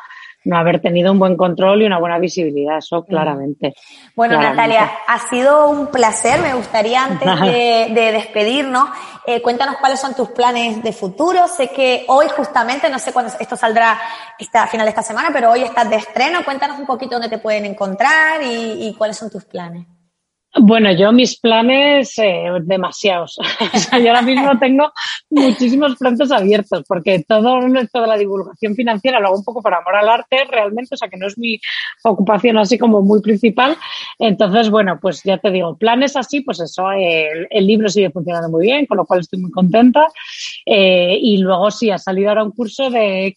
no 0.46 0.58
haber 0.58 0.82
tenido 0.82 1.12
un 1.12 1.20
buen 1.20 1.38
control 1.38 1.82
y 1.82 1.86
una 1.86 2.00
buena 2.00 2.20
visibilidad, 2.20 2.78
eso 2.78 3.04
claramente. 3.04 3.74
Bueno, 4.16 4.40
Natalia, 4.40 4.90
ha 5.08 5.20
sido 5.30 5.70
un 5.70 5.88
placer. 5.88 6.42
Me 6.42 6.54
gustaría, 6.54 7.04
antes 7.04 7.28
de, 7.42 8.12
despedirnos, 8.12 8.90
eh, 9.26 9.42
cuéntanos 9.42 9.78
cuáles 9.78 10.00
son 10.00 10.14
tus 10.16 10.30
planes 10.30 10.84
de 10.84 10.92
futuro. 10.92 11.48
Sé 11.48 11.70
que 11.70 12.06
hoy 12.08 12.28
justamente, 12.36 12.90
no 12.90 13.00
sé 13.00 13.14
cuándo 13.14 13.32
esto 13.40 13.56
saldrá 13.56 14.00
a 14.54 14.68
final 14.68 14.86
de 14.86 14.90
esta 14.90 15.04
semana, 15.04 15.30
pero 15.32 15.52
hoy 15.52 15.62
estás 15.62 15.90
de 15.90 15.98
estreno. 15.98 16.44
Cuéntanos 16.44 16.80
un 16.80 16.86
poquito 16.86 17.16
dónde 17.16 17.30
te 17.30 17.38
pueden 17.38 17.66
encontrar 17.66 18.42
y 18.44 18.94
cuáles 18.98 19.18
son 19.18 19.30
tus 19.30 19.46
planes. 19.46 19.86
Bueno, 20.56 20.92
yo 20.92 21.12
mis 21.12 21.40
planes 21.40 22.18
eh, 22.20 22.46
demasiados. 22.62 23.38
yo 23.92 24.10
ahora 24.10 24.22
mismo 24.22 24.60
tengo 24.60 24.92
muchísimos 25.32 25.98
frentes 25.98 26.32
abiertos 26.32 26.84
porque 26.88 27.24
todo 27.28 27.60
esto 27.76 28.02
de 28.02 28.08
la 28.08 28.18
divulgación 28.18 28.76
financiera 28.76 29.20
lo 29.20 29.28
hago 29.28 29.38
un 29.38 29.44
poco 29.44 29.64
por 29.64 29.74
amor 29.74 29.96
al 29.96 30.10
arte 30.10 30.46
realmente, 30.50 30.94
o 30.94 30.98
sea 30.98 31.10
que 31.10 31.18
no 31.18 31.26
es 31.26 31.40
mi 31.40 31.60
ocupación 32.04 32.60
así 32.60 32.78
como 32.78 33.02
muy 33.02 33.20
principal. 33.22 33.76
Entonces, 34.20 34.70
bueno, 34.70 35.00
pues 35.02 35.24
ya 35.24 35.40
te 35.40 35.50
digo, 35.50 35.76
planes 35.76 36.16
así, 36.16 36.42
pues 36.42 36.60
eso, 36.60 36.92
el, 36.92 37.66
libro 37.66 37.90
sigue 37.90 38.12
funcionando 38.12 38.50
muy 38.50 38.68
bien, 38.68 38.86
con 38.86 38.98
lo 38.98 39.06
cual 39.06 39.22
estoy 39.22 39.40
muy 39.40 39.50
contenta. 39.50 40.08
Eh, 40.68 41.18
y 41.20 41.38
luego 41.38 41.72
sí, 41.72 41.90
ha 41.90 41.98
salido 41.98 42.30
ahora 42.30 42.44
un 42.44 42.52
curso 42.52 42.92
de, 42.92 43.36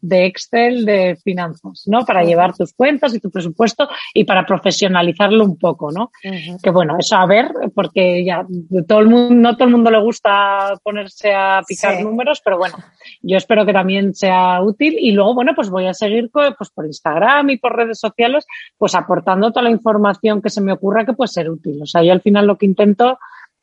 de 0.00 0.26
Excel 0.26 0.84
de 0.84 1.16
finanzas, 1.22 1.84
¿no? 1.86 2.04
Para 2.04 2.24
llevar 2.24 2.54
tus 2.54 2.72
cuentas 2.72 3.14
y 3.14 3.20
tu 3.20 3.30
presupuesto 3.30 3.88
y 4.14 4.24
para 4.24 4.46
profesionalizarlo 4.46 5.44
un 5.44 5.58
poco, 5.58 5.90
¿no? 5.90 6.10
Que 6.62 6.70
bueno, 6.70 6.96
eso 6.98 7.16
a 7.16 7.26
ver, 7.26 7.50
porque 7.74 8.24
ya 8.24 8.46
todo 8.86 9.00
el 9.00 9.08
mundo, 9.08 9.34
no 9.34 9.56
todo 9.56 9.64
el 9.64 9.72
mundo 9.72 9.90
le 9.90 10.00
gusta 10.00 10.74
ponerse 10.82 11.34
a 11.34 11.62
picar 11.66 12.02
números, 12.02 12.40
pero 12.44 12.58
bueno, 12.58 12.76
yo 13.20 13.36
espero 13.36 13.66
que 13.66 13.72
también 13.72 14.14
sea 14.14 14.60
útil 14.62 14.96
y 14.98 15.12
luego, 15.12 15.34
bueno, 15.34 15.52
pues 15.54 15.70
voy 15.70 15.86
a 15.86 15.94
seguir 15.94 16.30
pues 16.32 16.70
por 16.74 16.86
Instagram 16.86 17.50
y 17.50 17.58
por 17.58 17.76
redes 17.76 17.98
sociales, 17.98 18.46
pues 18.78 18.94
aportando 18.94 19.50
toda 19.50 19.64
la 19.64 19.70
información 19.70 20.40
que 20.40 20.50
se 20.50 20.60
me 20.60 20.72
ocurra 20.72 21.04
que 21.04 21.12
puede 21.12 21.28
ser 21.28 21.50
útil. 21.50 21.80
O 21.82 21.86
sea, 21.86 22.02
yo 22.02 22.12
al 22.12 22.20
final 22.20 22.46
lo 22.46 22.56
que 22.56 22.66
intento 22.66 23.18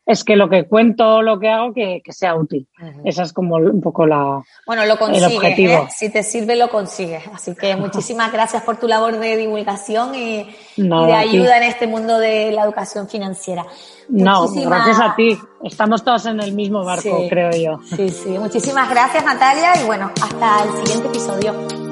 es 0.10 0.24
que 0.24 0.36
lo 0.36 0.50
que 0.50 0.68
cuento, 0.68 1.22
lo 1.22 1.40
que 1.40 1.50
hago, 1.50 1.72
que, 1.72 2.02
sea 2.10 2.36
útil. 2.36 2.68
Esa 3.06 3.22
es 3.22 3.32
como 3.32 3.58
un 3.58 3.80
poco 3.80 4.08
la, 4.08 4.42
bueno, 4.66 4.84
lo 4.88 4.98
consigues, 4.98 5.30
el 5.30 5.38
objetivo. 5.38 5.74
¿eh? 5.74 5.88
Si 5.96 6.10
te 6.10 6.24
sirve, 6.24 6.56
lo 6.56 6.68
consigues. 6.70 7.24
Así 7.32 7.54
que 7.54 7.76
muchísimas 7.76 8.32
gracias 8.34 8.64
por 8.64 8.78
tu 8.78 8.88
labor 8.88 9.20
de 9.20 9.38
divulgación 9.38 10.16
y, 10.16 10.50
de 10.76 11.14
ayuda 11.14 11.58
en 11.58 11.64
este 11.64 11.86
mundo 11.86 12.18
de 12.18 12.52
la 12.52 12.64
educación 12.64 13.08
financiera. 13.08 13.68
No, 14.10 14.50
gracias 14.50 15.00
a 15.00 15.16
ti. 15.16 15.38
Estamos 15.64 16.04
todos 16.04 16.26
en 16.26 16.40
el 16.40 16.54
mismo 16.54 16.84
barco, 16.84 17.28
creo 17.30 17.52
yo. 17.52 17.80
Sí, 17.96 18.10
sí. 18.10 18.30
Muchísimas 18.30 18.90
gracias, 18.90 19.24
Natalia, 19.24 19.80
y 19.80 19.86
bueno, 19.86 20.10
hasta 20.20 20.64
el 20.64 20.88
siguiente 20.88 21.08
episodio. 21.10 21.89